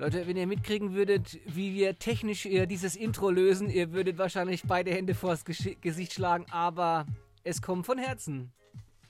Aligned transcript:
Leute, 0.00 0.26
wenn 0.26 0.38
ihr 0.38 0.46
mitkriegen 0.46 0.94
würdet, 0.94 1.38
wie 1.44 1.74
wir 1.74 1.98
technisch 1.98 2.46
äh, 2.46 2.64
dieses 2.64 2.96
Intro 2.96 3.28
lösen, 3.28 3.68
ihr 3.68 3.92
würdet 3.92 4.16
wahrscheinlich 4.16 4.62
beide 4.62 4.90
Hände 4.90 5.14
vors 5.14 5.44
Gesicht 5.44 6.14
schlagen, 6.14 6.46
aber 6.50 7.04
es 7.44 7.60
kommt 7.60 7.84
von 7.84 7.98
Herzen. 7.98 8.50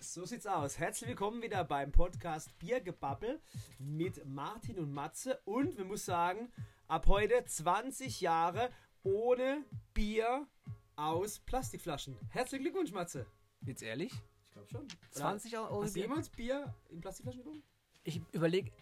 So 0.01 0.25
sieht's 0.25 0.49
aus. 0.49 0.81
Herzlich 0.81 1.11
willkommen 1.11 1.43
wieder 1.43 1.63
beim 1.63 1.93
Podcast 1.93 2.59
Biergebabbel 2.59 3.39
mit 3.79 4.27
Martin 4.27 4.81
und 4.81 4.93
Matze. 4.93 5.39
Und 5.45 5.79
wir 5.79 5.85
muss 5.85 6.05
sagen, 6.05 6.51
ab 6.89 7.07
heute 7.07 7.45
20 7.45 8.21
Jahre 8.21 8.71
ohne 9.05 9.65
Bier 9.95 10.49
aus 10.97 11.39
Plastikflaschen. 11.39 12.17
Herzlichen 12.31 12.65
Glückwunsch, 12.65 12.91
Matze. 12.91 13.27
Jetzt 13.65 13.85
ehrlich? 13.85 14.13
Ich 14.13 14.51
glaube 14.51 14.69
schon. 14.69 14.89
20 15.13 15.53
Jahre 15.53 15.73
ohne 15.73 15.85
Hast 15.85 15.95
du 15.95 16.01
Bier? 16.01 16.09
jemals 16.09 16.31
Bier 16.31 16.75
in 16.89 17.01
Plastikflaschen 17.01 17.43
getrunken? 17.43 17.63
Ich 18.03 18.21
überlege. 18.33 18.73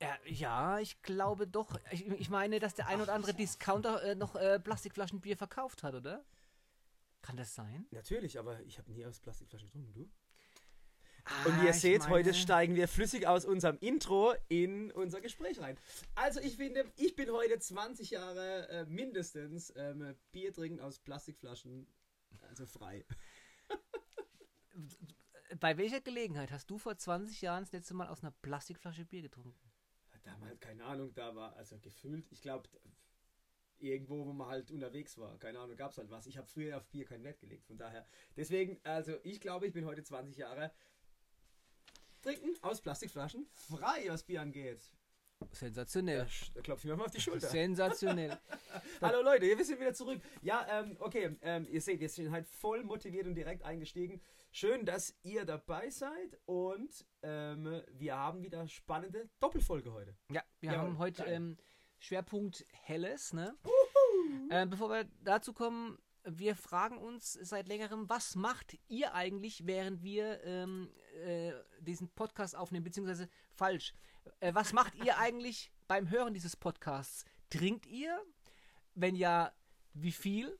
Ja, 0.00 0.16
ja, 0.24 0.78
ich 0.80 1.00
glaube 1.02 1.46
doch. 1.46 1.78
Ich, 1.90 2.06
ich 2.06 2.30
meine, 2.30 2.58
dass 2.58 2.74
der 2.74 2.86
ein 2.88 3.00
oder 3.02 3.12
andere 3.12 3.34
Discounter 3.34 4.02
äh, 4.02 4.14
noch 4.14 4.34
äh, 4.34 4.58
Plastikflaschenbier 4.58 5.36
verkauft 5.36 5.82
hat, 5.82 5.94
oder? 5.94 6.24
Kann 7.22 7.36
das 7.36 7.54
sein? 7.54 7.86
Natürlich, 7.90 8.38
aber 8.38 8.60
ich 8.62 8.78
habe 8.78 8.90
nie 8.90 9.04
aus 9.04 9.20
Plastikflaschen 9.20 9.68
getrunken. 9.68 9.92
Du? 9.92 10.10
Ah, 11.24 11.44
Und 11.44 11.60
wie 11.60 11.66
ihr 11.66 11.74
seht, 11.74 12.00
meine- 12.00 12.12
heute 12.12 12.32
steigen 12.32 12.74
wir 12.76 12.88
flüssig 12.88 13.26
aus 13.26 13.44
unserem 13.44 13.76
Intro 13.80 14.32
in 14.48 14.90
unser 14.92 15.20
Gespräch 15.20 15.60
rein. 15.60 15.76
Also 16.14 16.40
ich 16.40 16.56
finde, 16.56 16.90
ich 16.96 17.14
bin 17.14 17.30
heute 17.30 17.58
20 17.58 18.08
Jahre 18.10 18.68
äh, 18.70 18.86
mindestens 18.86 19.70
ähm, 19.76 20.16
Bier 20.32 20.50
trinken 20.54 20.80
aus 20.80 20.98
Plastikflaschen, 20.98 21.86
also 22.48 22.64
frei. 22.64 23.04
Bei 25.60 25.76
welcher 25.76 26.00
Gelegenheit 26.00 26.50
hast 26.52 26.70
du 26.70 26.78
vor 26.78 26.96
20 26.96 27.42
Jahren 27.42 27.64
das 27.64 27.72
letzte 27.72 27.92
Mal 27.92 28.08
aus 28.08 28.22
einer 28.22 28.30
Plastikflasche 28.40 29.04
Bier 29.04 29.20
getrunken? 29.22 29.69
Damals, 30.30 30.60
keine 30.60 30.84
Ahnung, 30.84 31.12
da 31.14 31.34
war, 31.34 31.56
also 31.56 31.78
gefühlt, 31.78 32.30
ich 32.30 32.42
glaube, 32.42 32.68
irgendwo, 33.78 34.26
wo 34.26 34.32
man 34.32 34.48
halt 34.48 34.70
unterwegs 34.70 35.18
war, 35.18 35.38
keine 35.38 35.58
Ahnung, 35.58 35.76
gab 35.76 35.92
es 35.92 35.98
halt 35.98 36.10
was. 36.10 36.26
Ich 36.26 36.36
habe 36.36 36.46
früher 36.46 36.76
auf 36.76 36.86
Bier 36.88 37.04
keinen 37.04 37.24
Wert 37.24 37.40
gelegt, 37.40 37.66
von 37.66 37.78
daher. 37.78 38.06
Deswegen, 38.36 38.78
also 38.84 39.16
ich 39.22 39.40
glaube, 39.40 39.66
ich 39.66 39.72
bin 39.72 39.86
heute 39.86 40.02
20 40.02 40.36
Jahre 40.36 40.70
trinken 42.22 42.54
aus 42.62 42.80
Plastikflaschen, 42.80 43.46
frei, 43.54 44.04
was 44.08 44.22
Bier 44.22 44.42
angeht. 44.42 44.82
Sensationell. 45.52 46.26
Da 46.54 46.60
klopfe 46.60 46.86
ich 46.86 46.90
mir 46.90 46.96
mal 46.96 47.06
auf 47.06 47.10
die 47.10 47.20
Schulter. 47.20 47.48
Sensationell. 47.48 48.38
Hallo 49.00 49.22
Leute, 49.22 49.46
wir 49.46 49.64
sind 49.64 49.80
wieder 49.80 49.94
zurück. 49.94 50.20
Ja, 50.42 50.66
ähm, 50.70 50.96
okay, 51.00 51.36
ähm, 51.40 51.66
ihr 51.70 51.80
seht, 51.80 51.98
wir 51.98 52.10
sind 52.10 52.30
halt 52.30 52.46
voll 52.46 52.84
motiviert 52.84 53.26
und 53.26 53.34
direkt 53.34 53.62
eingestiegen. 53.62 54.20
Schön, 54.52 54.84
dass 54.84 55.14
ihr 55.22 55.44
dabei 55.44 55.90
seid 55.90 56.36
und 56.44 57.06
ähm, 57.22 57.82
wir 57.92 58.16
haben 58.16 58.42
wieder 58.42 58.66
spannende 58.66 59.30
Doppelfolge 59.38 59.92
heute. 59.92 60.16
Ja, 60.32 60.42
wir 60.58 60.72
Jawohl, 60.72 60.88
haben 60.88 60.98
heute 60.98 61.24
ähm, 61.24 61.56
Schwerpunkt 62.00 62.66
Helles, 62.72 63.32
ne? 63.32 63.56
Äh, 64.50 64.66
bevor 64.66 64.90
wir 64.90 65.04
dazu 65.22 65.52
kommen, 65.52 65.98
wir 66.24 66.56
fragen 66.56 66.98
uns 66.98 67.34
seit 67.34 67.68
längerem, 67.68 68.08
was 68.08 68.34
macht 68.34 68.76
ihr 68.88 69.14
eigentlich, 69.14 69.66
während 69.66 70.02
wir 70.02 70.42
ähm, 70.42 70.92
äh, 71.24 71.52
diesen 71.78 72.08
Podcast 72.10 72.56
aufnehmen, 72.56 72.84
beziehungsweise 72.84 73.28
falsch. 73.54 73.94
Äh, 74.40 74.52
was 74.52 74.72
macht 74.72 74.96
ihr 74.96 75.16
eigentlich 75.18 75.70
beim 75.86 76.10
Hören 76.10 76.34
dieses 76.34 76.56
Podcasts? 76.56 77.24
Trinkt 77.50 77.86
ihr? 77.86 78.20
Wenn 78.96 79.14
ja, 79.14 79.52
wie 79.94 80.12
viel? 80.12 80.58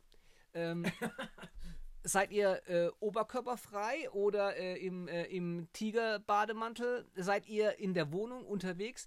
Ähm, 0.55 0.85
seid 2.03 2.33
ihr 2.33 2.63
äh, 2.69 2.91
oberkörperfrei 3.01 4.11
oder 4.11 4.57
äh, 4.57 4.77
im, 4.77 5.09
äh, 5.09 5.25
im 5.25 5.69
Tigerbademantel? 5.73 7.07
Seid 7.15 7.47
ihr 7.47 7.79
in 7.79 7.95
der 7.95 8.13
Wohnung 8.13 8.45
unterwegs? 8.47 9.07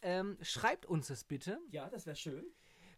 Ähm, 0.00 0.36
schreibt 0.42 0.86
uns 0.86 1.08
das 1.08 1.24
bitte. 1.24 1.58
Ja, 1.70 1.88
das 1.88 2.06
wäre 2.06 2.16
schön. 2.16 2.44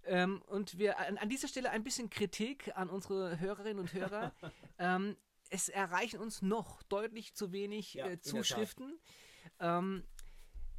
Ähm, 0.06 0.42
und 0.46 0.78
wir 0.78 0.98
an, 0.98 1.18
an 1.18 1.28
dieser 1.28 1.48
Stelle 1.48 1.70
ein 1.70 1.82
bisschen 1.82 2.10
Kritik 2.10 2.72
an 2.76 2.90
unsere 2.90 3.40
Hörerinnen 3.40 3.78
und 3.78 3.92
Hörer. 3.92 4.32
ähm, 4.78 5.16
es 5.50 5.68
erreichen 5.68 6.20
uns 6.20 6.42
noch 6.42 6.82
deutlich 6.84 7.34
zu 7.34 7.52
wenig 7.52 7.94
Ja, 7.94 8.06
äh. 8.06 8.20
Zuschriften. 8.20 8.98
Ähm, 9.60 10.04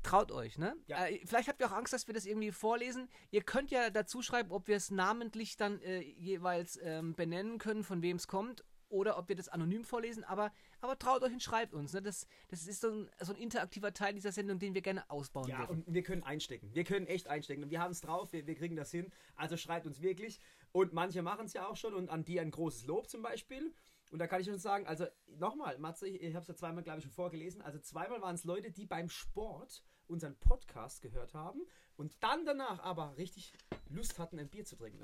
traut 0.06 0.32
euch, 0.32 0.58
ne? 0.58 0.76
Ja. 0.88 1.06
Äh, 1.08 1.20
vielleicht 1.26 1.48
habt 1.50 1.60
ihr 1.62 1.68
auch 1.68 1.72
Angst, 1.76 1.92
dass 1.94 2.08
wir 2.08 2.14
das 2.14 2.26
irgendwie 2.26 2.52
vorlesen. 2.52 3.10
Ihr 3.32 3.42
könnt 3.42 3.72
ja 3.72 3.90
dazu 3.90 4.22
schreiben, 4.22 4.52
ob 4.52 4.68
wir 4.68 4.78
es 4.78 4.92
namentlich 4.92 5.58
dann 5.58 5.82
äh, 5.82 6.00
jeweils 6.02 6.80
ähm, 6.82 7.16
benennen 7.16 7.58
können, 7.58 7.84
von 7.84 8.02
wem 8.02 8.18
es 8.18 8.28
kommt. 8.28 8.64
Oder 8.88 9.18
ob 9.18 9.28
wir 9.30 9.36
das 9.36 9.50
anonym 9.50 9.84
vorlesen, 9.84 10.24
aber, 10.24 10.54
aber 10.80 10.98
traut 11.00 11.24
euch 11.24 11.34
und 11.34 11.42
schreibt 11.42 11.74
uns. 11.74 11.92
Ne? 11.94 12.04
Das, 12.04 12.28
das 12.50 12.68
ist 12.68 12.82
so 12.82 12.92
ein, 12.92 13.10
so 13.20 13.34
ein 13.34 13.40
interaktiver 13.40 13.92
Teil 13.94 14.14
dieser 14.14 14.32
Sendung, 14.32 14.60
den 14.60 14.76
wir 14.76 14.84
gerne 14.84 15.10
ausbauen 15.10 15.50
Ja, 15.50 15.68
würden. 15.68 15.84
und 15.84 15.94
wir 15.94 16.04
können 16.04 16.22
einstecken. 16.22 16.70
Wir 16.74 16.84
können 16.84 17.08
echt 17.08 17.28
einstecken. 17.28 17.64
Und 17.64 17.72
wir 17.72 17.82
haben 17.82 17.92
es 17.92 18.02
drauf, 18.02 18.32
wir, 18.32 18.46
wir 18.46 18.54
kriegen 18.56 18.76
das 18.76 18.92
hin. 18.92 19.12
Also 19.36 19.58
schreibt 19.58 19.88
uns 19.88 20.02
wirklich. 20.02 20.40
Und 20.72 20.94
manche 20.94 21.24
machen 21.24 21.48
es 21.48 21.54
ja 21.54 21.68
auch 21.68 21.76
schon. 21.76 21.96
Und 21.96 22.10
an 22.10 22.24
die 22.26 22.40
ein 22.40 22.52
großes 22.52 22.86
Lob 22.86 23.10
zum 23.10 23.24
Beispiel. 23.24 23.74
Und 24.12 24.20
da 24.20 24.28
kann 24.28 24.40
ich 24.40 24.48
schon 24.48 24.60
sagen, 24.60 24.86
also 24.86 25.08
nochmal, 25.26 25.80
Matze, 25.80 26.08
ich, 26.08 26.22
ich 26.22 26.36
habe 26.36 26.44
es 26.44 26.48
ja 26.48 26.56
zweimal, 26.56 26.84
glaube 26.84 27.00
ich, 27.00 27.06
schon 27.06 27.12
vorgelesen. 27.12 27.64
Also 27.64 27.80
zweimal 27.80 28.22
waren 28.22 28.36
es 28.36 28.44
Leute, 28.44 28.72
die 28.72 28.86
beim 28.86 29.10
Sport 29.10 29.84
unseren 30.08 30.36
Podcast 30.38 31.02
gehört 31.02 31.34
haben 31.34 31.62
und 31.96 32.16
dann 32.22 32.46
danach 32.46 32.80
aber 32.80 33.18
richtig 33.18 33.54
Lust 33.90 34.20
hatten, 34.20 34.40
ein 34.40 34.50
Bier 34.50 34.66
zu 34.66 34.76
trinken. 34.76 35.02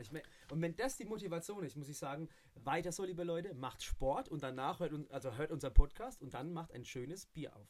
Und, 0.50 0.62
wenn 0.62 0.76
das 0.76 0.98
die 0.98 1.06
Motivation 1.06 1.64
ist, 1.64 1.76
muss 1.76 1.90
ich 1.90 1.98
sagen, 1.98 2.30
weiter 2.56 2.92
so, 2.92 3.04
liebe 3.04 3.24
Leute, 3.24 3.54
macht 3.54 3.84
Sport 3.84 4.30
und 4.30 4.44
danach 4.44 4.80
hört, 4.80 4.94
also 5.12 5.36
hört 5.36 5.52
unser 5.52 5.70
Podcast 5.70 6.22
und 6.22 6.34
dann 6.34 6.54
macht 6.54 6.74
ein 6.74 6.86
schönes 6.86 7.26
Bier 7.28 7.56
auf. 7.56 7.68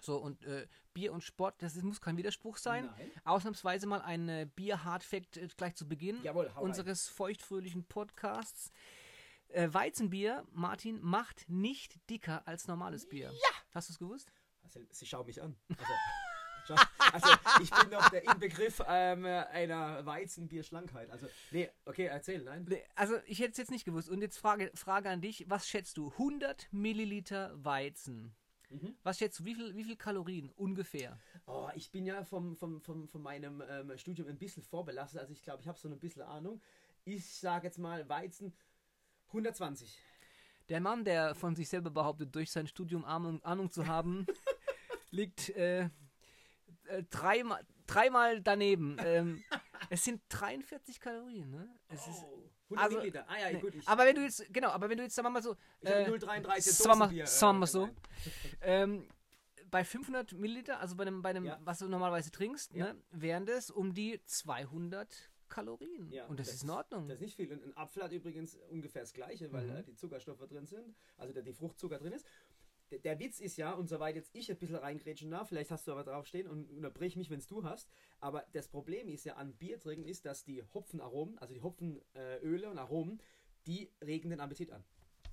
So, 0.00 0.18
und 0.18 0.44
äh, 0.44 0.66
Bier 0.92 1.12
und 1.12 1.22
Sport, 1.22 1.62
das 1.62 1.76
muss 1.82 2.00
kein 2.00 2.16
Widerspruch 2.16 2.58
sein. 2.58 2.86
Nein. 2.86 3.10
Ausnahmsweise 3.24 3.86
mal 3.86 4.02
ein 4.02 4.28
äh, 4.28 4.46
Bier-Hardfact 4.54 5.38
äh, 5.38 5.48
gleich 5.56 5.76
zu 5.76 5.88
Beginn 5.88 6.22
Jawohl, 6.22 6.50
unseres 6.60 7.08
feuchtfröhlichen 7.08 7.84
Podcasts. 7.84 8.70
Äh, 9.48 9.72
Weizenbier, 9.72 10.46
Martin, 10.52 11.00
macht 11.00 11.48
nicht 11.48 11.98
dicker 12.10 12.46
als 12.46 12.66
normales 12.66 13.08
Bier. 13.08 13.30
Ja! 13.32 13.50
Hast 13.70 13.88
du 13.88 13.92
es 13.92 13.98
gewusst? 13.98 14.32
Also, 14.62 14.80
sie 14.90 15.06
schauen 15.06 15.26
mich 15.26 15.40
an. 15.40 15.56
Also, 15.70 15.92
also 16.70 17.28
ich 17.62 17.70
bin 17.70 17.90
doch 17.90 18.08
der 18.10 18.24
Inbegriff 18.24 18.82
ähm, 18.86 19.24
einer 19.24 20.04
Weizenbierschlankheit. 20.06 21.10
Also, 21.10 21.26
nee, 21.50 21.70
okay, 21.84 22.06
erzähl, 22.06 22.42
nein. 22.42 22.64
Nee, 22.68 22.82
Also, 22.94 23.16
ich 23.26 23.40
hätte 23.40 23.52
es 23.52 23.58
jetzt 23.58 23.70
nicht 23.70 23.84
gewusst. 23.84 24.08
Und 24.08 24.20
jetzt 24.20 24.38
Frage, 24.38 24.70
Frage 24.74 25.10
an 25.10 25.20
dich: 25.20 25.44
Was 25.48 25.68
schätzt 25.68 25.96
du? 25.96 26.10
100 26.12 26.68
Milliliter 26.72 27.52
Weizen. 27.56 28.34
Mhm. 28.70 28.96
Was 29.02 29.18
schätzt 29.18 29.40
du? 29.40 29.44
Wie 29.44 29.54
viel, 29.54 29.76
wie 29.76 29.84
viel 29.84 29.96
Kalorien 29.96 30.50
ungefähr? 30.50 31.18
Oh, 31.46 31.68
ich 31.74 31.90
bin 31.90 32.06
ja 32.06 32.24
vom, 32.24 32.56
vom, 32.56 32.80
vom, 32.80 33.08
von 33.08 33.22
meinem 33.22 33.62
ähm, 33.68 33.96
Studium 33.98 34.28
ein 34.28 34.38
bisschen 34.38 34.62
vorbelastet. 34.62 35.20
Also, 35.20 35.32
ich 35.32 35.42
glaube, 35.42 35.62
ich 35.62 35.68
habe 35.68 35.78
so 35.78 35.88
ein 35.88 35.98
bisschen 35.98 36.22
Ahnung. 36.22 36.60
Ich 37.04 37.26
sage 37.34 37.66
jetzt 37.66 37.78
mal 37.78 38.08
Weizen 38.08 38.54
120. 39.28 39.98
Der 40.70 40.80
Mann, 40.80 41.04
der 41.04 41.34
von 41.34 41.54
sich 41.54 41.68
selber 41.68 41.90
behauptet, 41.90 42.34
durch 42.34 42.50
sein 42.50 42.66
Studium 42.66 43.04
Ahnung, 43.04 43.42
Ahnung 43.44 43.70
zu 43.70 43.86
haben, 43.86 44.26
liegt 45.10 45.50
äh, 45.50 45.90
äh, 46.86 47.02
dreimal, 47.10 47.64
dreimal 47.86 48.40
daneben. 48.40 48.96
Ähm, 49.00 49.42
es 49.90 50.04
sind 50.04 50.22
43 50.28 51.00
Kalorien, 51.00 51.50
ne? 51.50 51.68
Es 51.88 52.06
ist, 52.06 52.22
Oh, 52.24 52.76
100 52.76 52.84
also, 52.84 52.96
Milliliter. 52.96 53.28
Ah 53.28 53.38
ja, 53.38 53.52
nee. 53.52 53.60
gut. 53.60 53.74
Ich, 53.74 53.86
aber 53.88 54.04
wenn 54.06 54.14
du 54.16 54.22
jetzt, 54.22 54.52
genau, 54.52 54.68
aber 54.70 54.88
wenn 54.88 54.96
du 54.96 55.04
jetzt, 55.04 55.14
sagen 55.14 55.26
wir 55.26 55.30
mal 55.30 55.42
so, 55.42 55.54
ich 55.80 55.88
habe 55.90 56.00
äh, 56.00 56.08
0,33 56.10 56.60
sagen 56.60 56.90
wir 56.90 56.96
mal- 56.96 57.04
Dosenbier. 57.06 57.26
sagen 57.26 57.54
wir 57.56 57.58
mal 57.60 57.66
so, 57.66 57.82
rein. 57.84 57.96
ähm, 58.62 59.08
bei 59.70 59.84
500 59.84 60.32
Milliliter, 60.32 60.80
also 60.80 60.96
bei 60.96 61.02
einem, 61.02 61.20
bei 61.20 61.30
einem 61.30 61.44
Ja. 61.44 61.58
was 61.62 61.78
du 61.80 61.88
normalerweise 61.88 62.30
trinkst, 62.30 62.74
Ja. 62.74 62.92
ne, 62.94 63.02
wären 63.10 63.44
das 63.44 63.70
um 63.70 63.92
die 63.92 64.20
200 64.24 65.30
Kalorien. 65.48 66.10
Ja, 66.10 66.26
Und 66.26 66.40
das, 66.40 66.48
ist 66.52 66.62
in 66.64 66.70
Ordnung. 66.70 67.06
Das 67.06 67.16
ist 67.16 67.20
nicht 67.22 67.36
viel. 67.36 67.52
Und 67.52 67.62
ein 67.64 67.76
Apfel 67.76 68.02
hat 68.02 68.12
übrigens 68.12 68.56
ungefähr 68.70 69.02
das 69.02 69.12
Gleiche, 69.12 69.52
weil 69.52 69.66
Mhm. 69.66 69.76
äh, 69.76 69.82
die 69.84 69.94
Zuckerstoffe 69.94 70.46
drin 70.48 70.66
sind, 70.66 70.96
also 71.16 71.32
der, 71.32 71.42
die 71.42 71.52
Fruchtzucker 71.52 71.98
drin 71.98 72.12
ist. 72.12 72.26
Der, 72.90 73.18
Witz 73.18 73.40
ist 73.40 73.56
ja, 73.56 73.72
und 73.72 73.88
soweit 73.88 74.14
jetzt 74.14 74.30
ich 74.34 74.50
ein 74.50 74.58
bisschen 74.58 74.76
reingrätschen 74.76 75.30
darf, 75.30 75.48
vielleicht 75.48 75.70
hast 75.70 75.86
du 75.86 75.92
aber 75.92 76.04
draufstehen 76.04 76.46
und 76.46 76.70
unterbrich 76.70 77.16
mich, 77.16 77.30
wenn 77.30 77.38
es 77.38 77.46
du 77.46 77.64
hast, 77.64 77.90
aber 78.20 78.44
das 78.52 78.68
Problem 78.68 79.08
ist 79.08 79.24
ja 79.24 79.34
an 79.34 79.54
Bier 79.54 79.80
trinken 79.80 80.06
ist, 80.06 80.24
dass 80.26 80.44
die 80.44 80.62
Hopfenaromen, 80.74 81.38
also 81.38 81.54
die 81.54 81.62
Hopfenöle 81.62 82.04
Öle 82.42 82.70
und 82.70 82.78
Aromen, 82.78 83.20
die 83.66 83.90
regen 84.04 84.30
den 84.30 84.40
Appetit 84.40 84.70
an. 84.70 84.84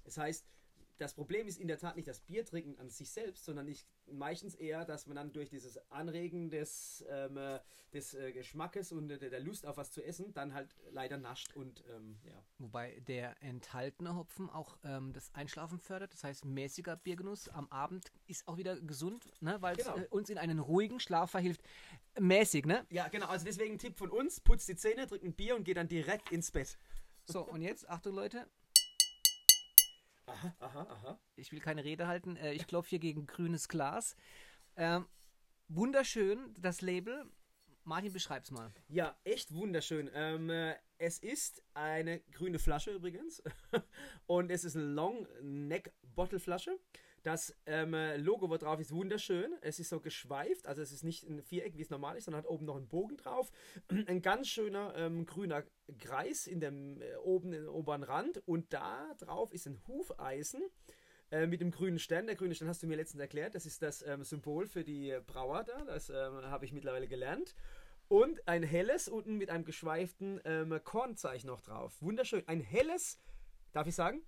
Das 0.03 0.17
heißt, 0.17 0.47
das 0.97 1.13
Problem 1.13 1.47
ist 1.47 1.59
in 1.59 1.67
der 1.67 1.77
Tat 1.77 1.95
nicht 1.95 2.07
das 2.07 2.19
Biertrinken 2.19 2.77
an 2.77 2.89
sich 2.89 3.09
selbst, 3.09 3.45
sondern 3.45 3.67
ich, 3.67 3.85
meistens 4.11 4.55
eher, 4.55 4.85
dass 4.85 5.07
man 5.07 5.15
dann 5.15 5.33
durch 5.33 5.49
dieses 5.49 5.79
Anregen 5.91 6.49
des, 6.49 7.03
ähm, 7.09 7.37
äh, 7.37 7.59
des 7.93 8.13
äh, 8.13 8.31
Geschmackes 8.31 8.91
und 8.91 9.09
äh, 9.09 9.29
der 9.29 9.39
Lust 9.39 9.65
auf 9.65 9.77
was 9.77 9.91
zu 9.91 10.03
essen 10.03 10.33
dann 10.33 10.53
halt 10.53 10.75
leider 10.91 11.17
nascht 11.17 11.55
und 11.55 11.83
ähm, 11.89 12.17
ja. 12.23 12.43
Wobei 12.59 12.99
der 13.07 13.41
enthaltene 13.41 14.15
Hopfen 14.15 14.49
auch 14.49 14.77
ähm, 14.83 15.13
das 15.13 15.33
Einschlafen 15.33 15.79
fördert. 15.79 16.13
Das 16.13 16.23
heißt, 16.23 16.45
mäßiger 16.45 16.95
Biergenuss 16.95 17.49
am 17.49 17.67
Abend 17.69 18.11
ist 18.27 18.47
auch 18.47 18.57
wieder 18.57 18.79
gesund, 18.79 19.31
ne? 19.41 19.61
weil 19.61 19.77
es 19.79 19.85
Genau. 19.85 19.97
äh, 19.97 20.07
uns 20.09 20.29
in 20.29 20.37
einen 20.37 20.59
ruhigen 20.59 20.99
Schlaf 20.99 21.31
verhilft. 21.31 21.61
Mäßig, 22.19 22.65
ne? 22.65 22.85
Ja, 22.89 23.07
genau, 23.07 23.27
also 23.27 23.45
deswegen 23.45 23.73
ein 23.75 23.79
Tipp 23.79 23.97
von 23.97 24.09
uns, 24.09 24.39
putzt 24.39 24.67
die 24.67 24.75
Zähne, 24.75 25.07
trinkt 25.07 25.25
ein 25.25 25.33
Bier 25.33 25.55
und 25.55 25.63
geht 25.63 25.77
dann 25.77 25.87
direkt 25.87 26.31
ins 26.31 26.51
Bett. 26.51 26.77
So, 27.25 27.41
und 27.43 27.61
jetzt, 27.61 27.87
Achtung 27.89 28.15
Leute, 28.15 28.45
Aha, 30.31 30.55
aha, 30.59 30.81
aha. 30.89 31.19
ich 31.35 31.51
will 31.51 31.59
keine 31.59 31.83
Rede 31.83 32.07
halten. 32.07 32.37
Äh, 32.37 32.53
ich 32.53 32.65
klopfe 32.67 32.91
hier 32.91 32.99
gegen 32.99 33.25
grünes 33.25 33.67
Glas. 33.67 34.15
Ähm, 34.77 35.05
wunderschön, 35.67 36.55
das 36.57 36.81
Label. 36.81 37.25
Martin, 37.83 38.13
beschreib's 38.13 38.51
mal. 38.51 38.71
Ja, 38.87 39.17
echt 39.23 39.53
wunderschön. 39.53 40.09
Ähm, 40.13 40.49
äh, 40.49 40.75
es 40.97 41.17
ist 41.19 41.63
eine 41.73 42.19
grüne 42.31 42.59
Flasche 42.59 42.91
übrigens. 42.91 43.43
Und 44.27 44.51
es 44.51 44.63
ist 44.63 44.75
eine 44.75 44.85
Long 44.85 45.27
Neck 45.41 45.91
Bottle 46.01 46.39
Flasche. 46.39 46.79
Das 47.23 47.55
ähm, 47.67 47.93
äh, 47.93 48.17
Logo, 48.17 48.49
wo 48.49 48.57
drauf 48.57 48.79
ist, 48.79 48.91
wunderschön. 48.91 49.53
Es 49.61 49.79
ist 49.79 49.89
so 49.89 49.99
geschweift, 49.99 50.65
also 50.65 50.81
es 50.81 50.91
ist 50.91 51.03
nicht 51.03 51.29
ein 51.29 51.41
Viereck, 51.41 51.77
wie 51.77 51.81
es 51.81 51.89
normal 51.89 52.17
ist, 52.17 52.25
sondern 52.25 52.43
hat 52.43 52.49
oben 52.49 52.65
noch 52.65 52.77
einen 52.77 52.87
Bogen 52.87 53.17
drauf. 53.17 53.51
Ein 54.07 54.21
ganz 54.21 54.47
schöner 54.47 54.93
ähm, 54.95 55.25
grüner 55.25 55.63
Kreis 55.99 56.47
in 56.47 56.59
dem 56.59 57.01
äh, 57.01 57.15
oben 57.17 57.53
im 57.53 57.67
oberen 57.67 58.03
Rand 58.03 58.41
und 58.47 58.73
da 58.73 59.13
drauf 59.19 59.53
ist 59.53 59.67
ein 59.67 59.79
Hufeisen 59.87 60.61
äh, 61.31 61.45
mit 61.45 61.61
dem 61.61 61.71
grünen 61.71 61.99
Stern. 61.99 62.25
Der 62.25 62.35
grüne 62.35 62.55
Stern 62.55 62.69
hast 62.69 62.81
du 62.81 62.87
mir 62.87 62.95
letztens 62.95 63.21
erklärt. 63.21 63.55
Das 63.55 63.65
ist 63.65 63.81
das 63.81 64.01
ähm, 64.01 64.23
Symbol 64.23 64.67
für 64.67 64.83
die 64.83 65.17
Brauer 65.27 65.63
da. 65.63 65.83
Das 65.85 66.09
ähm, 66.09 66.15
habe 66.15 66.65
ich 66.65 66.73
mittlerweile 66.73 67.07
gelernt. 67.07 67.55
Und 68.07 68.45
ein 68.47 68.63
helles 68.63 69.07
unten 69.07 69.37
mit 69.37 69.49
einem 69.49 69.63
geschweiften 69.63 70.41
ähm, 70.43 70.77
Kornzeichen 70.83 71.47
noch 71.47 71.61
drauf. 71.61 72.01
Wunderschön. 72.01 72.45
Ein 72.47 72.59
helles, 72.59 73.19
darf 73.71 73.87
ich 73.87 73.95
sagen? 73.95 74.21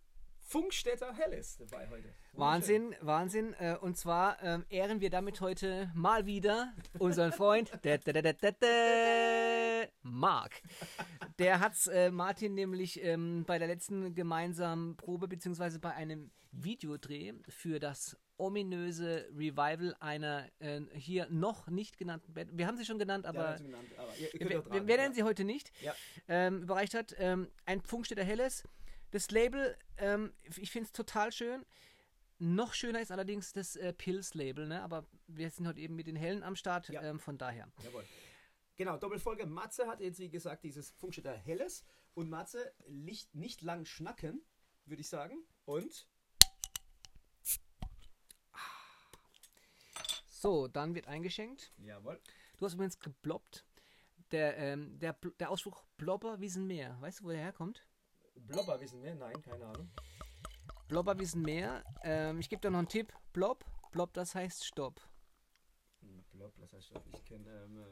Funkstätter 0.43 1.13
Helles 1.13 1.57
dabei 1.57 1.89
heute. 1.89 2.13
Wahnsinn, 2.33 2.95
Wahnsinn. 3.01 3.53
Äh, 3.59 3.77
und 3.79 3.97
zwar 3.97 4.41
ähm, 4.43 4.65
ehren 4.69 5.01
wir 5.01 5.09
damit 5.09 5.41
heute 5.41 5.91
mal 5.95 6.25
wieder 6.25 6.73
unseren 6.99 7.31
Freund 7.31 7.71
da, 7.81 7.97
da, 7.97 8.21
da, 8.21 9.87
Marc. 10.01 10.61
Der 11.39 11.59
hat 11.59 11.73
äh, 11.87 12.11
Martin 12.11 12.53
nämlich 12.53 13.01
ähm, 13.03 13.45
bei 13.45 13.57
der 13.57 13.67
letzten 13.67 14.13
gemeinsamen 14.13 14.95
Probe 14.95 15.27
beziehungsweise 15.27 15.79
bei 15.79 15.93
einem 15.93 16.31
Videodreh 16.51 17.33
für 17.49 17.79
das 17.79 18.17
ominöse 18.37 19.27
Revival 19.35 19.95
einer 19.99 20.47
äh, 20.59 20.81
hier 20.93 21.27
noch 21.29 21.67
nicht 21.67 21.97
genannten 21.97 22.33
Band. 22.33 22.51
Wir 22.57 22.67
haben 22.67 22.77
sie 22.77 22.85
schon 22.85 22.99
genannt, 22.99 23.25
aber, 23.25 23.51
Ja, 23.51 23.57
genannt, 23.57 23.87
aber 23.97 24.11
wir, 24.17 24.71
wir, 24.71 24.87
wir 24.87 24.97
nennen 24.97 25.13
sie 25.13 25.23
heute 25.23 25.43
nicht. 25.43 25.71
Ja. 25.81 25.95
Ähm, 26.27 26.63
überreicht 26.63 26.93
hat 26.93 27.15
ähm, 27.17 27.47
ein 27.65 27.81
Funkstätter 27.81 28.23
Helles. 28.23 28.63
Das 29.13 29.29
Label, 29.29 29.77
ähm, 29.97 30.33
ich 30.57 30.71
finde 30.71 30.87
es 30.87 30.91
total 30.91 31.31
schön. 31.31 31.63
Noch 32.39 32.73
schöner 32.73 32.99
ist 32.99 33.11
allerdings 33.11 33.53
das 33.53 33.75
äh, 33.75 33.93
Pilz-Label, 33.93 34.65
ne? 34.67 34.81
aber 34.81 35.05
wir 35.27 35.51
sind 35.51 35.67
heute 35.67 35.79
eben 35.81 35.95
mit 35.95 36.07
den 36.07 36.15
Hellen 36.15 36.41
am 36.41 36.55
Start, 36.55 36.89
Ja. 36.89 37.03
ähm, 37.03 37.19
von 37.19 37.37
daher. 37.37 37.71
Jawohl. 37.83 38.03
Genau, 38.75 38.97
Doppelfolge. 38.97 39.45
Matze 39.45 39.85
hat 39.85 39.99
jetzt, 40.01 40.17
wie 40.17 40.31
gesagt, 40.31 40.63
dieses 40.63 40.89
Funkstätter 40.89 41.31
Helles. 41.31 41.85
Und 42.15 42.27
Matze 42.31 42.73
licht 42.87 43.35
nicht 43.35 43.61
lang 43.61 43.85
schnacken, 43.85 44.41
würde 44.85 45.01
ich 45.01 45.09
sagen. 45.09 45.37
Und 45.65 46.07
So, 50.27 50.67
dann 50.67 50.95
wird 50.95 51.07
eingeschenkt. 51.07 51.71
Jawohl. 51.77 52.19
Du 52.57 52.65
hast 52.65 52.73
übrigens 52.73 52.99
gebloppt. 52.99 53.63
Der, 54.31 54.57
ähm, 54.57 54.97
der, 54.97 55.13
der 55.39 55.51
Ausspruch 55.51 55.85
Blobber 55.97 56.39
wissen 56.41 56.65
mehr. 56.65 56.99
Weißt 56.99 57.19
du, 57.19 57.25
wo 57.25 57.29
der 57.29 57.37
herkommt? 57.37 57.85
Blobber 58.35 58.79
wissen 58.79 59.01
wir? 59.01 59.15
Nein, 59.15 59.41
keine 59.41 59.65
Ahnung. 59.65 59.89
Blobber 60.87 61.17
wissen 61.17 61.41
mehr. 61.41 61.83
Ähm, 62.03 62.39
ich 62.39 62.49
gebe 62.49 62.61
dir 62.61 62.69
noch 62.69 62.79
einen 62.79 62.87
Tipp. 62.87 63.13
Blob. 63.31 63.65
Blob, 63.91 64.13
das 64.13 64.35
heißt 64.35 64.65
Stopp. 64.65 65.01
Hm, 66.01 66.23
Blob, 66.31 66.53
das 66.59 66.73
heißt, 66.73 66.91
ich 67.13 67.25
kenne, 67.25 67.49
ähm, 67.65 67.77
äh, 67.77 67.85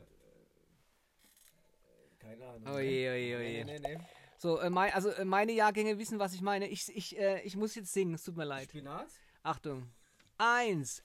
keine 2.20 2.48
Ahnung. 2.48 2.74
Oje, 2.74 3.12
oje, 3.12 3.38
oje. 3.38 3.66
Nee, 3.66 3.80
nee, 3.80 3.80
nee. 3.80 3.98
So, 4.38 4.60
äh, 4.60 4.70
mein, 4.70 4.92
also 4.94 5.10
äh, 5.10 5.24
meine 5.24 5.52
Jahrgänge 5.52 5.98
wissen, 6.00 6.20
was 6.20 6.34
ich 6.34 6.42
meine. 6.42 6.68
Ich, 6.68 6.96
ich, 6.96 7.18
äh, 7.18 7.42
ich 7.42 7.56
muss 7.56 7.76
jetzt 7.76 7.94
singen, 7.94 8.16
es 8.16 8.24
tut 8.24 8.36
mir 8.36 8.46
leid. 8.46 8.70
Spinat? 8.70 9.08
Achtung. 9.44 9.92
Eins, 10.38 11.04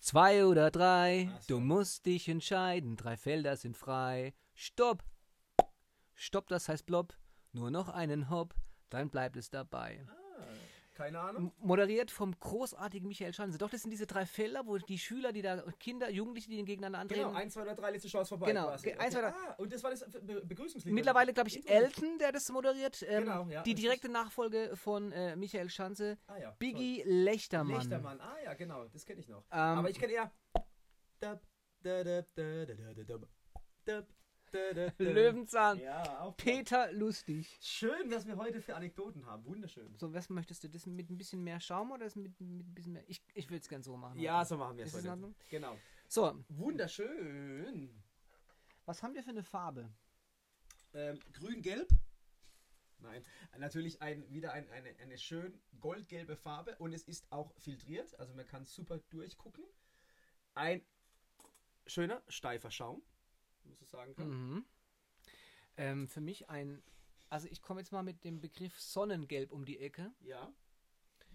zwei 0.00 0.44
oder 0.44 0.72
drei. 0.72 1.30
So. 1.40 1.54
Du 1.54 1.60
musst 1.60 2.06
dich 2.06 2.28
entscheiden. 2.28 2.96
Drei 2.96 3.16
Felder 3.16 3.56
sind 3.56 3.76
frei. 3.76 4.34
Stopp. 4.54 5.04
Stopp, 6.14 6.48
das 6.48 6.68
heißt 6.68 6.86
Blob. 6.86 7.14
Nur 7.54 7.70
noch 7.70 7.88
einen 7.88 8.28
Hop, 8.30 8.54
dann 8.90 9.08
bleibt 9.10 9.36
es 9.36 9.48
dabei. 9.48 10.04
Ah, 10.08 10.42
keine 10.92 11.20
Ahnung. 11.20 11.52
Moderiert 11.58 12.10
vom 12.10 12.36
großartigen 12.38 13.06
Michael 13.08 13.32
Schanze. 13.32 13.58
Doch, 13.58 13.70
das 13.70 13.82
sind 13.82 13.90
diese 13.90 14.06
drei 14.06 14.26
Felder, 14.26 14.66
wo 14.66 14.76
die 14.78 14.98
Schüler, 14.98 15.32
die 15.32 15.40
da, 15.40 15.62
Kinder, 15.78 16.10
Jugendliche, 16.10 16.50
die 16.50 16.64
gegeneinander 16.64 16.98
antreten. 16.98 17.22
Genau, 17.28 17.34
1, 17.36 17.54
2 17.54 17.62
oder 17.62 17.74
3, 17.76 17.90
letzte 17.92 18.08
Chance 18.08 18.28
vorbei. 18.28 18.46
Genau, 18.46 18.66
quasi. 18.66 18.84
ge- 18.90 18.96
eins, 18.98 19.12
zwei, 19.14 19.20
drei. 19.20 19.28
Ah, 19.30 19.54
und 19.58 19.72
das 19.72 19.82
war 19.84 19.90
das 19.90 20.00
Be 20.22 20.44
Begrüßungslied. 20.44 20.92
Mittlerweile, 20.92 21.32
glaube 21.32 21.48
ich, 21.48 21.68
Elton, 21.68 22.18
der 22.18 22.32
das 22.32 22.48
moderiert. 22.50 23.02
Ähm, 23.08 23.24
Genau, 23.24 23.46
ja, 23.48 23.62
die 23.62 23.74
direkte 23.74 24.08
Nachfolge 24.08 24.76
von 24.76 25.12
äh, 25.12 25.36
Michael 25.36 25.70
Schanze. 25.70 26.18
Ah, 26.26 26.36
ja, 26.38 26.50
Biggie 26.58 27.02
toll. 27.02 27.12
Lechtermann. 27.12 27.76
Lichtermann. 27.80 28.20
Ah 28.20 28.36
ja, 28.44 28.54
genau, 28.54 28.84
das 28.88 29.04
kenne 29.06 29.20
ich 29.20 29.28
noch. 29.28 29.44
Ähm, 29.52 29.58
Aber 29.78 29.90
ich 29.90 29.98
kenne 29.98 30.12
eher. 30.12 30.32
Dab, 31.20 31.40
dab, 31.82 32.26
dab. 33.84 34.06
Löwenzahn. 34.98 35.78
Ja, 35.80 36.20
auch. 36.20 36.36
Peter 36.36 36.92
Lustig. 36.92 37.58
Schön, 37.60 38.10
was 38.10 38.26
wir 38.26 38.36
heute 38.36 38.60
für 38.60 38.74
Anekdoten 38.76 39.26
haben. 39.26 39.44
Wunderschön. 39.44 39.94
So, 39.96 40.12
was 40.14 40.28
möchtest 40.30 40.64
du? 40.64 40.68
Das 40.68 40.86
mit 40.86 41.10
ein 41.10 41.16
bisschen 41.16 41.42
mehr 41.42 41.60
Schaum 41.60 41.90
oder 41.90 42.04
das 42.04 42.16
mit, 42.16 42.40
mit 42.40 42.66
ein 42.66 42.74
bisschen 42.74 42.92
mehr? 42.92 43.04
Ich, 43.08 43.22
ich 43.34 43.48
würde 43.48 43.60
es 43.60 43.68
gern 43.68 43.82
so 43.82 43.96
machen. 43.96 44.18
Ja, 44.18 44.40
heute. 44.40 44.48
so 44.48 44.56
machen 44.56 44.76
wir 44.76 44.84
es 44.84 44.94
heute. 44.94 45.34
Genau. 45.50 45.76
So, 46.08 46.44
Wunderschön. 46.48 47.90
was 48.84 49.02
haben 49.02 49.14
wir 49.14 49.22
für 49.22 49.30
eine 49.30 49.42
Farbe? 49.42 49.90
Ähm, 50.92 51.18
Grün-Gelb. 51.32 51.88
Nein, 52.98 53.22
natürlich 53.58 54.00
ein, 54.00 54.30
wieder 54.32 54.52
ein, 54.52 54.68
eine, 54.70 54.96
eine 55.02 55.18
schön 55.18 55.60
goldgelbe 55.80 56.36
Farbe 56.36 56.76
und 56.78 56.94
es 56.94 57.02
ist 57.02 57.30
auch 57.30 57.52
filtriert, 57.58 58.18
also 58.18 58.32
man 58.32 58.46
kann 58.46 58.64
super 58.64 58.98
durchgucken. 59.10 59.64
Ein 60.54 60.82
schöner, 61.86 62.22
steifer 62.28 62.70
Schaum, 62.70 63.02
muss 63.64 63.80
ich 63.80 63.88
sagen 63.88 64.14
kann. 64.14 64.28
Mhm. 64.28 64.64
Ähm, 65.76 66.08
für 66.08 66.20
mich 66.20 66.48
ein, 66.48 66.82
also 67.28 67.48
ich 67.50 67.62
komme 67.62 67.80
jetzt 67.80 67.92
mal 67.92 68.02
mit 68.02 68.24
dem 68.24 68.40
Begriff 68.40 68.80
Sonnengelb 68.80 69.52
um 69.52 69.64
die 69.64 69.78
Ecke. 69.78 70.12
Ja, 70.20 70.52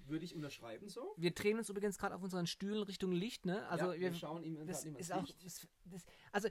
würde 0.09 0.25
ich 0.25 0.35
unterschreiben 0.35 0.89
so. 0.89 1.13
Wir 1.17 1.31
drehen 1.31 1.57
uns 1.57 1.69
übrigens 1.69 1.97
gerade 1.97 2.15
auf 2.15 2.23
unseren 2.23 2.47
Stühlen 2.47 2.83
Richtung 2.83 3.11
Licht, 3.11 3.45
ne? 3.45 3.67
Also 3.67 3.87
ja, 3.87 3.93
wir, 3.93 4.11
wir 4.11 4.13
schauen 4.13 4.43
ihm 4.43 4.65
das 4.65 4.83
immer 4.85 4.99
ist 4.99 5.11
auch, 5.11 5.25
das, 5.43 5.67
das, 5.85 6.05
also 6.31 6.49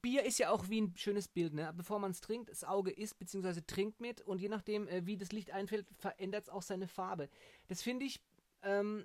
Bier 0.00 0.22
ist 0.22 0.38
ja 0.38 0.50
auch 0.50 0.68
wie 0.68 0.80
ein 0.82 0.96
schönes 0.96 1.28
Bild, 1.28 1.52
ne? 1.54 1.72
Bevor 1.76 1.98
man 1.98 2.12
es 2.12 2.20
trinkt, 2.20 2.50
das 2.50 2.64
Auge 2.64 2.90
isst 2.90 3.18
bzw. 3.18 3.62
trinkt 3.66 4.00
mit 4.00 4.20
und 4.20 4.40
je 4.40 4.48
nachdem, 4.48 4.86
äh, 4.88 5.04
wie 5.06 5.16
das 5.16 5.32
Licht 5.32 5.50
einfällt, 5.50 5.86
verändert 5.98 6.44
es 6.44 6.48
auch 6.48 6.62
seine 6.62 6.86
Farbe. 6.86 7.28
Das 7.66 7.82
finde 7.82 8.06
ich, 8.06 8.20
ähm, 8.62 9.04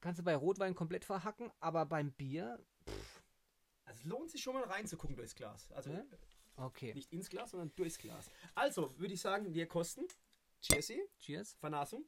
kannst 0.00 0.18
du 0.18 0.24
bei 0.24 0.34
Rotwein 0.34 0.74
komplett 0.74 1.04
verhacken, 1.04 1.50
aber 1.60 1.84
beim 1.86 2.12
Bier, 2.12 2.58
es 3.98 4.04
lohnt 4.04 4.30
sich 4.30 4.42
schon 4.42 4.54
mal 4.54 4.64
reinzugucken 4.64 5.16
durchs 5.16 5.34
Glas. 5.34 5.70
Also 5.72 5.90
Ja? 5.90 6.02
okay. 6.56 6.94
nicht 6.94 7.12
ins 7.12 7.28
Glas, 7.28 7.50
sondern 7.50 7.72
durchs 7.76 7.98
Glas. 7.98 8.30
Also 8.54 8.96
würde 8.98 9.14
ich 9.14 9.20
sagen, 9.20 9.52
wir 9.54 9.66
kosten. 9.66 10.06
Cheersy, 10.62 11.00
Cheers. 11.18 11.54
Vernasung. 11.60 12.04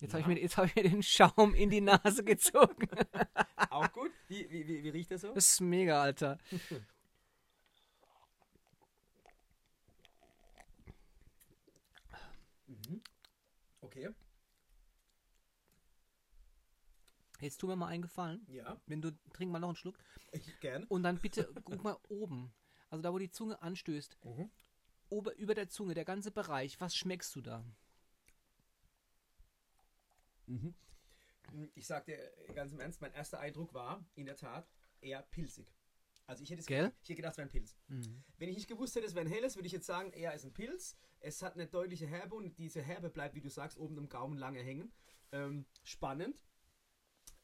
Jetzt 0.00 0.12
habe 0.12 0.20
ich, 0.20 0.26
mir- 0.26 0.40
jetzt 0.40 0.56
hab 0.58 0.66
ich 0.66 0.74
mir 0.74 0.82
den 0.82 1.02
Schaum 1.02 1.54
in 1.54 1.70
die 1.70 1.80
Nase 1.80 2.22
gezogen. 2.22 2.86
Auch 3.70 3.90
gut. 3.92 4.10
Wie, 4.28 4.48
wie, 4.50 4.66
wie, 4.66 4.82
wie 4.82 4.88
riecht 4.90 5.10
das 5.10 5.22
so? 5.22 5.32
Das 5.32 5.50
ist 5.52 5.60
mega, 5.60 6.02
Alter. 6.02 6.38
Okay. 6.52 6.82
Jetzt 17.40 17.58
tu 17.58 17.66
mir 17.66 17.76
mal 17.76 17.88
einen 17.88 18.02
Gefallen. 18.02 18.46
Ja, 18.48 18.80
Wenn 18.86 19.02
du, 19.02 19.10
trink 19.32 19.50
mal 19.52 19.58
noch 19.58 19.68
einen 19.68 19.76
Schluck. 19.76 19.98
ich, 20.32 20.58
gern. 20.60 20.84
Und 20.84 21.02
dann 21.02 21.18
bitte, 21.18 21.52
guck 21.64 21.82
mal 21.82 21.96
oben. 22.08 22.52
Also 22.90 23.02
da, 23.02 23.12
wo 23.12 23.18
die 23.18 23.30
Zunge 23.30 23.60
anstößt. 23.62 24.16
Mhm. 24.24 24.50
Ober, 25.08 25.34
über 25.36 25.54
der 25.54 25.68
Zunge, 25.68 25.94
der 25.94 26.04
ganze 26.04 26.30
Bereich. 26.30 26.80
Was 26.80 26.96
schmeckst 26.96 27.34
du 27.36 27.40
da? 27.42 27.64
Ich 31.74 31.86
sag 31.86 32.04
dir 32.06 32.18
ganz 32.54 32.72
im 32.72 32.80
Ernst, 32.80 33.00
mein 33.00 33.12
erster 33.12 33.40
Eindruck 33.40 33.74
war 33.74 34.04
in 34.14 34.26
der 34.26 34.36
Tat 34.36 34.68
eher 35.00 35.22
pilzig. 35.22 35.72
Also 36.26 36.42
ich 36.42 36.50
hätte, 36.50 36.60
es 36.60 36.66
Gell? 36.66 36.92
hätte 37.02 37.14
gedacht, 37.14 37.32
es 37.32 37.38
wäre 37.38 37.48
ein 37.48 37.52
Pilz. 37.52 37.76
Wenn 38.38 38.48
ich 38.48 38.56
nicht 38.56 38.68
gewusst 38.68 38.96
hätte, 38.96 39.06
es 39.06 39.14
wäre 39.14 39.24
ein 39.26 39.30
helles, 39.30 39.54
würde 39.56 39.66
ich 39.66 39.72
jetzt 39.72 39.86
sagen, 39.86 40.10
eher 40.12 40.34
ist 40.34 40.44
ein 40.44 40.52
Pilz. 40.52 40.96
Es 41.20 41.40
hat 41.42 41.54
eine 41.54 41.66
deutliche 41.68 42.06
Herbe 42.06 42.34
und 42.34 42.58
diese 42.58 42.82
Herbe 42.82 43.10
bleibt, 43.10 43.34
wie 43.36 43.40
du 43.40 43.48
sagst, 43.48 43.78
oben 43.78 43.96
im 43.96 44.08
Gaumen 44.08 44.36
lange 44.36 44.60
hängen. 44.60 44.92
Ähm, 45.32 45.66
spannend. 45.84 46.36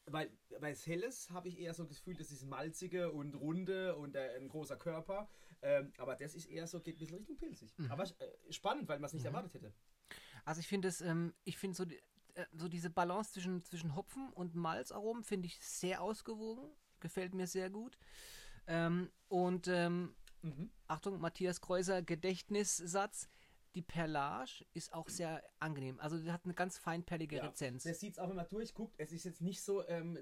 Weil, 0.05 0.31
es 0.61 0.85
helles 0.85 1.29
habe 1.31 1.47
ich 1.47 1.59
eher 1.59 1.73
so 1.73 1.85
das 1.85 1.97
Gefühl, 1.97 2.15
das 2.15 2.31
ist 2.31 2.45
malzige 2.45 3.11
und 3.11 3.35
runde 3.35 3.95
und 3.95 4.15
äh, 4.15 4.35
ein 4.37 4.49
großer 4.49 4.75
Körper. 4.75 5.29
Ähm, 5.61 5.93
aber 5.97 6.15
das 6.15 6.35
ist 6.35 6.45
eher 6.45 6.67
so, 6.67 6.81
geht 6.81 6.95
ein 6.95 6.99
bisschen 6.99 7.17
Richtung 7.17 7.37
pilzig. 7.37 7.73
Aber 7.89 8.03
äh, 8.03 8.51
spannend, 8.51 8.87
weil 8.89 8.99
man 8.99 9.07
es 9.07 9.13
nicht 9.13 9.25
erwartet 9.25 9.53
hätte. 9.53 9.73
Also 10.43 10.59
ich 10.59 10.67
finde 10.67 10.89
es, 10.89 10.99
ähm, 11.01 11.33
ich 11.45 11.57
finde 11.57 11.77
so, 11.77 11.83
äh, 11.83 12.45
so 12.51 12.67
diese 12.67 12.89
Balance 12.89 13.31
zwischen, 13.31 13.63
zwischen 13.63 13.95
Hopfen 13.95 14.29
und 14.33 14.55
Malzaromen 14.55 15.23
finde 15.23 15.47
ich 15.47 15.63
sehr 15.63 16.01
ausgewogen. 16.01 16.69
Gefällt 16.99 17.33
mir 17.33 17.47
sehr 17.47 17.69
gut. 17.69 17.97
Ähm, 18.67 19.09
und 19.29 19.67
ähm, 19.67 20.15
Mhm. 20.43 20.69
Achtung, 20.87 21.19
Matthias 21.21 21.61
Kreuser 21.61 22.01
Gedächtnissatz. 22.01 23.29
Die 23.75 23.81
Perlage 23.81 24.65
ist 24.73 24.93
auch 24.93 25.09
sehr 25.09 25.43
angenehm. 25.59 25.99
Also 25.99 26.17
die 26.17 26.31
hat 26.31 26.45
eine 26.45 26.53
ganz 26.53 26.77
feinperlige 26.77 27.37
Ja, 27.37 27.47
Rezenz. 27.47 27.83
Das 27.83 27.99
sieht 27.99 28.13
es 28.13 28.19
auch, 28.19 28.29
wenn 28.29 28.35
man 28.35 28.47
durchguckt. 28.47 28.95
Es 28.97 29.11
ist 29.11 29.23
jetzt 29.23 29.41
nicht 29.41 29.61
so 29.61 29.87
ähm, 29.87 30.19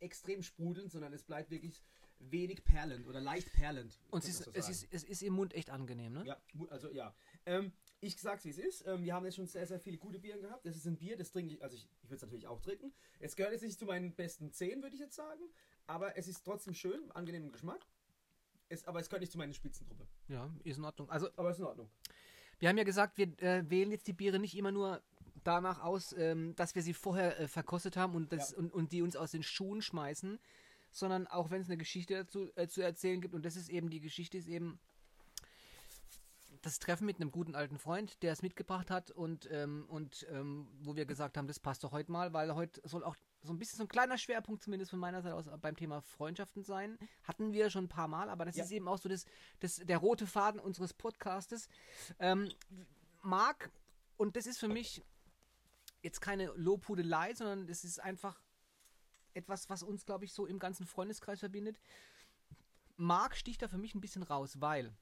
extrem 0.00 0.42
sprudelnd, 0.42 0.90
sondern 0.90 1.12
es 1.12 1.22
bleibt 1.22 1.50
wirklich 1.50 1.82
wenig 2.18 2.64
perlend 2.64 3.06
oder 3.06 3.20
leicht 3.20 3.52
perlend. 3.52 3.98
Und 4.10 4.24
es 4.24 4.28
ist, 4.30 4.44
so 4.44 4.50
es, 4.52 4.68
ist, 4.68 4.88
es 4.90 5.04
ist 5.04 5.22
im 5.22 5.32
Mund 5.32 5.54
echt 5.54 5.70
angenehm, 5.70 6.12
ne? 6.12 6.24
Ja, 6.26 6.36
also 6.68 6.90
ja. 6.90 7.14
Ähm, 7.46 7.72
ich 8.00 8.20
sag's 8.20 8.44
wie 8.44 8.50
es 8.50 8.58
ist. 8.58 8.86
Ähm, 8.86 9.02
wir 9.04 9.14
haben 9.14 9.24
jetzt 9.24 9.36
schon 9.36 9.46
sehr, 9.46 9.66
sehr 9.66 9.80
viele 9.80 9.96
gute 9.96 10.18
Biere 10.18 10.38
gehabt. 10.38 10.64
Das 10.66 10.76
ist 10.76 10.86
ein 10.86 10.96
Bier, 10.98 11.16
das 11.16 11.32
trinke 11.32 11.54
ich, 11.54 11.62
also 11.62 11.76
ich, 11.76 11.88
ich 12.02 12.04
würde 12.04 12.16
es 12.16 12.22
natürlich 12.22 12.46
auch 12.46 12.60
trinken. 12.60 12.92
Es 13.18 13.36
gehört 13.36 13.52
jetzt 13.52 13.62
nicht 13.62 13.78
zu 13.78 13.86
meinen 13.86 14.14
besten 14.14 14.52
10, 14.52 14.82
würde 14.82 14.94
ich 14.94 15.00
jetzt 15.00 15.16
sagen. 15.16 15.42
Aber 15.86 16.16
es 16.16 16.28
ist 16.28 16.44
trotzdem 16.44 16.74
schön, 16.74 17.10
angenehmer 17.12 17.50
Geschmack. 17.50 17.80
Es, 18.68 18.86
aber 18.86 19.00
es 19.00 19.08
gehört 19.08 19.22
nicht 19.22 19.32
zu 19.32 19.38
meinen 19.38 19.54
Spitzentruppe. 19.54 20.06
Ja, 20.28 20.50
ist 20.62 20.78
in 20.78 20.84
Ordnung. 20.84 21.10
Also, 21.10 21.28
Aber 21.36 21.50
ist 21.50 21.58
in 21.58 21.64
Ordnung. 21.64 21.90
Wir 22.60 22.68
haben 22.68 22.78
ja 22.78 22.84
gesagt, 22.84 23.18
wir 23.18 23.26
äh, 23.42 23.68
wählen 23.68 23.90
jetzt 23.90 24.06
die 24.06 24.12
Biere 24.12 24.38
nicht 24.38 24.56
immer 24.56 24.70
nur 24.70 25.02
danach 25.42 25.80
aus, 25.80 26.12
ähm, 26.12 26.54
dass 26.56 26.74
wir 26.74 26.82
sie 26.82 26.94
vorher 26.94 27.40
äh, 27.40 27.48
verkostet 27.48 27.96
haben 27.96 28.14
und, 28.14 28.32
das, 28.32 28.52
Ja. 28.52 28.58
und, 28.58 28.72
und 28.72 28.92
die 28.92 29.02
uns 29.02 29.16
aus 29.16 29.32
den 29.32 29.42
Schuhen 29.42 29.82
schmeißen, 29.82 30.38
sondern 30.92 31.26
auch 31.26 31.50
wenn 31.50 31.62
es 31.62 31.68
eine 31.68 31.78
Geschichte 31.78 32.14
dazu 32.14 32.50
äh, 32.56 32.68
zu 32.68 32.82
erzählen 32.82 33.20
gibt. 33.20 33.34
Und 33.34 33.44
das 33.44 33.56
ist 33.56 33.70
eben, 33.70 33.90
die 33.90 34.00
Geschichte 34.00 34.36
ist 34.38 34.48
eben 34.48 34.78
das 36.62 36.78
Treffen 36.78 37.06
mit 37.06 37.16
einem 37.16 37.30
guten 37.30 37.54
alten 37.54 37.78
Freund, 37.78 38.22
der 38.22 38.32
es 38.32 38.42
mitgebracht 38.42 38.90
hat 38.90 39.10
und, 39.10 39.48
ähm, 39.50 39.86
und 39.88 40.26
ähm, 40.30 40.68
wo 40.82 40.94
wir 40.94 41.06
gesagt 41.06 41.38
haben, 41.38 41.46
das 41.48 41.58
passt 41.58 41.82
doch 41.84 41.92
heute 41.92 42.12
mal, 42.12 42.34
weil 42.34 42.54
heute 42.54 42.86
soll 42.86 43.02
auch 43.02 43.16
so 43.42 43.52
ein 43.52 43.58
bisschen 43.58 43.78
so 43.78 43.84
ein 43.84 43.88
kleiner 43.88 44.18
Schwerpunkt 44.18 44.62
zumindest 44.62 44.90
von 44.90 44.98
meiner 45.00 45.22
Seite 45.22 45.34
aus 45.34 45.48
beim 45.60 45.76
Thema 45.76 46.02
Freundschaften 46.02 46.62
sein. 46.62 46.98
Hatten 47.24 47.52
wir 47.52 47.70
schon 47.70 47.84
ein 47.84 47.88
paar 47.88 48.08
Mal, 48.08 48.28
aber 48.28 48.44
das 48.44 48.56
Ja. 48.56 48.64
ist 48.64 48.70
eben 48.70 48.86
auch 48.88 48.98
so 48.98 49.08
das, 49.08 49.24
das, 49.60 49.76
der 49.76 49.98
rote 49.98 50.26
Faden 50.26 50.60
unseres 50.60 50.92
Podcastes. 50.92 51.68
Ähm, 52.18 52.50
Marc, 53.22 53.70
und 54.16 54.36
das 54.36 54.46
ist 54.46 54.58
für 54.58 54.68
mich 54.68 55.02
jetzt 56.02 56.20
keine 56.20 56.46
Lobhudelei, 56.54 57.34
sondern 57.34 57.66
das 57.66 57.84
ist 57.84 57.98
einfach 57.98 58.40
etwas, 59.32 59.70
was 59.70 59.82
uns, 59.82 60.04
glaube 60.04 60.24
ich, 60.24 60.32
so 60.32 60.46
im 60.46 60.58
ganzen 60.58 60.86
Freundeskreis 60.86 61.40
verbindet. 61.40 61.78
Marc 62.96 63.36
sticht 63.36 63.62
da 63.62 63.68
für 63.68 63.78
mich 63.78 63.94
ein 63.94 64.00
bisschen 64.00 64.22
raus, 64.22 64.60
weil 64.60 64.92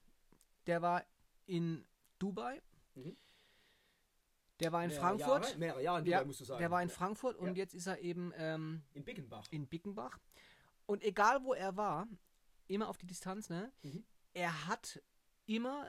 der 0.67 0.81
war 0.81 1.03
in 1.45 1.85
Dubai, 2.19 2.61
Mhm. 2.95 3.15
Der 4.59 4.71
war 4.71 4.83
in 4.83 4.89
Mehrere 4.89 5.01
Frankfurt, 5.05 5.45
Jahre, 5.45 5.57
mehrere 5.57 5.83
Jahre, 5.83 5.99
in 5.99 6.05
ja, 6.05 6.23
musst 6.25 6.39
du 6.41 6.45
sagen. 6.45 6.59
der 6.59 6.71
war 6.71 6.81
in. 6.81 6.89
Frankfurt 6.89 7.35
und 7.37 7.55
jetzt 7.55 7.73
ist 7.73 7.87
er 7.87 7.99
eben 7.99 8.33
ähm, 8.37 8.81
In 8.93 9.03
Bickenbach. 9.03 9.45
in 9.51 9.67
Bickenbach. 9.67 10.17
Und 10.85 11.03
egal 11.03 11.43
wo 11.43 11.53
er 11.53 11.75
war, 11.77 12.07
immer 12.67 12.89
auf 12.89 12.97
die 12.97 13.05
Distanz, 13.07 13.49
ne? 13.49 13.71
Mhm. 13.83 14.03
Er 14.33 14.67
hat 14.67 15.01
immer 15.45 15.87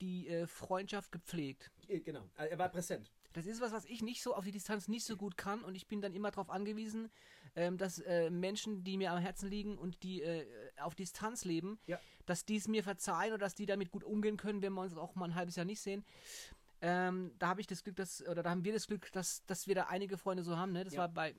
die 0.00 0.28
äh, 0.28 0.46
Freundschaft 0.46 1.12
gepflegt. 1.12 1.70
Äh, 1.88 2.00
Genau. 2.00 2.28
Er 2.36 2.58
war 2.58 2.68
präsent. 2.68 3.10
Das 3.34 3.46
ist 3.46 3.60
was, 3.60 3.72
was 3.72 3.84
ich 3.84 4.02
nicht 4.02 4.22
so 4.22 4.34
auf 4.34 4.44
die 4.44 4.50
Distanz 4.52 4.88
nicht 4.88 5.04
so 5.04 5.16
gut 5.16 5.36
kann 5.36 5.62
und 5.62 5.74
ich 5.74 5.86
bin 5.86 6.00
dann 6.00 6.14
immer 6.14 6.30
darauf 6.30 6.48
angewiesen, 6.50 7.10
ähm, 7.54 7.76
dass 7.76 7.98
äh, 8.00 8.30
Menschen, 8.30 8.84
die 8.84 8.96
mir 8.96 9.12
am 9.12 9.18
Herzen 9.18 9.48
liegen 9.50 9.76
und 9.76 10.02
die 10.02 10.22
äh, 10.22 10.46
auf 10.80 10.94
Distanz 10.94 11.44
leben, 11.44 11.78
Ja. 11.86 12.00
dass 12.26 12.44
die 12.46 12.56
es 12.56 12.68
mir 12.68 12.82
verzeihen 12.82 13.32
oder 13.32 13.38
dass 13.38 13.54
die 13.54 13.66
damit 13.66 13.90
gut 13.90 14.02
umgehen 14.02 14.36
können, 14.38 14.62
wenn 14.62 14.72
wir 14.72 14.80
uns 14.82 14.96
auch 14.96 15.14
mal 15.14 15.26
ein 15.26 15.34
halbes 15.34 15.56
Jahr 15.56 15.66
nicht 15.66 15.80
sehen. 15.80 16.04
Ähm, 16.80 17.32
da 17.38 17.48
habe 17.48 17.60
ich 17.60 17.66
das 17.66 17.82
Glück, 17.82 17.96
dass, 17.96 18.22
oder 18.26 18.42
da 18.42 18.50
haben 18.50 18.64
wir 18.64 18.72
das 18.72 18.86
Glück, 18.86 19.10
dass, 19.12 19.44
dass 19.46 19.66
wir 19.66 19.74
da 19.74 19.84
einige 19.84 20.16
Freunde 20.16 20.42
so 20.44 20.56
haben. 20.56 20.72
Ne? 20.72 20.84
Das 20.84 20.94
Ja. 20.94 21.00
war 21.00 21.08
bei 21.08 21.34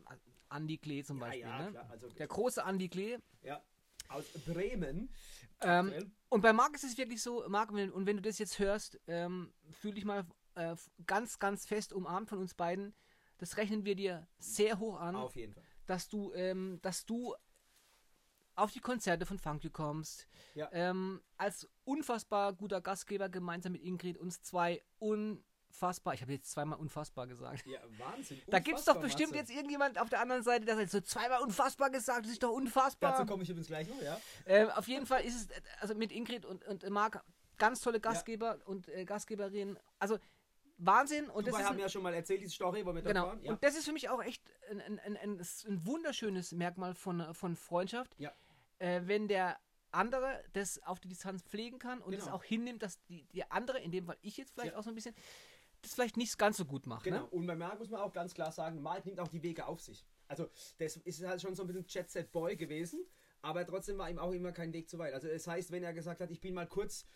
Andi 0.50 0.77
Klee 0.77 1.03
zum 1.03 1.17
Ja, 1.19 1.25
Beispiel. 1.27 1.41
ja, 1.48 1.62
ne? 1.63 1.72
klar. 1.72 1.88
Also, 1.89 2.10
Der 2.10 2.27
große 2.27 2.63
Andi 2.63 2.89
Klee. 2.89 3.17
ja. 3.43 3.62
Aus 4.10 4.25
Bremen. 4.43 5.13
Ähm, 5.62 5.93
und 6.29 6.41
bei 6.41 6.51
Marc 6.51 6.74
ist 6.74 6.84
es 6.84 6.98
wirklich 6.98 7.22
so, 7.22 7.48
Marc, 7.48 7.69
und 7.72 8.05
wenn 8.08 8.15
du 8.15 8.24
das 8.24 8.39
jetzt 8.39 8.58
hörst, 8.58 9.00
ähm, 9.05 9.53
fühl 9.72 9.93
dich 9.93 10.03
mal 10.03 10.25
äh, 10.55 10.75
ganz, 11.05 11.38
ganz 11.38 11.67
fest 11.67 11.93
umarmt 11.93 12.27
von 12.27 12.39
uns 12.39 12.55
beiden. 12.55 12.96
Das 13.38 13.55
rechnen 13.58 13.86
wir 13.86 13.96
dir 13.96 14.27
sehr 14.39 14.79
hoch 14.79 15.00
an, 15.00 15.15
Auf 15.15 15.36
jeden 15.36 15.53
Fall. 15.53 15.63
dass 15.86 16.10
du, 16.10 16.34
ähm, 16.34 16.79
dass 16.81 17.05
du 17.05 17.36
auf 18.60 18.72
die 18.72 18.80
Konzerte 18.80 19.25
von 19.25 19.38
Funky 19.38 19.70
kommst. 19.70 20.28
Ja. 20.56 20.70
Ähm, 20.72 21.22
als 21.38 21.68
unfassbar 21.84 22.54
guter 22.54 22.82
Gastgeber 22.82 23.30
gemeinsam 23.30 23.74
mit 23.74 23.84
Ingrid 23.84 24.18
uns 24.18 24.42
zwei 24.42 24.82
unfassbar, 25.00 26.13
ich 26.13 26.22
habe 26.22 26.34
jetzt 26.34 26.51
zweimal 26.51 26.80
unfassbar 26.80 27.28
gesagt. 27.28 27.66
Ja, 27.66 27.80
Wahnsinn. 27.98 28.42
Da 28.48 28.60
gibt 28.60 28.80
es 28.80 28.86
doch 28.86 29.00
bestimmt 29.00 29.36
jetzt 29.36 29.51
irgendjemand 29.51 30.00
auf 30.00 30.10
der 30.10 30.22
anderen 30.22 30.44
Seite, 30.44 30.66
der 30.66 30.75
sagt, 30.75 30.92
so 30.92 31.01
zweimal 31.01 31.42
unfassbar 31.42 31.89
gesagt, 31.89 32.25
das 32.25 32.32
ist 32.32 32.44
doch 32.44 32.51
unfassbar. 32.51 33.12
Dazu 33.12 33.25
komme 33.25 33.44
ich 33.44 33.50
übrigens 33.50 33.68
gleich 33.68 33.88
noch, 33.88 34.01
ja. 34.01 34.20
Äh, 34.46 34.66
auf 34.72 34.88
jeden 34.88 35.06
Fall 35.06 35.24
ist 35.24 35.36
es, 35.36 35.48
also 35.80 35.96
mit 35.96 36.12
Ingrid 36.12 36.46
und, 36.46 36.66
und 36.66 36.89
Marc, 36.89 37.24
ganz 37.58 37.82
tolle 37.82 38.00
Gastgeber 38.00 38.60
und 38.66 38.88
äh, 38.89 39.06
Gastgeberinnen. 39.06 39.78
Also 40.00 40.18
Wahnsinn. 40.80 41.30
Und 41.30 41.46
Dubai 41.46 41.51
das 41.51 41.60
ist 41.60 41.66
haben 41.68 41.75
ein, 41.75 41.82
ja 41.82 41.89
schon 41.89 42.01
mal 42.01 42.13
erzählt, 42.13 42.42
diese 42.42 42.54
Story, 42.54 42.86
wo 42.86 42.94
wir 42.94 43.01
genau. 43.01 43.28
waren. 43.28 43.44
Ja. 43.44 43.51
Und 43.51 43.63
das 43.63 43.75
ist 43.75 43.86
für 43.86 43.92
mich 43.92 44.10
auch 44.10 44.24
echt 44.24 44.42
ein, 44.72 44.82
ein, 44.82 45.00
ein, 45.00 45.18
ein, 45.18 45.39
ein 45.39 45.86
wunderschönes 45.86 46.54
Merkmal 46.54 46.96
von, 46.96 47.34
von 47.36 47.56
Freundschaft. 47.56 48.16
Ja. 48.18 48.34
Äh, 48.79 49.01
wenn 49.05 49.27
der 49.27 49.57
andere 49.91 50.43
das 50.53 50.81
auf 50.83 51.00
die 51.00 51.07
Distanz 51.07 51.41
pflegen 51.43 51.79
kann 51.79 52.00
und 52.01 52.13
es 52.13 52.25
Genau. 52.25 52.36
auch 52.36 52.43
hinnimmt, 52.43 52.83
dass 52.83 53.01
die, 53.05 53.25
die 53.33 53.43
andere, 53.50 53.79
in 53.79 53.91
dem 53.91 54.05
Fall 54.05 54.17
ich 54.21 54.38
jetzt 54.38 54.51
vielleicht 54.53 54.74
Ja. 54.74 54.79
auch 54.79 54.83
so 54.83 54.89
ein 54.89 54.95
bisschen, 54.95 55.15
das 55.81 55.93
vielleicht 55.93 56.17
nicht 56.17 56.38
ganz 56.38 56.57
so 56.57 56.65
gut 56.65 56.86
macht. 56.86 57.03
Genau. 57.03 57.21
Ne? 57.21 57.25
Und 57.27 57.48
bei 57.48 57.55
Marc 57.55 57.79
muss 57.79 57.89
man 57.89 58.01
auch 58.01 58.13
ganz 58.13 58.33
klar 58.33 58.51
sagen, 58.51 58.81
Marc 58.81 59.05
nimmt 59.05 59.19
auch 59.19 59.29
die 59.29 59.41
Wege 59.41 59.65
auf 59.65 59.81
sich. 59.81 60.05
Also, 60.27 60.48
das 60.77 60.98
ist 60.98 61.24
halt 61.25 61.41
schon 61.41 61.55
so 61.55 61.63
ein 61.63 61.67
bisschen 61.67 61.86
Jet-Set-Boy 61.88 62.55
gewesen, 62.55 63.03
aber 63.41 63.65
trotzdem 63.65 63.98
war 63.98 64.09
ihm 64.09 64.19
auch 64.19 64.31
immer 64.31 64.51
kein 64.51 64.71
Weg 64.74 64.88
zu 64.89 65.00
weit. 65.00 65.13
Also, 65.13 65.27
es 65.27 65.48
heißt, 65.48 65.71
wenn 65.71 65.83
er 65.83 65.93
gesagt 65.93 66.21
hat, 66.21 66.29
ich 66.29 66.39
bin 66.39 66.53
mal 66.53 66.67
kurz 66.67 67.07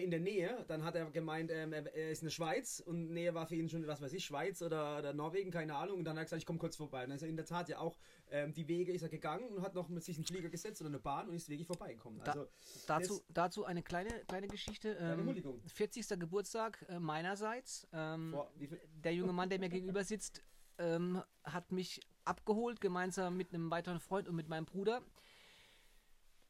in 0.00 0.10
der 0.10 0.20
Nähe, 0.20 0.64
dann 0.68 0.84
hat 0.84 0.94
er 0.96 1.10
gemeint, 1.10 1.50
ähm, 1.50 1.72
er 1.74 1.94
er 1.94 2.10
ist 2.10 2.22
in 2.22 2.26
der 2.26 2.30
Schweiz 2.30 2.80
und 2.80 3.10
Nähe 3.10 3.34
war 3.34 3.46
für 3.46 3.56
ihn 3.56 3.68
schon, 3.68 3.86
was 3.86 4.00
weiß 4.00 4.12
ich, 4.14 4.24
Schweiz 4.24 4.62
oder, 4.62 4.98
oder 5.00 5.12
Norwegen, 5.12 5.50
keine 5.50 5.74
Ahnung. 5.76 5.98
Und 5.98 6.04
dann 6.04 6.16
hat 6.16 6.22
er 6.22 6.24
gesagt, 6.24 6.40
ich 6.40 6.46
komme 6.46 6.58
kurz 6.58 6.76
vorbei. 6.76 7.02
Und 7.02 7.10
dann 7.10 7.16
ist 7.16 7.22
er 7.22 7.28
in 7.28 7.36
der 7.36 7.44
Tat 7.44 7.68
ja 7.68 7.78
auch 7.78 7.98
ähm, 8.30 8.54
die 8.54 8.66
Wege 8.68 8.92
ist 8.92 9.02
er 9.02 9.10
gegangen 9.10 9.50
und 9.52 9.60
hat 9.62 9.74
noch 9.74 9.88
mit 9.90 10.02
sich 10.02 10.16
einen 10.16 10.24
Flieger 10.24 10.48
gesetzt 10.48 10.80
oder 10.80 10.88
eine 10.88 10.98
Bahn 10.98 11.28
und 11.28 11.34
ist 11.34 11.48
wirklich 11.50 11.66
vorbeigekommen. 11.66 12.20
Da- 12.24 12.32
Also, 12.32 12.48
Dazu, 12.86 13.22
dazu 13.28 13.64
eine 13.66 13.82
kleine, 13.82 14.08
kleine 14.26 14.48
Geschichte. 14.48 14.94
Kleine 14.96 15.20
Ähm, 15.20 15.26
Huldigung. 15.26 15.60
40. 15.66 16.18
Geburtstag 16.18 16.84
äh, 16.88 16.98
meinerseits. 16.98 17.86
Ähm, 17.92 18.30
vor, 18.32 18.50
der 19.04 19.14
junge 19.14 19.34
Mann, 19.34 19.50
der 19.50 19.58
mir 19.58 19.68
gegenüber 19.68 20.04
sitzt, 20.04 20.42
ähm, 20.78 21.22
hat 21.44 21.70
mich 21.70 22.00
abgeholt, 22.24 22.80
gemeinsam 22.80 23.36
mit 23.36 23.52
einem 23.52 23.70
weiteren 23.70 24.00
Freund 24.00 24.26
und 24.28 24.36
mit 24.36 24.48
meinem 24.48 24.64
Bruder. 24.64 25.02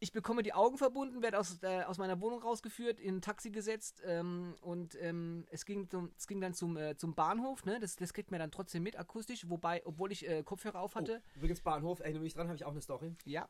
Ich 0.02 0.11
bekomme 0.11 0.42
die 0.42 0.52
Augen 0.52 0.78
verbunden, 0.78 1.23
werde 1.23 1.38
aus, 1.38 1.62
äh, 1.62 1.85
aus 1.85 1.97
meiner 1.97 2.21
Wohnung 2.21 2.42
rausgeführt, 2.42 2.99
in 2.99 3.18
ein 3.18 3.21
Taxi 3.21 3.50
gesetzt 3.50 4.02
ähm, 4.04 4.56
und 4.61 5.00
ähm, 5.00 5.47
es, 5.49 5.64
ging 5.64 5.88
zum, 5.88 6.11
es 6.18 6.26
ging 6.26 6.40
dann 6.40 6.54
zum, 6.54 6.76
äh, 6.76 6.97
zum 6.97 7.14
Bahnhof. 7.14 7.64
Ne? 7.64 7.78
Das, 7.78 7.94
das 7.94 8.12
kriegt 8.12 8.32
man 8.32 8.40
dann 8.40 8.50
trotzdem 8.50 8.82
mit 8.82 8.99
akustisch, 8.99 9.49
wobei, 9.49 9.80
obwohl 9.85 10.11
ich 10.11 10.28
äh, 10.28 10.42
Kopfhörer 10.42 10.80
auf 10.80 10.97
hatte. 10.97 11.23
Oh, 11.25 11.37
übrigens 11.37 11.61
Bahnhof, 11.61 12.00
erinnere 12.00 12.25
mich 12.25 12.35
dran, 12.35 12.49
habe 12.49 12.56
ich 12.56 12.64
auch 12.64 12.73
eine 12.73 12.80
Story. 12.80 13.14
Ja. 13.26 13.49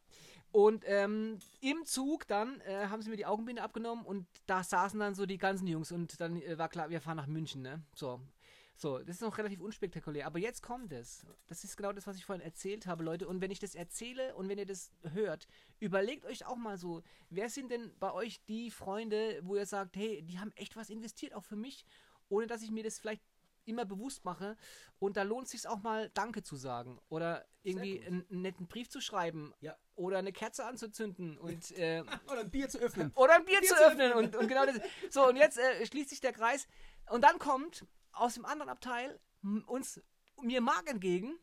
Und 0.50 0.84
ähm, 0.86 1.38
im 1.62 1.86
Zug 1.86 2.28
dann 2.28 2.60
äh, 2.60 2.88
haben 2.88 3.00
sie 3.00 3.08
mir 3.08 3.16
die 3.16 3.24
Augenbinde 3.24 3.62
abgenommen 3.62 4.04
und 4.04 4.26
da 4.44 4.62
saßen 4.62 5.00
dann 5.00 5.14
so 5.14 5.24
die 5.24 5.38
ganzen 5.38 5.66
Jungs 5.66 5.90
und 5.90 6.20
dann 6.20 6.36
äh, 6.36 6.58
war 6.58 6.68
klar, 6.68 6.90
wir 6.90 7.00
fahren 7.00 7.16
nach 7.16 7.28
München, 7.28 7.62
ne? 7.62 7.82
So. 7.94 8.20
So, 8.74 8.98
das 8.98 9.16
ist 9.16 9.22
noch 9.22 9.38
relativ 9.38 9.60
unspektakulär. 9.60 10.26
Aber 10.26 10.38
jetzt 10.38 10.62
kommt 10.62 10.92
es. 10.92 11.24
Das 11.46 11.62
ist 11.62 11.76
genau 11.76 11.92
das, 11.92 12.06
was 12.06 12.16
ich 12.16 12.24
vorhin 12.24 12.44
erzählt 12.44 12.86
habe, 12.86 13.04
Leute. 13.04 13.28
Und 13.28 13.40
wenn 13.40 13.50
ich 13.50 13.60
das 13.60 13.74
erzähle 13.74 14.34
und 14.34 14.48
wenn 14.48 14.58
ihr 14.58 14.66
das 14.66 14.90
hört, 15.12 15.46
überlegt 15.78 16.24
euch 16.24 16.46
auch 16.46 16.56
mal 16.56 16.78
so, 16.78 17.02
wer 17.30 17.48
sind 17.48 17.70
denn 17.70 17.92
bei 17.98 18.12
euch 18.12 18.44
die 18.46 18.70
Freunde, 18.70 19.40
wo 19.44 19.56
ihr 19.56 19.66
sagt, 19.66 19.96
hey, 19.96 20.22
die 20.22 20.38
haben 20.38 20.52
echt 20.56 20.76
was 20.76 20.90
investiert, 20.90 21.34
auch 21.34 21.44
für 21.44 21.56
mich, 21.56 21.84
ohne 22.28 22.46
dass 22.46 22.62
ich 22.62 22.70
mir 22.70 22.82
das 22.82 22.98
vielleicht 22.98 23.22
immer 23.64 23.84
bewusst 23.84 24.24
mache. 24.24 24.56
Und 24.98 25.16
da 25.16 25.22
lohnt 25.22 25.46
es 25.46 25.52
sich 25.52 25.68
auch 25.68 25.82
mal 25.82 26.10
Danke 26.14 26.42
zu 26.42 26.56
sagen. 26.56 26.98
Oder 27.08 27.46
irgendwie 27.62 28.04
einen, 28.04 28.26
einen 28.30 28.42
netten 28.42 28.66
Brief 28.66 28.88
zu 28.88 29.00
schreiben. 29.00 29.54
Ja. 29.60 29.76
Oder 29.94 30.18
eine 30.18 30.32
Kerze 30.32 30.64
anzuzünden 30.64 31.38
und 31.38 31.70
äh, 31.72 32.02
Oder 32.26 32.40
ein 32.40 32.50
Bier 32.50 32.68
zu 32.68 32.78
öffnen. 32.78 33.12
oder 33.14 33.36
ein 33.36 33.44
Bier, 33.44 33.60
Bier 33.60 33.68
zu 33.68 33.76
zu 33.76 33.86
öffnen 33.86 34.12
und, 34.14 34.36
und 34.36 34.48
genau 34.48 34.66
das. 34.66 34.80
So, 35.10 35.28
und 35.28 35.36
jetzt 35.36 35.58
äh, 35.58 35.86
schließt 35.86 36.10
sich 36.10 36.20
der 36.20 36.32
Kreis. 36.32 36.66
Und 37.10 37.22
dann 37.22 37.38
kommt 37.38 37.86
aus 38.12 38.34
dem 38.34 38.44
anderen 38.44 38.70
Abteil 38.70 39.18
uns 39.66 40.00
mir 40.42 40.60
Marc 40.60 40.88
entgegen. 40.90 41.34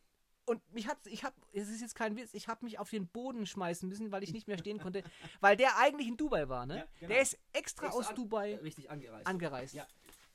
Und 0.46 0.62
mich 0.74 0.88
hat, 0.88 0.98
ich 1.06 1.24
habe, 1.24 1.36
es 1.54 1.70
ist 1.70 1.80
jetzt 1.80 1.94
kein 1.94 2.16
Witz, 2.18 2.34
ich 2.34 2.48
habe 2.48 2.66
mich 2.66 2.80
auf 2.80 2.90
den 2.90 3.08
Boden 3.08 3.46
schmeißen 3.46 3.88
müssen, 3.88 4.12
weil 4.12 4.24
ich 4.24 4.34
nicht 4.34 4.48
mehr 4.48 4.58
stehen 4.58 4.80
konnte, 4.80 5.04
weil 5.42 5.56
der 5.56 5.78
eigentlich 5.78 6.08
in 6.08 6.18
Dubai 6.18 6.50
war, 6.50 6.66
ne? 6.66 6.78
Ja, 6.78 6.88
genau. 7.00 7.08
Der 7.14 7.22
ist 7.22 7.38
extra, 7.54 7.86
Extra 7.86 8.00
aus 8.00 8.08
an- 8.08 8.16
Dubai 8.16 8.56
Richtig 8.58 8.90
angereist. 8.90 9.28
angereist. 9.28 9.74
Ja. 9.76 9.86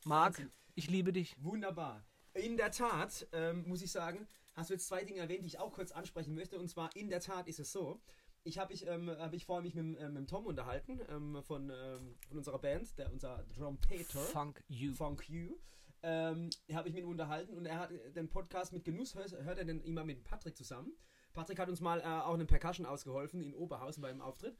Marc, 0.05 0.35
Wahnsinn. 0.37 0.51
ich 0.75 0.89
liebe 0.89 1.11
dich. 1.11 1.35
Wunderbar. 1.43 2.05
In 2.33 2.55
der 2.55 2.71
Tat, 2.71 3.27
ähm, 3.33 3.67
muss 3.67 3.81
ich 3.81 3.91
sagen, 3.91 4.25
hast 4.53 4.69
du 4.69 4.75
jetzt 4.75 4.87
zwei 4.87 5.03
Dinge 5.03 5.19
erwähnt, 5.19 5.43
die 5.43 5.47
ich 5.47 5.59
auch 5.59 5.73
kurz 5.73 5.91
ansprechen 5.91 6.33
möchte. 6.33 6.57
Und 6.59 6.69
zwar, 6.69 6.95
in 6.95 7.09
der 7.09 7.19
Tat 7.19 7.49
ist 7.49 7.59
es 7.59 7.73
so, 7.73 7.99
ich 8.45 8.57
habe 8.57 8.71
ich, 8.71 8.87
ähm, 8.87 9.09
hab 9.09 9.33
ich 9.33 9.45
vorher 9.45 9.63
mich 9.63 9.75
mit, 9.75 9.97
äh, 9.99 10.07
mit 10.07 10.29
Tom 10.29 10.45
unterhalten, 10.45 11.01
ähm, 11.09 11.43
von, 11.43 11.69
ähm, 11.69 12.15
von 12.29 12.37
unserer 12.37 12.59
Band, 12.59 12.97
der 12.97 13.11
unser 13.11 13.43
Trompeter, 13.49 14.19
Funk 14.21 14.63
you. 14.69 14.93
Funk 14.93 15.27
You. 15.27 15.57
Ähm, 16.07 16.51
habe 16.71 16.87
ich 16.87 16.93
mit 16.93 17.03
ihm 17.03 17.09
unterhalten 17.09 17.55
und 17.55 17.65
er 17.65 17.79
hat 17.79 17.89
den 18.15 18.29
Podcast 18.29 18.71
mit 18.73 18.83
Genuss, 18.83 19.15
hört, 19.15 19.31
hört 19.31 19.57
er 19.57 19.65
den 19.65 19.81
immer 19.81 20.03
mit 20.03 20.23
Patrick 20.23 20.55
zusammen. 20.55 20.93
Patrick 21.33 21.57
hat 21.57 21.67
uns 21.67 21.81
mal 21.81 21.99
äh, 21.99 22.03
auch 22.03 22.35
einen 22.35 22.45
Percussion 22.45 22.85
ausgeholfen 22.85 23.41
in 23.41 23.55
Oberhausen 23.55 24.03
beim 24.03 24.21
Auftritt. 24.21 24.55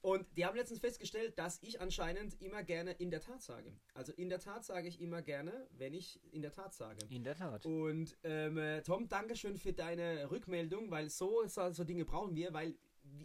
Und 0.00 0.26
die 0.36 0.44
haben 0.44 0.56
letztens 0.56 0.80
festgestellt, 0.80 1.38
dass 1.38 1.60
ich 1.62 1.80
anscheinend 1.80 2.40
immer 2.40 2.62
gerne 2.62 2.92
in 2.92 3.10
der 3.10 3.20
Tat 3.20 3.42
sage. 3.42 3.72
Also 3.94 4.12
in 4.12 4.28
der 4.28 4.38
Tat 4.38 4.64
sage 4.64 4.86
ich 4.86 5.00
immer 5.00 5.22
gerne, 5.22 5.68
wenn 5.72 5.92
ich 5.92 6.20
in 6.32 6.42
der 6.42 6.52
Tat 6.52 6.72
sage. 6.72 6.98
In 7.10 7.24
der 7.24 7.34
Tat. 7.34 7.66
Und 7.66 8.16
ähm, 8.22 8.58
äh, 8.58 8.82
Tom, 8.82 9.08
danke 9.08 9.34
schön 9.34 9.56
für 9.56 9.72
deine 9.72 10.30
Rückmeldung, 10.30 10.90
weil 10.90 11.10
so, 11.10 11.44
so, 11.46 11.84
Dinge 11.84 12.04
brauchen 12.04 12.36
wir, 12.36 12.52
weil 12.52 12.76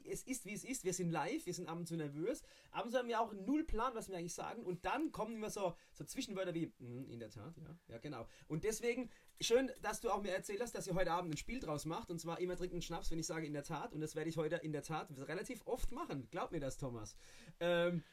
es 0.05 0.23
ist, 0.23 0.45
wie 0.45 0.53
es 0.53 0.63
ist. 0.63 0.83
Wir 0.83 0.93
sind 0.93 1.11
live, 1.11 1.45
wir 1.45 1.53
sind 1.53 1.67
ab 1.67 1.77
und 1.77 1.87
zu 1.87 1.95
nervös. 1.95 2.43
Ab 2.71 2.85
und 2.85 2.91
zu 2.91 2.97
haben 2.97 3.07
wir 3.07 3.19
auch 3.19 3.33
null 3.33 3.63
Plan, 3.63 3.93
was 3.95 4.09
wir 4.09 4.17
eigentlich 4.17 4.33
sagen. 4.33 4.63
Und 4.63 4.85
dann 4.85 5.11
kommen 5.11 5.35
immer 5.35 5.49
so, 5.49 5.75
so 5.91 6.03
Zwischenwörter 6.03 6.53
wie, 6.53 6.73
"Mm, 6.79 7.09
in 7.09 7.19
der 7.19 7.29
Tat, 7.29 7.57
ja, 7.57 7.77
ja, 7.87 7.97
genau. 7.97 8.27
Und 8.47 8.63
deswegen, 8.63 9.09
schön, 9.41 9.71
dass 9.81 10.01
du 10.01 10.09
auch 10.09 10.21
mir 10.21 10.31
erzählt 10.31 10.61
hast, 10.61 10.75
dass 10.75 10.87
ihr 10.87 10.95
heute 10.95 11.11
Abend 11.11 11.33
ein 11.33 11.37
Spiel 11.37 11.59
draus 11.59 11.85
macht. 11.85 12.09
Und 12.11 12.19
zwar 12.19 12.39
immer 12.39 12.55
trinken 12.55 12.81
Schnaps, 12.81 13.11
wenn 13.11 13.19
ich 13.19 13.27
sage 13.27 13.45
in 13.45 13.53
der 13.53 13.63
Tat. 13.63 13.93
Und 13.93 14.01
das 14.01 14.15
werde 14.15 14.29
ich 14.29 14.37
heute 14.37 14.55
in 14.57 14.71
der 14.71 14.83
Tat 14.83 15.09
relativ 15.17 15.61
oft 15.65 15.91
machen. 15.91 16.27
Glaub 16.31 16.51
mir 16.51 16.59
das, 16.59 16.77
Thomas. 16.77 17.15
Ähm, 17.59 18.03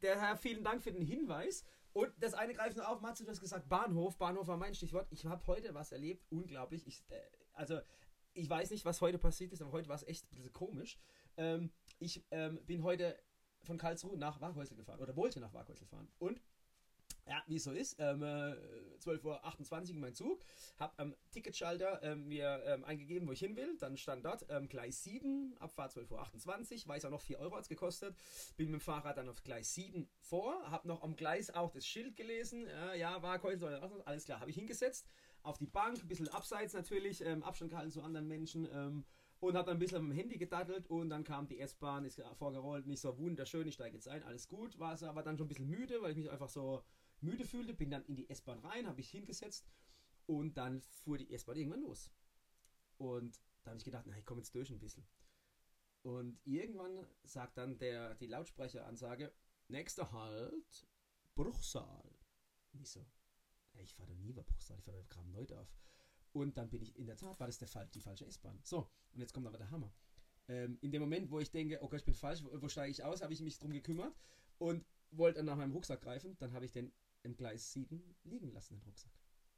Herr, 0.00 0.36
vielen 0.36 0.64
Dank 0.64 0.82
für 0.82 0.92
den 0.92 1.02
Hinweis. 1.02 1.64
Und 1.92 2.12
das 2.20 2.34
eine 2.34 2.54
greift 2.54 2.76
noch 2.76 2.86
auf, 2.86 3.00
Matze, 3.00 3.24
du 3.24 3.30
hast 3.30 3.40
gesagt 3.40 3.68
Bahnhof. 3.68 4.18
Bahnhof 4.18 4.46
war 4.46 4.56
mein 4.56 4.74
Stichwort. 4.74 5.08
Ich 5.10 5.24
habe 5.24 5.44
heute 5.46 5.74
was 5.74 5.90
erlebt, 5.90 6.24
unglaublich. 6.30 6.86
Ich, 6.86 7.02
äh, 7.08 7.20
also, 7.54 7.80
ich 8.38 8.48
weiß 8.48 8.70
nicht, 8.70 8.84
was 8.84 9.00
heute 9.00 9.18
passiert 9.18 9.52
ist, 9.52 9.60
aber 9.60 9.72
heute 9.72 9.88
war 9.88 9.96
es 9.96 10.06
echt 10.06 10.24
ein 10.24 10.36
bisschen 10.36 10.52
komisch. 10.52 10.98
Ähm, 11.36 11.72
ich 11.98 12.24
ähm, 12.30 12.64
bin 12.64 12.82
heute 12.82 13.18
von 13.64 13.78
Karlsruhe 13.78 14.16
nach 14.16 14.40
Waghäusel 14.40 14.76
gefahren 14.76 15.00
oder 15.00 15.16
wollte 15.16 15.40
nach 15.40 15.52
Waghäusel 15.52 15.86
fahren. 15.86 16.08
Und 16.18 16.40
ja, 17.26 17.42
wie 17.46 17.56
es 17.56 17.64
so 17.64 17.72
ist, 17.72 17.96
ähm, 17.98 18.22
äh, 18.22 18.54
12.28 19.04 19.72
Uhr 19.72 19.90
in 19.90 20.00
mein 20.00 20.14
Zug, 20.14 20.40
hab 20.78 20.98
am 20.98 21.14
Ticketschalter 21.30 22.02
ähm, 22.02 22.26
mir 22.26 22.62
ähm, 22.64 22.84
eingegeben, 22.84 23.28
wo 23.28 23.32
ich 23.32 23.40
hin 23.40 23.56
will. 23.56 23.76
Dann 23.78 23.96
stand 23.96 24.24
dort 24.24 24.46
ähm, 24.48 24.68
Gleis 24.68 25.02
7, 25.02 25.56
Abfahrt 25.58 25.92
12.28 25.92 26.82
Uhr, 26.82 26.88
weiß 26.88 27.04
auch 27.04 27.10
noch 27.10 27.20
4 27.20 27.38
Euro 27.40 27.56
hat 27.56 27.62
es 27.62 27.68
gekostet. 27.68 28.16
Bin 28.56 28.70
mit 28.70 28.80
dem 28.80 28.84
Fahrrad 28.84 29.18
dann 29.18 29.28
auf 29.28 29.42
Gleis 29.42 29.74
7 29.74 30.08
vor, 30.20 30.70
hab 30.70 30.86
noch 30.86 31.02
am 31.02 31.16
Gleis 31.16 31.50
auch 31.50 31.70
das 31.70 31.86
Schild 31.86 32.16
gelesen. 32.16 32.66
Äh, 32.66 32.98
ja, 32.98 33.22
Waghäusel, 33.22 33.74
alles 34.06 34.24
klar, 34.24 34.40
habe 34.40 34.50
ich 34.50 34.56
hingesetzt. 34.56 35.06
Auf 35.48 35.56
die 35.56 35.66
Bank, 35.66 35.98
ein 35.98 36.08
bisschen 36.08 36.28
abseits 36.28 36.74
natürlich, 36.74 37.24
ähm, 37.24 37.42
Abstand 37.42 37.70
gehalten 37.70 37.90
zu 37.90 38.02
anderen 38.02 38.28
Menschen. 38.28 38.68
Ähm, 38.70 39.04
und 39.40 39.56
habe 39.56 39.66
dann 39.66 39.76
ein 39.76 39.78
bisschen 39.78 39.98
am 39.98 40.10
Handy 40.10 40.36
gedattelt 40.36 40.88
und 40.88 41.10
dann 41.10 41.24
kam 41.24 41.46
die 41.46 41.60
S-Bahn, 41.60 42.04
ist 42.04 42.20
vorgerollt, 42.36 42.86
nicht 42.86 43.00
so 43.00 43.16
wunderschön, 43.18 43.68
ich 43.68 43.74
steige 43.74 43.94
jetzt 43.94 44.08
ein, 44.08 44.22
alles 44.24 44.48
gut, 44.48 44.78
war 44.78 44.94
es 44.94 45.02
aber 45.04 45.22
dann 45.22 45.38
schon 45.38 45.46
ein 45.46 45.48
bisschen 45.48 45.70
müde, 45.70 46.02
weil 46.02 46.10
ich 46.10 46.16
mich 46.16 46.30
einfach 46.30 46.48
so 46.48 46.82
müde 47.20 47.44
fühlte, 47.44 47.72
bin 47.72 47.90
dann 47.90 48.04
in 48.06 48.16
die 48.16 48.28
S-Bahn 48.28 48.58
rein, 48.58 48.88
habe 48.88 49.00
ich 49.00 49.10
hingesetzt 49.10 49.70
und 50.26 50.58
dann 50.58 50.82
fuhr 50.82 51.18
die 51.18 51.32
S-Bahn 51.32 51.56
irgendwann 51.56 51.82
los. 51.82 52.12
Und 52.98 53.40
da 53.62 53.70
habe 53.70 53.78
ich 53.78 53.84
gedacht, 53.84 54.04
na, 54.06 54.18
ich 54.18 54.26
komme 54.26 54.40
jetzt 54.40 54.54
durch 54.54 54.70
ein 54.70 54.80
bisschen. 54.80 55.06
Und 56.02 56.40
irgendwann 56.44 57.06
sagt 57.22 57.58
dann 57.58 57.78
der, 57.78 58.16
die 58.16 58.26
Lautsprecheransage, 58.26 59.32
nächster 59.68 60.10
Halt, 60.10 60.86
Bruchsal. 61.34 62.16
Und 62.72 62.82
ich 62.82 62.90
so, 62.90 63.06
ich 63.82 63.94
fahre 63.94 64.10
da 64.10 64.14
nie 64.16 64.30
über 64.30 64.42
Bruchsal, 64.42 64.78
ich 64.78 64.84
fahre 64.84 64.98
da 64.98 65.04
Kram 65.08 65.30
Neudorf. 65.30 65.72
Und 66.32 66.56
dann 66.56 66.68
bin 66.70 66.82
ich, 66.82 66.96
in 66.96 67.06
der 67.06 67.16
Tat 67.16 67.38
war 67.40 67.46
das 67.46 67.58
der 67.58 67.86
die 67.86 68.00
falsche 68.00 68.26
S-Bahn. 68.26 68.58
So, 68.62 68.90
und 69.12 69.20
jetzt 69.20 69.32
kommt 69.32 69.46
aber 69.46 69.58
der 69.58 69.70
Hammer. 69.70 69.92
Ähm, 70.48 70.78
in 70.80 70.92
dem 70.92 71.02
Moment, 71.02 71.30
wo 71.30 71.40
ich 71.40 71.50
denke, 71.50 71.82
okay, 71.82 71.96
ich 71.96 72.04
bin 72.04 72.14
falsch, 72.14 72.42
wo, 72.42 72.62
wo 72.62 72.68
steige 72.68 72.90
ich 72.90 73.04
aus, 73.04 73.22
habe 73.22 73.32
ich 73.32 73.40
mich 73.40 73.58
drum 73.58 73.72
gekümmert 73.72 74.14
und 74.58 74.84
wollte 75.10 75.38
dann 75.38 75.46
nach 75.46 75.56
meinem 75.56 75.72
Rucksack 75.72 76.00
greifen. 76.00 76.36
Dann 76.38 76.52
habe 76.52 76.64
ich 76.64 76.72
den 76.72 76.92
im 77.22 77.36
Gleis 77.36 77.72
7 77.72 78.02
liegen 78.24 78.52
lassen, 78.52 78.74
den 78.74 78.82
Rucksack. 78.82 79.12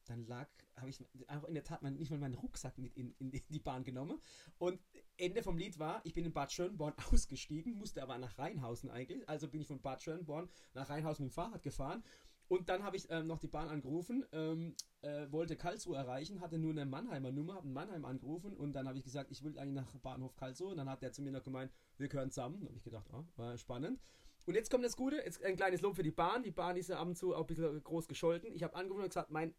Dann 0.07 0.27
lag, 0.27 0.49
habe 0.77 0.91
ich 0.91 0.99
auch 1.29 1.45
in 1.45 1.55
der 1.55 1.63
Tat 1.63 1.83
mein, 1.83 1.97
nicht 1.97 2.11
mal 2.11 2.19
meinen 2.19 2.35
Rucksack 2.35 2.79
mit 2.79 2.97
in, 2.97 3.15
in 3.19 3.31
die 3.31 3.61
Bahn 3.61 3.85
genommen. 3.85 4.21
Und 4.59 4.81
Ende 5.17 5.43
vom 5.43 5.57
Lied 5.57 5.79
war, 5.79 6.01
ich 6.05 6.15
bin 6.15 6.25
in 6.25 6.33
Bad 6.33 6.51
Schönborn 6.51 6.95
ausgestiegen, 7.13 7.75
musste 7.75 8.03
aber 8.03 8.19
nach 8.19 8.39
Rheinhausen 8.39 8.91
eigentlich. 8.91 9.29
Also 9.29 9.49
bin 9.49 9.61
ich 9.61 9.69
von 9.69 9.81
Bad 9.81 10.03
Schönborn 10.03 10.49
nach 10.75 10.89
Rheinhausen 10.89 11.27
mit 11.27 11.33
dem 11.33 11.35
Fahrrad 11.35 11.63
gefahren. 11.63 12.03
Und 12.51 12.69
dann 12.69 12.83
habe 12.83 12.97
ich 12.97 13.09
ähm, 13.11 13.29
noch 13.29 13.39
die 13.39 13.47
Bahn 13.47 13.69
angerufen, 13.69 14.27
ähm, 14.33 14.75
äh, 15.03 15.31
wollte 15.31 15.55
Karlsruhe 15.55 15.97
erreichen, 15.97 16.41
hatte 16.41 16.59
nur 16.59 16.73
eine 16.73 16.85
Mannheimer 16.85 17.31
Nummer, 17.31 17.55
habe 17.55 17.69
in 17.69 17.73
Mannheim 17.73 18.05
angerufen 18.05 18.57
und 18.57 18.73
dann 18.73 18.89
habe 18.89 18.99
ich 18.99 19.05
gesagt, 19.05 19.31
ich 19.31 19.45
will 19.45 19.57
eigentlich 19.57 19.77
nach 19.77 19.95
Bahnhof 20.01 20.35
Karlsruhe. 20.35 20.73
Und 20.73 20.79
dann 20.79 20.91
hat 20.91 21.01
der 21.01 21.13
zu 21.13 21.23
mir 21.23 21.31
noch 21.31 21.45
gemeint, 21.45 21.71
wir 21.97 22.09
gehören 22.09 22.33
zusammen. 22.33 22.59
Da 22.63 22.67
habe 22.67 22.77
ich 22.77 22.83
gedacht, 22.83 23.09
ah, 23.13 23.23
war 23.37 23.57
spannend. 23.57 24.01
Und 24.47 24.57
jetzt 24.57 24.69
kommt 24.69 24.85
das 24.85 24.97
Gute, 24.97 25.19
jetzt 25.19 25.45
ein 25.45 25.55
kleines 25.55 25.81
Lob 25.81 25.95
für 25.95 26.03
die 26.03 26.11
Bahn. 26.11 26.43
Die 26.43 26.51
Bahn 26.51 26.77
ist 26.77 26.89
ja 26.89 26.99
ab 26.99 27.07
und 27.07 27.17
zu 27.17 27.37
auch 27.37 27.43
ein 27.43 27.47
bisschen 27.47 27.85
groß 27.85 28.09
gescholten. 28.09 28.53
Ich 28.53 28.65
habe 28.65 28.75
angerufen 28.75 29.05
und 29.05 29.11
gesagt, 29.11 29.31
mein 29.31 29.55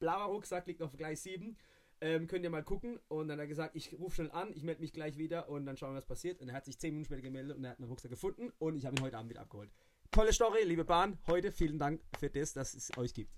blauer 0.00 0.24
Rucksack 0.24 0.66
liegt 0.66 0.82
auf 0.82 0.96
Gleis 0.96 1.22
7. 1.22 1.56
Ähm, 2.00 2.26
könnt 2.26 2.42
ihr 2.42 2.50
mal 2.50 2.64
gucken. 2.64 2.98
Und 3.06 3.28
dann 3.28 3.38
hat 3.38 3.44
er 3.44 3.46
gesagt, 3.46 3.76
ich 3.76 3.96
rufe 4.00 4.16
schnell 4.16 4.32
an, 4.32 4.52
ich 4.52 4.64
melde 4.64 4.80
mich 4.80 4.92
gleich 4.92 5.16
wieder 5.16 5.48
und 5.48 5.64
dann 5.64 5.76
schauen 5.76 5.92
wir, 5.92 5.98
was 5.98 6.06
passiert. 6.06 6.40
Und 6.40 6.48
er 6.48 6.56
hat 6.56 6.64
sich 6.64 6.76
10 6.76 6.90
Minuten 6.90 7.04
später 7.04 7.22
gemeldet 7.22 7.56
und 7.56 7.62
er 7.62 7.70
hat 7.70 7.78
einen 7.78 7.88
Rucksack 7.88 8.10
gefunden 8.10 8.52
und 8.58 8.74
ich 8.74 8.84
habe 8.84 8.96
ihn 8.96 9.04
heute 9.04 9.16
Abend 9.16 9.30
wieder 9.30 9.42
abgeholt. 9.42 9.70
Tolle 10.10 10.32
Story, 10.32 10.62
liebe 10.64 10.84
Bahn. 10.84 11.18
Heute 11.26 11.52
vielen 11.52 11.78
Dank 11.78 12.00
für 12.18 12.30
das, 12.30 12.52
dass 12.52 12.74
es 12.74 12.96
euch 12.96 13.12
gibt. 13.12 13.32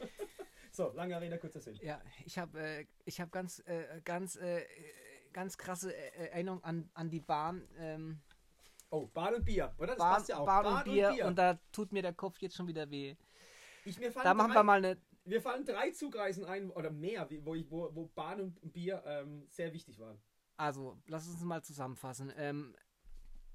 so, 0.72 0.92
lange 0.92 1.20
Rede, 1.20 1.38
kurzer 1.38 1.60
Sinn. 1.60 1.78
Ja, 1.82 2.00
ich 2.24 2.38
habe 2.38 2.58
äh, 2.60 2.86
ich 3.04 3.20
hab 3.20 3.30
ganz, 3.32 3.60
äh, 3.66 4.00
ganz, 4.04 4.36
äh, 4.36 4.64
ganz 5.32 5.58
krasse 5.58 5.94
äh, 5.94 6.28
Erinnerung 6.30 6.62
an, 6.64 6.90
an 6.94 7.10
die 7.10 7.20
Bahn. 7.20 7.68
Ähm, 7.78 8.20
Oh, 8.90 9.06
Bahn 9.06 9.34
und 9.34 9.44
Bier, 9.44 9.74
oder? 9.76 9.88
Das 9.88 9.98
Bahn, 9.98 10.14
passt 10.14 10.28
ja 10.30 10.38
auch. 10.38 10.46
Bahn, 10.46 10.66
und, 10.66 10.84
Bier, 10.84 11.26
und 11.26 11.36
da 11.36 11.58
tut 11.72 11.92
mir 11.92 12.02
der 12.02 12.14
Kopf 12.14 12.38
jetzt 12.38 12.56
schon 12.56 12.66
wieder 12.68 12.90
weh. 12.90 13.16
ich, 13.84 13.98
mir 13.98 14.10
fallen 14.10 14.24
Da 14.24 14.34
machen 14.34 14.52
drei, 14.52 14.60
wir 14.60 14.64
mal 14.64 14.78
eine. 14.78 14.98
Mir 15.24 15.42
fallen 15.42 15.66
drei 15.66 15.90
Zugreisen 15.90 16.46
ein, 16.46 16.70
oder 16.70 16.90
mehr, 16.90 17.28
wo, 17.42 17.54
ich, 17.54 17.70
wo, 17.70 17.94
wo 17.94 18.06
Bahn 18.06 18.40
und 18.40 18.72
Bier 18.72 19.02
ähm, 19.04 19.46
sehr 19.50 19.74
wichtig 19.74 19.98
waren. 19.98 20.18
Also, 20.56 20.98
lass 21.06 21.28
uns 21.28 21.42
mal 21.42 21.62
zusammenfassen. 21.62 22.32
Ähm, 22.36 22.74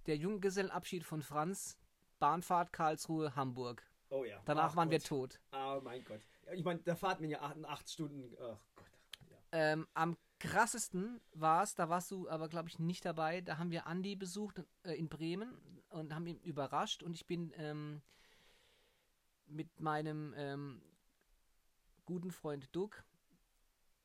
der 0.05 0.17
Junggesellenabschied 0.17 1.03
von 1.03 1.23
Franz, 1.23 1.77
Bahnfahrt 2.23 2.71
Karlsruhe, 2.71 3.35
Hamburg. 3.35 3.83
Oh 4.09 4.23
ja. 4.23 4.41
Danach 4.45 4.71
Ach 4.71 4.75
waren 4.77 4.89
wir 4.89 4.99
Gott. 4.99 5.07
tot. 5.07 5.39
Oh 5.51 5.81
mein 5.83 6.01
Gott. 6.05 6.21
Ich 6.53 6.63
meine, 6.63 6.79
da 6.79 6.95
fahrt 6.95 7.19
man 7.19 7.29
ja 7.29 7.41
acht, 7.41 7.57
acht 7.65 7.89
Stunden. 7.89 8.33
Ach 8.41 8.57
Gott. 8.77 8.87
Ja. 9.29 9.37
Ähm, 9.51 9.87
am 9.93 10.15
krassesten 10.39 11.19
war 11.33 11.63
es, 11.63 11.75
da 11.75 11.89
warst 11.89 12.11
du 12.11 12.29
aber, 12.29 12.47
glaube 12.47 12.69
ich, 12.69 12.79
nicht 12.79 13.03
dabei. 13.03 13.41
Da 13.41 13.57
haben 13.57 13.71
wir 13.71 13.87
Andi 13.87 14.15
besucht 14.15 14.63
äh, 14.83 14.93
in 14.93 15.09
Bremen 15.09 15.57
und 15.89 16.15
haben 16.15 16.25
ihn 16.25 16.39
überrascht. 16.39 17.03
Und 17.03 17.13
ich 17.13 17.27
bin 17.27 17.51
ähm, 17.57 18.01
mit 19.47 19.81
meinem 19.81 20.33
ähm, 20.37 20.81
guten 22.05 22.31
Freund 22.31 22.73
Doug, 22.73 22.91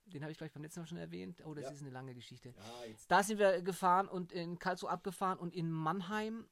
den 0.07 0.23
habe 0.23 0.33
ich 0.33 0.39
gleich 0.39 0.53
beim 0.53 0.63
letzten 0.65 0.81
Mal 0.81 0.87
schon 0.87 0.99
erwähnt. 0.99 1.41
Oh, 1.47 1.55
das 1.55 1.65
Ja. 1.67 1.71
ist 1.71 1.83
eine 1.83 1.91
lange 1.91 2.15
Geschichte. 2.15 2.49
ja. 2.49 2.95
Da 3.07 3.23
sind 3.23 3.39
wir 3.39 3.63
gefahren 3.63 4.09
und 4.09 4.33
in 4.33 4.59
Karlsruhe 4.59 4.91
abgefahren 4.91 5.39
und 5.39 5.55
in 5.55 5.71
Mannheim 5.71 6.49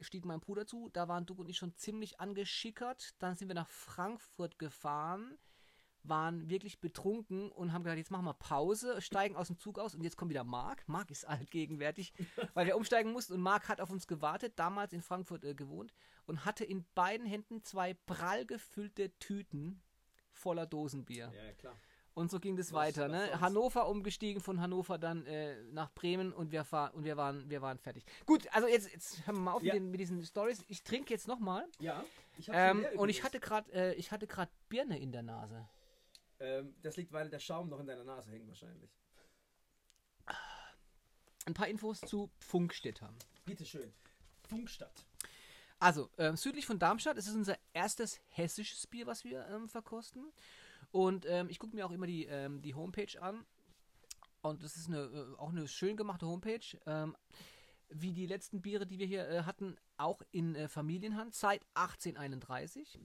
stieg 0.00 0.24
mein 0.24 0.40
Bruder 0.40 0.66
zu. 0.66 0.88
Da 0.92 1.08
waren 1.08 1.26
Doug 1.26 1.38
und 1.38 1.48
ich 1.48 1.56
schon 1.56 1.74
ziemlich 1.74 2.20
angeschickert. 2.20 3.14
Dann 3.18 3.36
sind 3.36 3.48
wir 3.48 3.54
nach 3.54 3.68
Frankfurt 3.68 4.58
gefahren, 4.58 5.38
waren 6.02 6.48
wirklich 6.48 6.80
betrunken 6.80 7.50
und 7.50 7.72
haben 7.72 7.82
gesagt, 7.82 7.98
jetzt 7.98 8.10
machen 8.10 8.24
wir 8.24 8.34
Pause, 8.34 9.00
steigen 9.00 9.36
aus 9.36 9.48
dem 9.48 9.58
Zug 9.58 9.78
aus 9.78 9.94
und 9.94 10.02
jetzt 10.02 10.16
kommt 10.16 10.30
wieder 10.30 10.44
Marc. 10.44 10.86
Marc 10.88 11.10
ist 11.10 11.24
allgegenwärtig, 11.28 12.12
weil 12.54 12.66
wir 12.66 12.76
umsteigen 12.76 13.12
mussten 13.12 13.34
und 13.34 13.40
Marc 13.40 13.68
hat 13.68 13.80
auf 13.80 13.90
uns 13.90 14.06
gewartet, 14.06 14.54
damals 14.56 14.92
in 14.92 15.02
Frankfurt 15.02 15.44
äh, 15.44 15.54
gewohnt 15.54 15.92
und 16.26 16.44
hatte 16.44 16.64
in 16.64 16.84
beiden 16.94 17.26
Händen 17.26 17.64
zwei 17.64 17.94
prall 17.94 18.46
gefüllte 18.46 19.16
Tüten 19.18 19.82
voller 20.30 20.66
Dosenbier. 20.66 21.32
Ja, 21.34 21.52
klar. 21.54 21.78
Und 22.14 22.30
so 22.30 22.40
ging 22.40 22.56
das 22.56 22.72
Was- 22.72 22.96
weiter. 22.96 23.02
was 23.04 23.12
Ne? 23.12 23.40
Hannover 23.40 23.88
umgestiegen, 23.88 24.42
von 24.42 24.60
Hannover 24.60 24.98
dann 24.98 25.24
äh, 25.26 25.62
nach 25.70 25.92
Bremen 25.94 26.32
und 26.32 26.50
wir, 26.50 26.64
fahr, 26.64 26.92
und 26.94 27.04
wir, 27.04 27.16
waren, 27.16 27.48
wir 27.48 27.62
waren 27.62 27.78
fertig. 27.78 28.04
Gut, 28.26 28.46
also 28.52 28.66
jetzt, 28.66 28.92
jetzt 28.92 29.24
hören 29.26 29.36
wir 29.36 29.42
mal 29.42 29.52
auf 29.52 29.62
Ja. 29.62 29.74
mit, 29.74 29.82
den, 29.82 29.90
mit 29.92 30.00
diesen 30.00 30.24
Stories. 30.24 30.64
Ich 30.68 30.82
trinke 30.82 31.14
jetzt 31.14 31.28
nochmal. 31.28 31.64
Ja. 31.78 32.04
Ich 32.36 32.48
Ähm, 32.52 32.84
und 32.96 33.08
ich 33.08 33.22
hatte 33.22 33.38
gerade 33.40 33.70
äh, 33.72 33.94
ich 33.94 34.10
hatte 34.12 34.26
gerade 34.26 34.50
Birne 34.68 34.98
in 34.98 35.12
der 35.12 35.22
Nase. 35.22 35.68
Ähm, 36.40 36.74
das 36.82 36.96
liegt, 36.96 37.12
weil 37.12 37.28
der 37.30 37.38
Schaum 37.40 37.68
noch 37.68 37.80
in 37.80 37.86
deiner 37.86 38.04
Nase 38.04 38.30
hängt, 38.30 38.48
wahrscheinlich. 38.48 38.90
Ein 41.46 41.54
paar 41.54 41.68
Infos 41.68 42.00
zu 42.00 42.30
Funkstätter. 42.38 43.12
Bitteschön. 43.44 43.92
Funkstadt. 44.48 45.04
Also, 45.80 46.10
ähm, 46.18 46.36
südlich 46.36 46.66
von 46.66 46.78
Darmstadt, 46.78 47.16
es 47.16 47.26
ist 47.28 47.34
unser 47.36 47.56
erstes 47.72 48.20
hessisches 48.28 48.86
Bier, 48.86 49.06
was 49.06 49.24
wir 49.24 49.46
ähm, 49.48 49.68
verkosten. 49.68 50.32
Und 50.90 51.26
ähm, 51.26 51.48
ich 51.50 51.58
gucke 51.58 51.74
mir 51.74 51.86
auch 51.86 51.90
immer 51.90 52.06
die, 52.06 52.26
ähm, 52.26 52.62
die 52.62 52.74
Homepage 52.74 53.20
an. 53.20 53.44
Und 54.40 54.62
das 54.62 54.76
ist 54.76 54.88
eine, 54.88 55.02
äh, 55.02 55.38
auch 55.38 55.50
eine 55.50 55.68
schön 55.68 55.96
gemachte 55.96 56.26
Homepage. 56.26 56.78
Ähm, 56.86 57.16
wie 57.90 58.12
die 58.12 58.26
letzten 58.26 58.60
Biere, 58.60 58.86
die 58.86 58.98
wir 58.98 59.06
hier 59.06 59.28
äh, 59.28 59.42
hatten, 59.42 59.76
auch 59.96 60.22
in 60.30 60.54
äh, 60.54 60.68
Familienhand 60.68 61.34
seit 61.34 61.62
1831. 61.74 62.98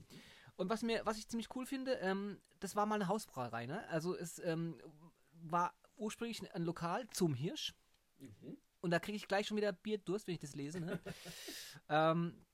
Und 0.56 0.70
was 0.70 0.82
mir, 0.82 1.04
was 1.04 1.18
ich 1.18 1.28
ziemlich 1.28 1.54
cool 1.54 1.66
finde, 1.66 1.94
ähm, 1.94 2.40
das 2.60 2.76
war 2.76 2.86
mal 2.86 2.96
eine 2.96 3.08
Hausbrauerei, 3.08 3.66
ne? 3.66 3.86
Also 3.88 4.16
es 4.16 4.38
ähm, 4.38 4.80
war 5.32 5.74
ursprünglich 5.96 6.54
ein 6.54 6.62
Lokal 6.62 7.08
zum 7.10 7.34
Hirsch. 7.34 7.74
Mhm. 8.18 8.58
Und 8.80 8.90
da 8.90 8.98
kriege 8.98 9.16
ich 9.16 9.26
gleich 9.26 9.46
schon 9.46 9.56
wieder 9.56 9.72
Bierdurst, 9.72 10.26
wenn 10.26 10.34
ich 10.34 10.40
das 10.40 10.54
lese. 10.54 10.80
Ne? 10.80 11.00
ähm, 11.88 12.44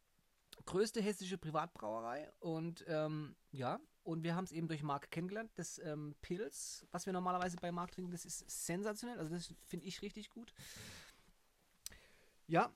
größte 0.64 1.00
hessische 1.02 1.38
Privatbrauerei 1.38 2.30
und 2.38 2.84
ähm, 2.86 3.34
ja, 3.50 3.80
und 4.11 4.25
wir 4.25 4.35
haben 4.35 4.44
es 4.44 4.53
eben 4.53 4.68
durch 4.68 4.83
Marc 4.83 5.11
kennengelernt. 5.11 5.51
Das 5.55 5.79
ähm, 5.79 6.14
Pilz, 6.20 6.87
was 6.90 7.07
wir 7.07 7.12
normalerweise 7.12 7.57
bei 7.59 7.70
Marc 7.70 7.92
trinken, 7.92 8.11
das 8.11 8.25
ist 8.25 8.44
sensationell. 8.49 9.18
Also 9.18 9.33
das 9.33 9.55
finde 9.68 9.87
ich 9.87 10.03
richtig 10.03 10.31
gut. 10.31 10.53
Ja, 12.46 12.73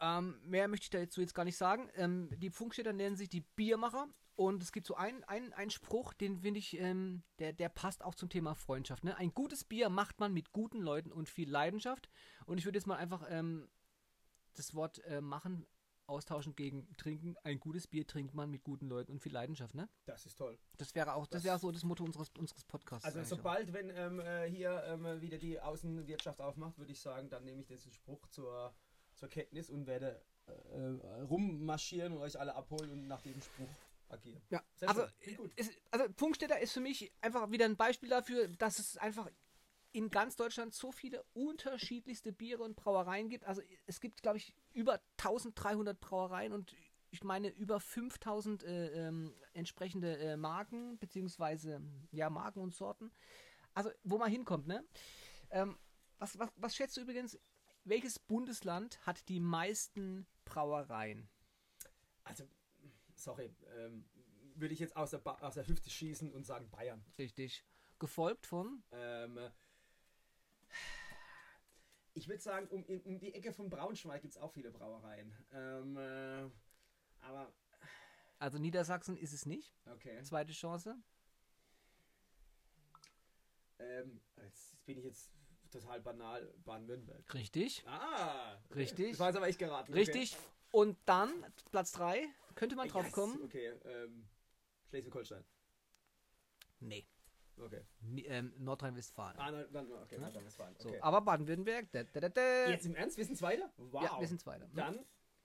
ähm, 0.00 0.40
mehr 0.44 0.66
möchte 0.66 0.84
ich 0.84 0.90
dazu 0.90 1.20
jetzt 1.20 1.34
gar 1.34 1.44
nicht 1.44 1.56
sagen. 1.56 1.88
Ähm, 1.94 2.28
die 2.36 2.50
Funkstädter 2.50 2.92
nennen 2.92 3.16
sich 3.16 3.28
die 3.28 3.42
Biermacher 3.42 4.08
Und 4.34 4.62
es 4.62 4.72
gibt 4.72 4.88
so 4.88 4.96
einen, 4.96 5.22
einen, 5.24 5.52
einen 5.52 5.70
Spruch, 5.70 6.12
den 6.12 6.40
finde 6.40 6.58
ich, 6.58 6.76
ähm, 6.76 7.22
der, 7.38 7.52
der 7.52 7.68
passt 7.68 8.02
auch 8.02 8.16
zum 8.16 8.28
Thema 8.28 8.56
Freundschaft. 8.56 9.04
Ne? 9.04 9.16
Ein 9.16 9.32
gutes 9.32 9.62
Bier 9.62 9.90
macht 9.90 10.18
man 10.18 10.32
mit 10.32 10.50
guten 10.50 10.80
Leuten 10.80 11.12
und 11.12 11.28
viel 11.28 11.48
Leidenschaft. 11.48 12.08
Und 12.46 12.58
ich 12.58 12.64
würde 12.64 12.78
jetzt 12.78 12.86
mal 12.86 12.96
einfach 12.96 13.24
ähm, 13.28 13.68
das 14.54 14.74
Wort 14.74 14.98
äh, 15.04 15.20
machen 15.20 15.66
austauschen 16.06 16.54
gegen 16.56 16.90
trinken. 16.96 17.36
Ein 17.44 17.60
gutes 17.60 17.86
Bier 17.86 18.06
trinkt 18.06 18.34
man 18.34 18.50
mit 18.50 18.64
guten 18.64 18.88
Leuten 18.88 19.12
und 19.12 19.20
viel 19.20 19.32
Leidenschaft, 19.32 19.74
ne? 19.74 19.88
Das 20.04 20.26
ist 20.26 20.36
toll. 20.36 20.58
Das 20.78 20.94
wäre 20.94 21.14
auch, 21.14 21.26
das, 21.26 21.42
Das- 21.42 21.44
wäre 21.44 21.58
so 21.58 21.70
das 21.70 21.84
Motto 21.84 22.04
unseres, 22.04 22.30
unseres 22.38 22.64
Podcasts. 22.64 23.04
Also 23.04 23.18
eigentlich 23.18 23.32
auch. 23.32 23.36
sobald, 23.36 23.72
wenn 23.72 23.90
ähm, 23.90 24.20
äh, 24.20 24.48
hier 24.50 24.82
ähm, 24.86 25.20
wieder 25.20 25.38
die 25.38 25.60
Außenwirtschaft 25.60 26.40
aufmacht, 26.40 26.78
würde 26.78 26.92
ich 26.92 27.00
sagen, 27.00 27.28
dann 27.30 27.44
nehme 27.44 27.60
ich 27.60 27.66
diesen 27.66 27.92
Spruch 27.92 28.26
zur, 28.28 28.74
zur 29.14 29.28
Kenntnis 29.28 29.70
und 29.70 29.86
werde 29.86 30.20
äh, 30.46 31.22
rummarschieren 31.22 32.12
und 32.12 32.18
euch 32.18 32.38
alle 32.38 32.54
abholen 32.54 32.90
und 32.90 33.06
nach 33.06 33.22
dem 33.22 33.40
Spruch 33.40 33.68
agieren. 34.08 34.42
Ja, 34.50 34.62
Sehr 34.74 34.88
also, 34.88 35.02
ist, 35.56 35.72
also 35.90 36.12
Punktstädter 36.14 36.58
ist 36.60 36.72
für 36.72 36.80
mich 36.80 37.12
einfach 37.20 37.50
wieder 37.50 37.64
ein 37.64 37.76
Beispiel 37.76 38.08
dafür, 38.08 38.48
dass 38.48 38.78
es 38.78 38.96
einfach 38.98 39.30
in 39.92 40.10
ganz 40.10 40.36
Deutschland 40.36 40.74
so 40.74 40.90
viele 40.90 41.22
unterschiedlichste 41.34 42.32
Biere 42.32 42.62
und 42.62 42.76
Brauereien 42.76 43.28
gibt. 43.28 43.44
Also 43.44 43.62
es 43.86 44.00
gibt, 44.00 44.22
glaube 44.22 44.38
ich, 44.38 44.54
über 44.74 45.00
1300 45.18 46.00
Brauereien 46.00 46.52
und 46.52 46.74
ich 47.10 47.22
meine 47.24 47.48
über 47.48 47.78
5000 47.78 48.64
äh, 48.64 49.08
ähm, 49.08 49.34
entsprechende 49.52 50.16
äh, 50.18 50.36
Marken, 50.36 50.98
beziehungsweise 50.98 51.82
ja, 52.10 52.30
Marken 52.30 52.60
und 52.60 52.74
Sorten. 52.74 53.12
Also 53.74 53.90
wo 54.02 54.18
man 54.18 54.30
hinkommt, 54.30 54.66
ne? 54.66 54.84
Ähm, 55.50 55.78
was, 56.18 56.38
was, 56.38 56.50
was 56.56 56.74
schätzt 56.74 56.96
du 56.96 57.02
übrigens, 57.02 57.38
welches 57.84 58.18
Bundesland 58.18 59.04
hat 59.06 59.28
die 59.28 59.40
meisten 59.40 60.26
Brauereien? 60.44 61.28
Also, 62.24 62.44
sorry, 63.14 63.54
ähm, 63.76 64.04
würde 64.54 64.74
ich 64.74 64.80
jetzt 64.80 64.96
aus 64.96 65.10
der, 65.10 65.18
ba 65.18 65.34
aus 65.40 65.54
der 65.54 65.66
Hüfte 65.66 65.90
schießen 65.90 66.32
und 66.32 66.46
sagen 66.46 66.70
Bayern. 66.70 67.04
Richtig. 67.18 67.64
Gefolgt 67.98 68.46
von 68.46 68.82
Ähm, 68.92 69.38
ich 72.14 72.28
würde 72.28 72.42
sagen, 72.42 72.68
um, 72.68 72.84
um 73.04 73.18
die 73.18 73.34
Ecke 73.34 73.52
von 73.52 73.68
Braunschweig 73.70 74.22
gibt 74.22 74.34
es 74.34 74.40
auch 74.40 74.52
viele 74.52 74.70
Brauereien. 74.70 75.34
Ähm, 75.52 75.96
äh, 75.96 76.50
aber, 77.24 77.52
Also 78.38 78.58
Niedersachsen 78.58 79.16
ist 79.16 79.32
es 79.32 79.46
nicht. 79.46 79.74
okay. 79.86 80.22
Zweite 80.22 80.52
Chance. 80.52 80.96
Ähm, 83.78 84.20
jetzt 84.42 84.84
bin 84.84 84.98
ich 84.98 85.04
jetzt 85.04 85.30
total 85.70 86.00
banal. 86.00 86.52
Baden-Württemberg. 86.64 87.34
Richtig. 87.34 87.82
Ah! 87.86 88.58
Richtig. 88.74 89.10
Das 89.12 89.18
war 89.20 89.28
jetzt 89.28 89.36
aber 89.36 89.48
echt 89.48 89.58
geraten. 89.58 89.92
Richtig. 89.92 90.36
Und 90.70 90.98
dann 91.06 91.30
Platz 91.70 91.92
3. 91.92 92.26
Könnte 92.54 92.76
man 92.76 92.84
Okay. 92.84 92.92
drauf 92.92 93.04
Yes, 93.04 93.12
kommen? 93.12 93.42
Okay, 93.42 93.68
ähm, 93.84 94.28
Schleswig-Holstein. 94.88 95.44
Nee. 96.80 97.06
Okay. 97.64 97.80
Ähm, 98.26 98.52
Nordrhein-Westfalen. 98.58 99.38
Ah, 99.38 99.50
nein, 99.50 99.66
okay, 100.02 100.14
Ja? 100.16 100.20
Nordrhein-Westfalen. 100.20 100.74
So, 100.78 100.88
Okay. 100.88 100.98
aber 101.00 101.20
Baden-Württemberg. 101.20 101.88
Jetzt 102.68 102.86
im 102.86 102.94
Ernst, 102.94 103.16
wir 103.16 103.24
sind 103.24 103.36
Zweiter? 103.36 103.72
Wow. 103.76 104.02
Ja, 104.02 104.20
wir 104.20 104.28
sind 104.28 104.40
Zweiter. 104.40 104.68
Dann, 104.74 104.98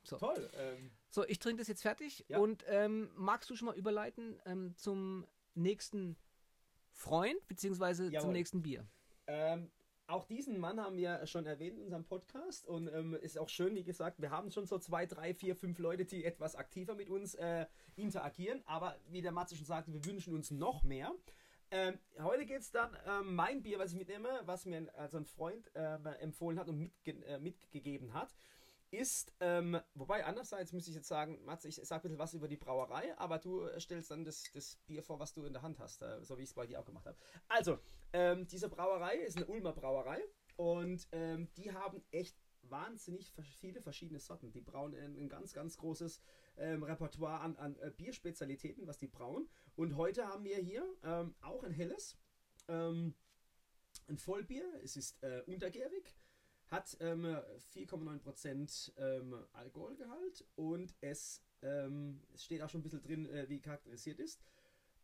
So. 0.03 0.17
toll. 0.17 0.49
Ähm, 0.55 0.91
So, 1.09 1.25
ich 1.27 1.39
trinke 1.39 1.59
das 1.61 1.67
jetzt 1.67 1.81
fertig. 1.81 2.25
Ja. 2.27 2.39
Und 2.39 2.63
ähm, 2.67 3.09
magst 3.15 3.49
du 3.49 3.55
schon 3.55 3.67
mal 3.67 3.75
überleiten 3.77 4.39
ähm, 4.45 4.75
zum 4.77 5.25
nächsten 5.55 6.17
Freund, 6.91 7.47
beziehungsweise 7.47 8.05
zum 8.05 8.13
Jawohl. 8.13 8.33
nächsten 8.33 8.61
Bier? 8.61 8.85
Ähm, 9.27 9.69
auch 10.07 10.23
diesen 10.25 10.57
Mann 10.57 10.79
haben 10.79 10.95
wir 10.95 11.27
schon 11.27 11.45
erwähnt 11.45 11.77
in 11.77 11.83
unserem 11.83 12.05
Podcast 12.05 12.65
und 12.65 12.87
ähm, 12.87 13.13
ist 13.15 13.37
auch 13.37 13.49
schön, 13.49 13.75
wie 13.75 13.83
gesagt, 13.83 14.21
wir 14.21 14.31
haben 14.31 14.49
schon 14.51 14.65
so 14.65 14.79
zwei, 14.79 15.05
drei, 15.05 15.33
vier, 15.33 15.53
fünf 15.55 15.79
Leute, 15.79 16.05
die 16.05 16.23
etwas 16.23 16.55
aktiver 16.55 16.95
mit 16.95 17.09
uns 17.09 17.35
äh, 17.35 17.65
interagieren, 17.97 18.63
aber 18.65 18.95
wie 19.09 19.21
der 19.21 19.33
Matze 19.33 19.55
schon 19.57 19.65
sagte, 19.65 19.91
wir 19.91 20.05
wünschen 20.05 20.33
uns 20.33 20.49
noch 20.49 20.83
mehr. 20.83 21.11
Ähm, 21.69 21.99
heute 22.19 22.45
geht 22.45 22.61
es 22.61 22.71
dann 22.71 22.95
ähm, 23.05 23.35
mein 23.35 23.61
Bier, 23.61 23.77
was 23.79 23.91
ich 23.91 23.97
mitnehme, 23.97 24.41
was 24.45 24.65
mir 24.65 24.87
also 24.95 25.17
ein 25.17 25.25
Freund 25.25 25.69
ähm, 25.75 26.05
empfohlen 26.19 26.59
hat 26.59 26.69
und 26.69 26.79
mitge 26.79 27.11
äh, 27.25 27.39
mitgegeben 27.39 28.13
hat, 28.13 28.33
ist, 28.89 29.33
ähm, 29.41 29.79
wobei 29.95 30.23
andererseits 30.25 30.71
muss 30.71 30.87
ich 30.87 30.95
jetzt 30.95 31.09
sagen, 31.09 31.43
Matze, 31.43 31.67
ich 31.67 31.75
sag 31.75 31.97
ein 31.97 32.01
bisschen 32.03 32.19
was 32.19 32.33
über 32.33 32.47
die 32.47 32.55
Brauerei, 32.55 33.17
aber 33.17 33.37
du 33.37 33.63
äh, 33.63 33.79
stellst 33.81 34.11
dann 34.11 34.23
das, 34.23 34.43
das 34.53 34.77
Bier 34.85 35.03
vor, 35.03 35.19
was 35.19 35.33
du 35.33 35.43
in 35.43 35.51
der 35.51 35.61
Hand 35.61 35.79
hast, 35.79 36.01
äh, 36.01 36.23
so 36.23 36.37
wie 36.37 36.43
ich 36.43 36.49
es 36.49 36.55
bei 36.55 36.65
dir 36.65 36.79
auch 36.79 36.85
gemacht 36.85 37.05
habe. 37.05 37.17
Also, 37.49 37.79
ähm, 38.13 38.47
diese 38.47 38.69
Brauerei 38.69 39.17
ist 39.17 39.35
eine 39.35 39.47
Ulmer 39.47 39.73
Brauerei 39.73 40.21
und 40.55 41.05
ähm, 41.11 41.49
die 41.57 41.73
haben 41.73 42.01
echt 42.11 42.37
wahnsinnig 42.63 43.31
viele 43.59 43.81
verschiedene 43.81 44.19
Sorten. 44.19 44.51
Die 44.51 44.61
brauen 44.61 44.95
ein, 44.95 45.29
ganz, 45.29 45.53
ganz 45.53 45.77
großes 45.77 46.21
ähm, 46.57 46.83
Repertoire 46.83 47.39
an, 47.39 47.55
an 47.57 47.75
äh, 47.77 47.91
Bierspezialitäten, 47.91 48.87
was 48.87 48.97
die 48.97 49.07
brauen. 49.07 49.47
Und 49.75 49.95
heute 49.95 50.27
haben 50.27 50.43
wir 50.43 50.57
hier 50.57 50.85
ähm, 51.03 51.35
auch 51.41 51.63
ein 51.63 51.71
helles, 51.71 52.17
ähm, 52.67 53.13
ein 54.07 54.17
Vollbier. 54.17 54.65
Es 54.83 54.97
ist 54.97 55.21
äh, 55.23 55.43
untergärig, 55.45 56.15
hat 56.67 56.97
ähm, 56.99 57.25
4,9% 57.73 58.91
ähm, 58.97 59.45
Alkoholgehalt 59.53 60.45
und 60.55 60.95
es, 61.01 61.41
ähm, 61.61 62.21
es 62.33 62.43
steht 62.43 62.61
auch 62.61 62.69
schon 62.69 62.81
ein 62.81 62.83
bisschen 62.83 63.01
drin, 63.01 63.25
äh, 63.27 63.47
wie 63.49 63.59
charakterisiert 63.59 64.19
ist. 64.19 64.41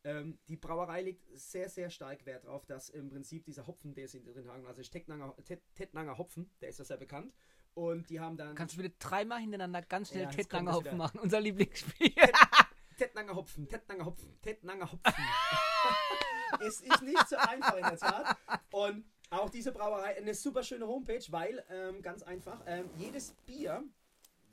Ähm, 0.06 0.38
die 0.48 0.58
Brauerei 0.58 1.02
legt 1.02 1.24
sehr, 1.38 1.70
sehr 1.70 1.89
stark 1.89 2.26
Wert 2.26 2.44
darauf, 2.46 2.66
dass 2.66 2.89
im 2.89 3.10
Prinzip 3.10 3.46
dieser 3.46 3.66
Hopfen, 3.68 3.94
der 3.94 4.08
sie 4.08 4.22
drin 4.24 4.48
haben, 4.50 4.66
also 4.66 4.82
Tettnanger, 4.82 5.36
Tet- 5.46 5.63
Tettnanger 5.76 6.18
Hopfen, 6.18 6.50
der 6.62 6.70
ist 6.70 6.80
ja 6.80 6.86
sehr 6.86 6.98
bekannt. 6.98 7.34
Und 7.74 8.10
die 8.10 8.20
haben 8.20 8.38
dann 8.38 8.54
Kannst 8.56 8.76
du 8.78 8.82
bitte 8.82 8.96
dreimal 9.00 9.39
hintereinander 9.39 9.82
ganz 9.82 10.10
schnell 10.10 10.24
Ja, 10.24 10.30
es 10.30 10.48
Hopfen 10.76 10.98
machen? 10.98 11.20
Unser 11.20 11.39
Lieblingsspiel. 11.39 12.13
Tettnanger 12.98 13.36
Hopfen, 13.36 13.68
Tettnanger 13.68 14.06
Hopfen, 14.06 14.42
Tettnanger 14.42 14.92
Hopfen. 14.92 15.24
es 16.60 16.82
ist 16.82 17.02
nicht 17.02 17.28
so 17.28 17.36
einfach 17.38 17.76
in 17.78 17.84
der 17.84 17.98
Tat. 17.98 18.38
Und 18.72 19.06
auch 19.32 19.50
diese 19.50 19.72
Brauerei, 19.72 20.18
eine 20.18 20.34
super 20.36 20.63
schöne 20.63 20.86
Homepage, 20.88 21.24
weil 21.30 21.63
ähm, 21.70 22.02
ganz 22.02 22.22
einfach, 22.24 22.62
ähm, 22.68 22.89
jedes 22.98 23.32
Bier, 23.48 23.84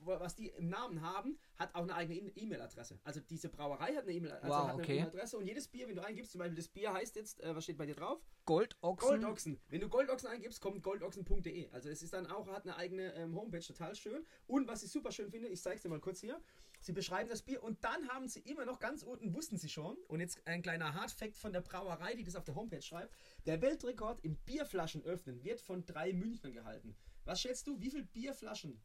was 0.00 0.34
die 0.34 0.48
im 0.48 0.68
Namen 0.68 1.00
haben, 1.02 1.38
hat 1.56 1.74
auch 1.74 1.82
eine 1.82 1.94
eigene 1.94 2.16
E- 2.18 2.32
E-Mail-Adresse. 2.34 2.98
Also 3.04 3.20
diese 3.20 3.48
Brauerei 3.48 3.94
hat 3.94 4.04
eine 4.04 4.12
E-Mail 4.12 4.32
also 4.32 4.48
Wow, 4.48 4.74
okay. 4.74 4.96
E-Mail-Adresse 4.98 5.36
und 5.38 5.46
jedes 5.46 5.68
Bier, 5.68 5.88
wenn 5.88 5.96
du 5.96 6.04
eingibst, 6.04 6.32
zum 6.32 6.38
Beispiel 6.38 6.56
das 6.56 6.68
Bier 6.68 6.92
heißt 6.92 7.16
jetzt, 7.16 7.40
äh, 7.42 7.54
was 7.54 7.64
steht 7.64 7.76
bei 7.78 7.86
dir 7.86 7.94
drauf? 7.94 8.20
Goldochsen. 8.44 9.08
Goldochsen. 9.08 9.60
Wenn 9.68 9.80
du 9.80 9.88
Goldochsen 9.88 10.28
eingibst, 10.28 10.60
kommt 10.60 10.82
goldochsen.de. 10.82 11.70
Also 11.70 11.88
es 11.88 12.02
ist 12.02 12.12
dann 12.12 12.26
auch, 12.26 12.48
hat 12.48 12.64
eine 12.64 12.76
eigene 12.76 13.14
ähm, 13.14 13.34
Homepage, 13.36 13.60
total 13.60 13.94
schön. 13.94 14.24
Und 14.46 14.66
was 14.68 14.82
ich 14.82 14.90
super 14.90 15.12
schön 15.12 15.30
finde, 15.30 15.48
ich 15.48 15.60
zeige 15.60 15.76
es 15.76 15.82
dir 15.82 15.88
mal 15.88 16.00
kurz 16.00 16.20
hier. 16.20 16.40
Sie 16.82 16.92
beschreiben 16.92 17.28
das 17.28 17.42
Bier 17.42 17.62
und 17.62 17.84
dann 17.84 18.08
haben 18.08 18.26
sie 18.26 18.40
immer 18.40 18.64
noch 18.64 18.78
ganz 18.78 19.02
unten, 19.02 19.34
wussten 19.34 19.58
sie 19.58 19.68
schon, 19.68 19.98
und 20.08 20.20
jetzt 20.20 20.46
ein 20.46 20.62
kleiner 20.62 20.94
Hardfact 20.94 21.36
von 21.36 21.52
der 21.52 21.60
Brauerei, 21.60 22.14
die 22.14 22.24
das 22.24 22.36
auf 22.36 22.44
der 22.44 22.54
Homepage 22.54 22.80
schreibt, 22.80 23.14
der 23.44 23.60
Weltrekord 23.60 24.20
im 24.24 24.36
Bierflaschen 24.36 25.02
öffnen 25.04 25.44
wird 25.44 25.60
von 25.60 25.84
drei 25.84 26.14
Münchnern 26.14 26.54
gehalten. 26.54 26.96
Was 27.26 27.42
schätzt 27.42 27.66
du, 27.66 27.78
wie 27.82 27.90
viele 27.90 28.04
Bierflaschen 28.04 28.80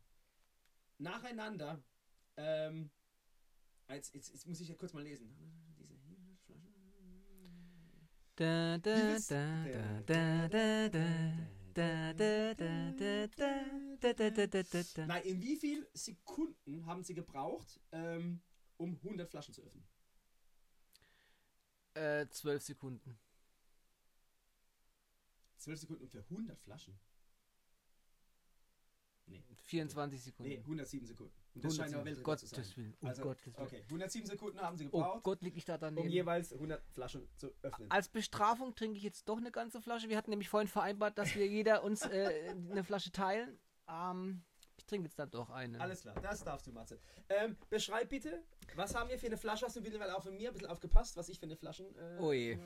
nacheinander, 0.97 1.84
ähm, 2.38 2.91
als, 3.88 4.12
jetzt, 4.13 4.34
jetzt 4.34 4.47
muss 4.47 4.60
ich 4.60 4.69
ja 4.69 4.75
kurz 4.75 4.93
mal 4.93 5.03
lesen. 5.03 5.36
Diese 5.77 5.97
Flasche. 5.97 6.53
Nein, 15.08 15.23
in 15.23 15.41
wie 15.41 15.58
vielen 15.58 15.86
Sekunden 15.93 16.86
haben 16.86 17.03
sie 17.03 17.13
gebraucht, 17.13 17.79
um 18.77 18.95
100 18.97 19.29
Flaschen 19.29 19.53
zu 19.53 19.62
öffnen? 19.62 19.88
Äh, 21.93 22.27
12 22.29 22.63
Sekunden. 22.63 23.17
12 25.58 25.79
Sekunden 25.79 26.08
für 26.10 26.19
100 26.19 26.60
Flaschen? 26.60 26.99
Nee. 29.49 29.55
24 29.67 30.21
Sekunden. 30.23 30.51
Nee, 30.51 30.60
107 30.60 31.05
Sekunden. 31.08 31.34
Und 31.55 31.63
das 31.65 31.75
scheint 31.75 31.93
aber 31.93 32.03
107. 32.03 32.05
Weltrekord 32.05 32.39
zu 32.39 32.45
sein. 32.47 32.58
Gottes 32.58 32.77
Willen. 32.77 32.93
Um 33.01 33.08
Also, 33.08 33.21
Gottes 33.23 33.45
Willen. 33.45 33.55
okay, 33.67 33.81
107 33.86 34.25
Sekunden 34.27 34.60
haben 34.60 34.77
sie 34.77 34.86
Oh 34.88 34.97
gebraucht, 34.99 35.23
Gott, 35.23 35.41
lieg 35.41 35.58
ich 35.58 35.65
da 35.65 35.75
um 35.75 35.79
daneben. 35.81 36.10
jeweils 36.10 36.53
100 36.53 36.84
Flaschen 36.91 37.27
zu 37.38 37.51
öffnen. 37.62 37.89
Als 37.91 38.10
Bestrafung 38.10 38.75
trinke 38.75 38.97
ich 38.97 39.03
jetzt 39.03 39.27
doch 39.29 39.38
eine 39.38 39.51
ganze 39.51 39.81
Flasche. 39.81 40.10
Wir 40.10 40.17
hatten 40.17 40.29
nämlich 40.29 40.49
vorhin 40.49 40.67
vereinbart, 40.67 41.17
dass 41.17 41.36
wir 41.36 41.47
jeder 41.47 41.84
uns 41.84 42.01
äh, 42.03 42.53
eine 42.71 42.84
Flasche 42.84 43.12
teilen. 43.12 43.58
Ähm, 43.89 44.43
ich 44.77 44.86
trinke 44.86 45.05
jetzt 45.08 45.17
dann 45.17 45.31
doch 45.31 45.49
eine. 45.49 45.79
Alles 45.79 46.01
klar, 46.01 46.15
das 46.21 46.43
darfst 46.43 46.67
du, 46.67 46.71
Matze. 46.71 46.99
Ähm, 47.29 47.55
beschreib 47.69 48.10
bitte, 48.10 48.43
was 48.75 48.93
haben 48.93 49.10
wir 49.10 49.17
für 49.17 49.27
eine 49.27 49.38
Flasche? 49.38 49.65
Hast 49.65 49.77
du 49.77 49.81
mittlerweile 49.81 50.15
auch 50.15 50.21
von 50.21 50.36
mir 50.36 50.49
ein 50.49 50.53
bisschen 50.53 50.69
aufgepasst, 50.69 51.15
was 51.15 51.29
ich 51.29 51.39
für 51.39 51.45
eine 51.45 51.55
Flaschen 51.55 51.88
äh, 51.95 52.17
Oh 52.19 52.34
je. 52.34 52.51
äh? 52.51 52.60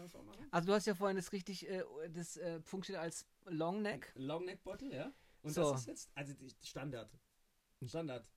Also 0.52 0.68
du 0.68 0.74
hast 0.74 0.88
ja 0.88 0.96
vorhin 0.96 1.16
das 1.18 1.32
richtig, 1.32 1.70
äh, 1.70 1.84
das 2.10 2.36
äh, 2.38 2.60
funktioniert 2.62 3.04
als 3.04 3.26
Longneck. 3.46 4.12
Longneck 4.16 4.64
Bottle, 4.64 4.94
ja. 4.94 5.14
Und 5.42 5.52
So. 5.52 5.72
das 5.72 5.82
ist 5.82 5.88
jetzt, 5.88 6.12
also 6.16 6.34
die 6.34 6.50
Standard. 6.62 7.10
Standard. 7.86 8.28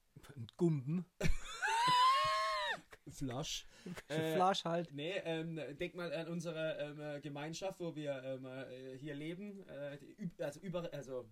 Gumben. 0.57 1.05
Flasch. 3.09 3.67
Flasch 4.07 4.65
halt. 4.65 4.93
Nee, 4.93 5.21
ähm, 5.25 5.61
denk 5.79 5.95
mal 5.95 6.13
an 6.13 6.29
unsere 6.29 6.79
ähm, 6.79 7.01
äh, 7.01 7.21
Gemeinschaft, 7.21 7.81
wo 7.81 7.95
wir 7.95 8.23
ähm, 8.23 8.47
äh, 8.47 8.97
hier 8.97 9.15
leben, 9.15 9.67
äh, 9.69 9.99
die, 9.99 10.31
also 10.39 10.61
über, 10.61 10.89
also 10.93 11.29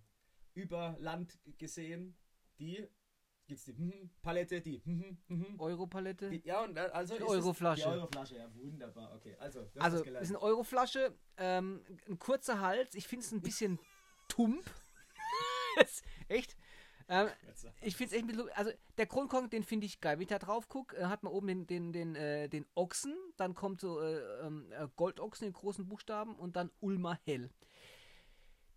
über 0.53 0.97
Land 0.99 1.39
gesehen, 1.57 2.17
die 2.59 2.87
gibt's 3.47 3.65
die 3.65 3.73
mhm, 3.73 4.09
Palette, 4.21 4.61
die 4.61 4.81
mhm. 4.85 5.59
Europalette. 5.59 6.29
Die- 6.29 6.41
Ja, 6.45 6.63
und 6.63 6.77
äh, 6.77 6.81
also 6.93 7.15
Die 7.17 7.23
Euroflasche. 7.23 7.83
Die 7.83 7.87
Euroflasche, 7.87 8.35
ja, 8.37 8.53
wunderbar. 8.55 9.13
Okay, 9.15 9.35
also, 9.39 9.69
Also, 9.79 10.03
ist 10.03 10.29
eine 10.29 10.41
Euroflasche, 10.41 11.13
ähm, 11.37 11.83
ein 12.07 12.19
kurzer 12.19 12.59
Hals. 12.61 12.95
Ich 12.95 13.07
finde 13.07 13.25
es 13.25 13.31
ein 13.31 13.41
bisschen 13.41 13.79
tump. 14.27 14.69
Echt. 16.27 16.55
Ähm, 17.07 17.27
ich 17.81 17.97
finde 17.97 18.15
es 18.15 18.23
echt. 18.23 18.57
Also, 18.57 18.71
der 18.97 19.05
Kronkorken, 19.05 19.49
den 19.49 19.63
finde 19.63 19.85
ich 19.85 19.99
geil. 19.99 20.15
Wenn 20.17 20.21
ich 20.23 20.27
da 20.29 20.39
drauf 20.39 20.69
gucke, 20.69 20.95
äh, 20.95 21.05
hat 21.05 21.23
man 21.23 21.33
oben 21.33 21.47
den, 21.47 21.67
den, 21.67 21.91
den, 21.91 22.15
äh, 22.15 22.47
den 22.47 22.65
Ochsen. 22.73 23.15
Dann 23.37 23.53
kommt 23.53 23.81
so 23.81 23.99
äh, 23.99 24.45
ähm, 24.45 24.71
äh, 24.71 24.87
Goldochsen 24.95 25.47
in 25.47 25.53
großen 25.53 25.87
Buchstaben 25.87 26.35
und 26.35 26.55
dann 26.55 26.71
Ulmer 26.79 27.19
Hell. 27.25 27.49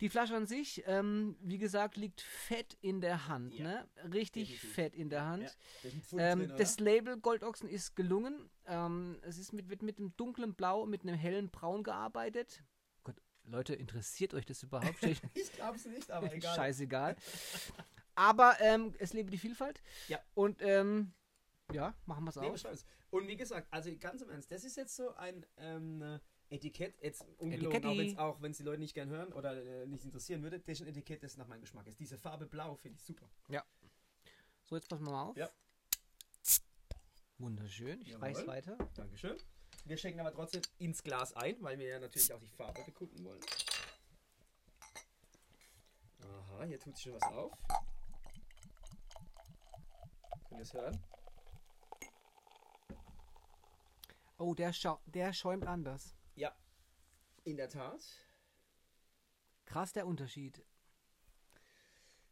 Die 0.00 0.08
Flasche 0.08 0.34
an 0.34 0.46
sich, 0.46 0.82
ähm, 0.86 1.36
wie 1.40 1.56
gesagt, 1.58 1.96
liegt 1.96 2.20
fett 2.20 2.76
in 2.80 3.00
der 3.00 3.28
Hand. 3.28 3.54
Ja, 3.54 3.64
ne? 3.64 3.88
Richtig 4.12 4.48
definitiv. 4.48 4.74
fett 4.74 4.94
in 4.96 5.08
der 5.08 5.20
Ja, 5.20 5.26
Hand. 5.26 5.58
da 5.82 5.88
ist 5.88 5.94
ein 5.94 6.02
Pfund 6.02 6.20
Ähm, 6.20 6.38
drin, 6.48 6.56
das 6.58 6.80
Label 6.80 7.16
Goldochsen 7.18 7.68
ist 7.68 7.94
gelungen. 7.94 8.50
Ähm, 8.66 9.18
es 9.22 9.38
ist 9.38 9.52
mit, 9.52 9.68
mit, 9.68 9.82
mit 9.82 9.98
einem 9.98 10.12
dunklen 10.16 10.54
Blau, 10.54 10.86
mit 10.86 11.02
einem 11.02 11.14
hellen 11.14 11.48
Braun 11.50 11.84
gearbeitet. 11.84 12.64
Leute, 13.46 13.74
interessiert 13.74 14.34
euch 14.34 14.46
das 14.46 14.62
überhaupt? 14.62 15.02
Ich 15.34 15.52
glaub's 15.52 15.84
nicht, 15.86 16.10
aber 16.10 16.32
egal. 16.32 16.56
Scheißegal. 16.56 17.16
Aber 18.14 18.56
ähm, 18.60 18.94
es 18.98 19.12
lebe 19.12 19.30
die 19.30 19.38
Vielfalt. 19.38 19.82
Ja. 20.08 20.20
Und 20.34 20.62
ähm, 20.62 21.12
ja, 21.72 21.94
machen 22.06 22.24
wir 22.24 22.30
es 22.30 22.38
auch. 22.38 22.84
Und 23.10 23.28
wie 23.28 23.36
gesagt, 23.36 23.68
also 23.70 23.94
ganz 23.96 24.22
im 24.22 24.30
Ernst, 24.30 24.50
das 24.50 24.64
ist 24.64 24.76
jetzt 24.76 24.96
so 24.96 25.14
ein 25.14 25.46
ähm, 25.56 26.20
Etikett, 26.50 26.94
jetzt 27.00 27.24
ungelogen, 27.38 27.84
auch, 27.84 27.96
wenn's, 27.96 28.18
auch 28.18 28.42
wenn 28.42 28.50
es 28.52 28.56
die 28.58 28.62
Leute 28.62 28.80
nicht 28.80 28.94
gern 28.94 29.08
hören 29.08 29.32
oder 29.32 29.56
äh, 29.64 29.86
nicht 29.86 30.04
interessieren 30.04 30.42
würde, 30.42 30.60
das 30.60 30.80
ist 30.80 30.82
ein 30.82 30.88
Etikett, 30.88 31.22
das 31.22 31.36
nach 31.36 31.46
meinem 31.46 31.60
Geschmack 31.60 31.86
ist. 31.86 31.98
Diese 32.00 32.18
Farbe 32.18 32.46
Blau 32.46 32.76
finde 32.76 32.96
ich 32.96 33.04
super. 33.04 33.28
So, 34.64 34.76
jetzt 34.76 34.88
passen 34.88 35.04
wir 35.04 35.12
mal 35.12 35.22
auf. 35.24 35.36
Ja. 35.36 35.48
Wunderschön. 37.38 38.00
Ich 38.00 38.08
Jawohl. 38.08 38.28
reiß 38.28 38.46
weiter. 38.46 38.78
Dankeschön. 38.94 39.36
Wir 39.84 39.98
schenken 39.98 40.20
aber 40.20 40.32
trotzdem 40.32 40.62
ins 40.78 41.02
Glas 41.02 41.34
ein, 41.34 41.62
weil 41.62 41.78
wir 41.78 41.86
ja 41.88 41.98
natürlich 41.98 42.32
auch 42.32 42.40
die 42.40 42.48
Farbe 42.48 42.82
bekunden 42.84 43.22
wollen. 43.22 43.40
Aha, 46.22 46.64
hier 46.64 46.80
tut 46.80 46.96
sich 46.96 47.04
schon 47.04 47.14
was 47.14 47.22
auf. 47.24 47.52
Könnt 50.48 50.60
ihr 50.60 50.62
es 50.62 50.72
hören? 50.72 51.04
Oh, 54.38 54.54
der, 54.54 54.72
schau 54.72 55.00
der 55.06 55.32
schäumt 55.32 55.66
anders. 55.66 56.16
Ja, 56.34 56.54
in 57.44 57.56
der 57.56 57.68
Tat. 57.68 58.04
Krass 59.66 59.92
der 59.92 60.06
Unterschied. 60.06 60.64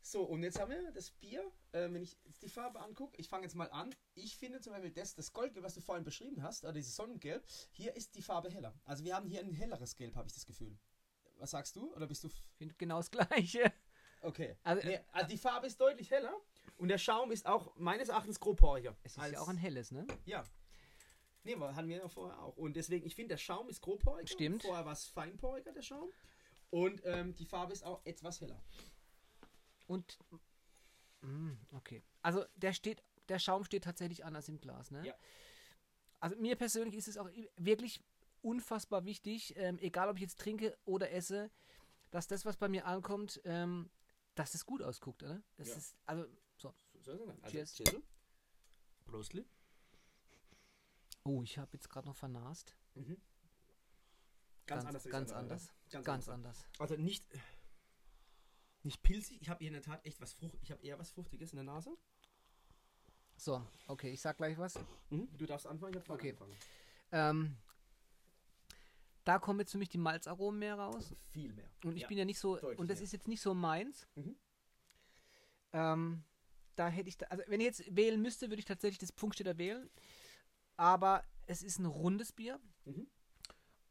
So, 0.04 0.22
und 0.24 0.42
jetzt 0.42 0.58
haben 0.58 0.70
wir 0.70 0.90
das 0.92 1.10
Bier. 1.12 1.42
Äh, 1.72 1.90
wenn 1.92 2.02
ich 2.02 2.16
jetzt 2.24 2.42
die 2.42 2.48
Farbe 2.48 2.80
angucke, 2.80 3.16
ich 3.18 3.28
fange 3.28 3.44
jetzt 3.44 3.54
mal 3.54 3.70
an. 3.70 3.94
Ich 4.14 4.36
finde 4.36 4.60
zum 4.60 4.72
Beispiel 4.72 4.90
das, 4.90 5.14
das 5.14 5.32
Goldgelb, 5.32 5.64
was 5.64 5.74
du 5.74 5.80
vorhin 5.80 6.04
beschrieben 6.04 6.42
hast, 6.42 6.64
oder 6.64 6.72
dieses 6.72 6.96
Sonnengelb, 6.96 7.44
hier 7.70 7.94
ist 7.94 8.14
die 8.16 8.22
Farbe 8.22 8.50
heller. 8.50 8.74
Also 8.84 9.04
wir 9.04 9.14
haben 9.14 9.28
hier 9.28 9.40
ein 9.40 9.52
helleres 9.52 9.94
Gelb, 9.96 10.16
habe 10.16 10.26
ich 10.26 10.34
das 10.34 10.44
Gefühl. 10.44 10.76
Was 11.38 11.52
sagst 11.52 11.76
du? 11.76 11.92
Oder 11.94 12.06
bist 12.06 12.24
du. 12.24 12.28
f- 12.28 12.34
Finde 12.56 12.74
genau 12.76 12.96
das 12.98 13.10
Gleiche. 13.10 13.72
Okay. 14.22 14.56
Also, 14.62 14.86
Nee, 14.86 15.00
also 15.12 15.28
die 15.28 15.38
Farbe 15.38 15.66
ist 15.66 15.80
deutlich 15.80 16.10
heller 16.10 16.34
und 16.78 16.88
der 16.88 16.98
Schaum 16.98 17.30
ist 17.32 17.46
auch 17.46 17.74
meines 17.76 18.08
Erachtens 18.08 18.38
grobporiger. 18.38 18.96
Es 19.02 19.16
ist 19.16 19.32
ja 19.32 19.40
auch 19.40 19.48
ein 19.48 19.56
helles, 19.56 19.90
ne? 19.92 20.06
Ja. 20.24 20.44
Nee, 21.44 21.56
hatten 21.56 21.88
wir 21.88 21.96
ja 21.96 22.08
vorher 22.08 22.38
auch. 22.40 22.56
Und 22.56 22.74
deswegen, 22.76 23.04
ich 23.04 23.16
finde, 23.16 23.30
der 23.30 23.38
Schaum 23.38 23.68
ist 23.68 23.80
grobporiger. 23.80 24.28
Stimmt. 24.28 24.62
Vorher 24.62 24.84
war 24.84 24.92
es 24.92 25.06
feinporiger, 25.06 25.72
der 25.72 25.82
Schaum. 25.82 26.08
Und 26.70 27.02
ähm, 27.04 27.34
die 27.34 27.44
Farbe 27.46 27.72
ist 27.72 27.82
auch 27.84 28.00
etwas 28.04 28.40
heller. 28.40 28.62
Und. 29.86 30.18
Mm, 31.22 31.52
okay. 31.72 32.02
Also 32.22 32.44
der 32.56 32.72
steht, 32.72 33.02
der 33.28 33.38
Schaum 33.38 33.64
steht 33.64 33.84
tatsächlich 33.84 34.24
anders 34.24 34.48
im 34.48 34.58
Glas, 34.60 34.90
ne? 34.90 35.06
Ja. 35.06 35.14
Also 36.20 36.36
mir 36.36 36.56
persönlich 36.56 36.94
ist 36.94 37.08
es 37.08 37.16
auch 37.16 37.28
wirklich 37.56 38.00
unfassbar 38.42 39.04
wichtig, 39.04 39.54
ähm, 39.56 39.78
egal 39.78 40.08
ob 40.08 40.16
ich 40.16 40.22
jetzt 40.22 40.38
trinke 40.38 40.76
oder 40.84 41.10
esse, 41.12 41.50
dass 42.10 42.26
das, 42.26 42.44
was 42.44 42.56
bei 42.56 42.68
mir 42.68 42.86
ankommt, 42.86 43.40
ähm, 43.44 43.90
dass 44.34 44.54
es 44.54 44.66
gut 44.66 44.82
ausguckt, 44.82 45.22
oder? 45.22 45.42
Das 45.56 45.68
Ja. 45.68 45.76
ist, 45.76 45.96
also, 46.06 46.26
so. 46.56 46.74
So 47.00 47.24
sein. 47.24 47.38
Also, 47.42 47.50
Cheers. 47.56 47.74
Cheers. 47.74 48.02
Prostli. 49.04 49.44
Oh, 51.24 51.42
ich 51.42 51.58
habe 51.58 51.70
jetzt 51.74 51.88
gerade 51.88 52.08
noch 52.08 52.16
vernast. 52.16 52.76
Mhm. 52.94 53.16
Ganz, 54.66 54.84
anders. 54.84 55.04
ganz 55.04 55.28
das 55.28 55.36
andere, 55.36 55.54
anders. 55.54 55.74
Ganz, 55.90 56.06
Ganz, 56.06 56.28
anders. 56.28 56.66
Also 56.78 56.96
nicht, 56.96 57.26
nicht 58.84 59.02
pilzig. 59.02 59.40
Ich 59.40 59.48
habe 59.48 59.58
hier 59.60 59.68
in 59.68 59.74
der 59.74 59.82
Tat 59.82 60.04
echt 60.04 60.20
was 60.20 60.32
Frucht. 60.32 60.58
Ich 60.62 60.70
habe 60.70 60.82
eher 60.82 60.98
was 60.98 61.10
Fruchtiges 61.10 61.52
in 61.52 61.56
der 61.56 61.64
Nase. 61.64 61.96
So, 63.36 63.64
okay, 63.88 64.10
ich 64.10 64.20
sag 64.20 64.36
gleich 64.36 64.56
was. 64.58 64.78
Du 65.10 65.46
darfst 65.46 65.66
anfangen. 65.66 65.94
Ich 65.94 66.00
habe 66.00 66.12
Okay. 66.12 66.28
angefangen. 66.30 66.56
Ähm, 67.12 67.56
da 69.24 69.38
kommen 69.38 69.60
jetzt 69.60 69.72
für 69.72 69.78
mich 69.78 69.88
die 69.88 69.98
Malzaromen 69.98 70.58
mehr 70.58 70.74
raus. 70.76 71.14
Viel 71.30 71.52
mehr. 71.52 71.68
Und 71.84 71.96
ich 71.96 72.02
Ja. 72.02 72.08
bin 72.08 72.18
ja 72.18 72.24
nicht 72.24 72.38
so, 72.38 72.58
und 72.60 72.88
das 72.90 72.98
mehr. 72.98 73.04
ist 73.04 73.12
jetzt 73.12 73.28
nicht 73.28 73.40
so 73.40 73.54
meins. 73.54 74.06
Mhm. 74.14 74.36
Ähm, 75.72 76.24
da 76.76 76.88
hätte 76.88 77.08
ich, 77.08 77.18
da, 77.18 77.26
also 77.26 77.42
wenn 77.46 77.60
ich 77.60 77.66
jetzt 77.66 77.96
wählen 77.96 78.20
müsste, 78.20 78.48
würde 78.50 78.58
ich 78.60 78.64
tatsächlich 78.64 78.98
das 78.98 79.10
Pfungstädter 79.12 79.58
wählen. 79.58 79.88
Aber 80.76 81.24
es 81.46 81.62
ist 81.62 81.78
ein 81.78 81.86
rundes 81.86 82.32
Bier. 82.32 82.58
Mhm. 82.84 83.06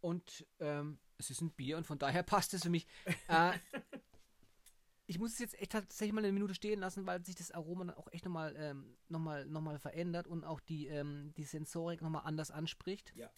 Und 0.01 0.45
ähm, 0.59 0.99
es 1.17 1.29
ist 1.29 1.41
ein 1.41 1.51
Bier 1.51 1.77
und 1.77 1.85
von 1.85 1.99
daher 1.99 2.23
passt 2.23 2.53
es 2.53 2.63
für 2.63 2.69
mich. 2.69 2.87
äh, 3.27 3.53
ich 5.11 5.19
muss 5.19 5.33
es 5.33 5.39
jetzt 5.39 5.59
echt 5.59 5.73
tatsächlich 5.73 6.13
mal 6.13 6.23
eine 6.23 6.31
Minute 6.31 6.55
stehen 6.55 6.79
lassen, 6.79 7.05
weil 7.05 7.21
sich 7.25 7.35
das 7.35 7.51
Aroma 7.51 7.83
dann 7.83 7.95
auch 7.97 8.07
echt 8.13 8.23
nochmal 8.23 8.55
ähm, 8.57 8.95
noch 9.09 9.19
mal, 9.19 9.45
noch 9.45 9.59
mal 9.59 9.77
verändert 9.77 10.25
und 10.25 10.45
auch 10.45 10.61
die, 10.61 10.87
ähm, 10.87 11.33
die 11.35 11.43
Sensorik 11.43 12.01
nochmal 12.01 12.21
anders 12.23 12.49
anspricht. 12.49 13.11
Ja, 13.17 13.29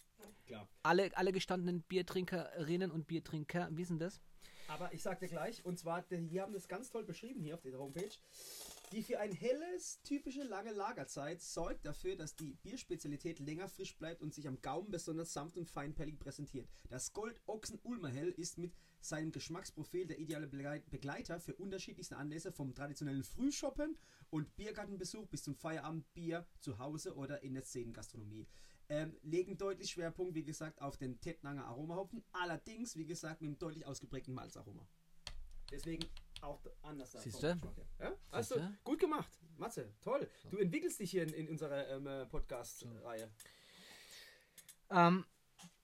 klar. 0.46 0.68
Alle, 0.84 1.10
alle 1.16 1.32
gestandenen 1.32 1.82
Biertrinkerinnen 1.82 2.92
und 2.92 3.08
Biertrinker 3.08 3.66
wissen 3.72 3.98
das. 3.98 4.20
Aber 4.68 4.94
ich 4.94 5.02
sag 5.02 5.18
dir 5.18 5.26
gleich, 5.26 5.64
und 5.64 5.76
zwar, 5.76 6.02
die 6.02 6.40
haben 6.40 6.52
das 6.52 6.68
ganz 6.68 6.90
toll 6.90 7.02
beschrieben 7.02 7.42
hier 7.42 7.54
auf 7.54 7.60
dieser 7.60 7.80
Homepage. 7.80 8.12
Die 8.92 9.02
für 9.02 9.18
ein 9.18 9.32
helles, 9.32 10.00
typische 10.04 10.44
lange 10.44 10.70
Lagerzeit 10.70 11.42
sorgt 11.42 11.84
dafür, 11.84 12.14
dass 12.14 12.36
die 12.36 12.54
Bierspezialität 12.62 13.40
länger 13.40 13.68
frisch 13.68 13.96
bleibt 13.98 14.22
und 14.22 14.32
sich 14.32 14.46
am 14.46 14.62
Gaumen 14.62 14.92
besonders 14.92 15.32
sanft 15.32 15.56
und 15.56 15.68
feinperlig 15.68 16.20
präsentiert. 16.20 16.68
Das 16.88 17.12
Gold 17.12 17.40
Ochsen 17.46 17.80
Ulmer 17.82 18.10
Hell 18.10 18.30
ist 18.30 18.58
mit 18.58 18.72
seinem 19.04 19.32
Geschmacksprofil 19.32 20.06
der 20.06 20.18
ideale 20.18 20.46
Begleit- 20.46 20.90
Begleiter 20.90 21.38
für 21.38 21.54
unterschiedlichste 21.54 22.16
Anlässe 22.16 22.52
vom 22.52 22.74
traditionellen 22.74 23.22
Frühshoppen 23.22 23.98
und 24.30 24.56
Biergartenbesuch 24.56 25.26
bis 25.26 25.42
zum 25.42 25.54
Feierabendbier 25.54 26.46
zu 26.60 26.78
Hause 26.78 27.14
oder 27.14 27.42
in 27.42 27.54
der 27.54 27.62
Szenengastronomie. 27.62 28.46
Ähm, 28.88 29.16
legen 29.22 29.56
deutlich 29.56 29.90
Schwerpunkt, 29.90 30.34
wie 30.34 30.44
gesagt, 30.44 30.80
auf 30.80 30.96
den 30.96 31.20
Tettnanger 31.20 31.66
Aromahopfen, 31.66 32.22
allerdings, 32.32 32.96
wie 32.96 33.06
gesagt, 33.06 33.40
mit 33.40 33.48
einem 33.48 33.58
deutlich 33.58 33.86
ausgeprägten 33.86 34.34
Malzaroma. 34.34 34.86
Deswegen 35.70 36.06
auch 36.42 36.60
anders. 36.82 37.12
Geschmack 37.12 37.76
her. 37.76 37.86
Ja? 37.98 38.16
Hast 38.30 38.50
du 38.50 38.54
Siehste? 38.56 38.78
gut 38.84 39.00
gemacht, 39.00 39.30
Matze, 39.56 39.92
toll. 40.02 40.28
Du 40.50 40.58
entwickelst 40.58 41.00
dich 41.00 41.10
hier 41.10 41.22
in, 41.22 41.32
in 41.32 41.48
unserer 41.48 41.88
ähm, 41.88 42.06
äh, 42.06 42.26
Podcast-Reihe. 42.26 43.30
Ähm, 44.90 45.24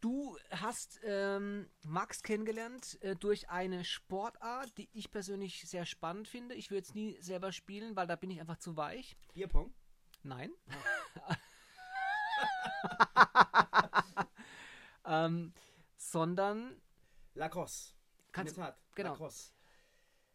du 0.01 0.37
hast 0.51 1.01
ähm, 1.05 1.69
Max 1.83 2.23
kennengelernt 2.23 2.99
äh, 3.03 3.17
durch 3.17 3.49
eine 3.49 3.85
Sportart, 3.85 4.77
die 4.79 4.89
ich 4.93 5.11
persönlich 5.11 5.69
sehr 5.69 5.85
spannend 5.87 6.29
finde. 6.29 6.55
Ich 6.55 6.71
würde 6.71 6.83
es 6.83 6.95
nie 6.95 7.17
selber 7.21 7.53
spielen, 7.53 7.97
weil 7.97 8.07
da 8.07 8.17
bin 8.17 8.31
ich 8.31 8.41
einfach 8.41 8.59
zu 8.59 8.77
weich. 8.77 9.17
Bierpong. 9.35 9.73
Nein. 10.23 10.51
ähm, 15.05 15.53
sondern 15.97 16.81
Lacrosse. 17.35 17.95
Kannst- 18.33 18.57
Tat. 18.57 18.79
genau. 18.95 19.11
Lacrosse. 19.11 19.53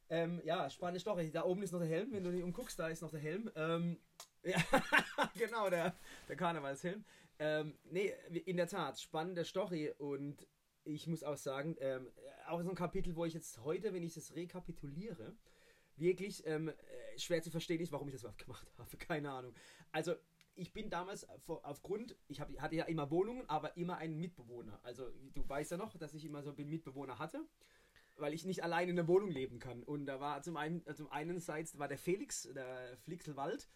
Ähm, 0.10 0.41
ja, 0.45 0.69
spannende 0.69 0.99
Story. 0.99 1.32
Da 1.32 1.43
oben 1.43 1.63
ist 1.63 1.71
noch 1.71 1.80
der 1.80 1.88
Helm. 1.89 2.12
Wenn 2.12 2.23
du 2.23 2.32
dich 2.32 2.43
umguckst, 2.43 2.78
da 2.78 2.88
ist 2.89 3.01
noch 3.01 3.10
der 3.12 3.19
Helm. 3.19 3.49
Ähm, 3.56 3.99
ja, 4.43 4.58
genau, 5.36 5.69
der, 5.69 5.95
der 6.28 6.36
Karnevalshelm. 6.36 7.04
Ähm, 7.39 7.77
nee, 7.83 8.13
in 8.45 8.57
der 8.57 8.67
Tat, 8.67 8.99
spannende 8.99 9.43
Story. 9.45 9.91
Und 9.97 10.47
ich 10.83 11.07
muss 11.07 11.23
auch 11.23 11.37
sagen, 11.37 11.75
ähm, 11.79 12.07
auch 12.47 12.61
so 12.61 12.69
ein 12.69 12.75
Kapitel, 12.75 13.15
wo 13.15 13.25
ich 13.25 13.33
jetzt 13.33 13.63
heute, 13.63 13.93
wenn 13.93 14.03
ich 14.03 14.13
das 14.13 14.35
rekapituliere, 14.35 15.35
wirklich 15.97 16.45
ähm, 16.45 16.69
äh, 16.69 16.73
schwer 17.17 17.41
zu 17.41 17.51
verstehen 17.51 17.81
ist, 17.81 17.91
warum 17.91 18.07
ich 18.07 18.13
das 18.13 18.23
überhaupt 18.23 18.43
gemacht 18.43 18.67
habe. 18.77 18.97
Keine 18.97 19.31
Ahnung. 19.31 19.53
Also, 19.91 20.15
ich 20.57 20.71
bin 20.71 20.89
damals 20.89 21.27
aufgrund, 21.47 22.15
ich 22.29 22.39
hab, 22.39 22.49
hatte 22.59 22.75
ja 22.75 22.85
immer 22.85 23.11
Wohnungen, 23.11 23.49
aber 23.49 23.75
immer 23.75 23.97
einen 23.97 24.19
Mitbewohner. 24.19 24.79
Also, 24.83 25.09
du 25.33 25.47
weißt 25.47 25.71
ja 25.71 25.77
noch, 25.77 25.97
dass 25.97 26.13
ich 26.13 26.23
immer 26.23 26.43
so 26.43 26.55
einen 26.55 26.69
Mitbewohner 26.69 27.19
hatte 27.19 27.45
weil 28.17 28.33
ich 28.33 28.45
nicht 28.45 28.63
alleine 28.63 28.91
in 28.91 28.95
der 28.95 29.07
Wohnung 29.07 29.29
leben 29.29 29.59
kann. 29.59 29.83
Und 29.83 30.05
da 30.05 30.19
war 30.19 30.41
zum 30.41 30.57
einen, 30.57 30.83
zum 30.95 31.11
einen 31.11 31.39
Seite 31.39 31.77
war 31.77 31.87
der 31.87 31.97
Felix, 31.97 32.43
der 32.43 32.97
Flixelwald, 33.03 33.67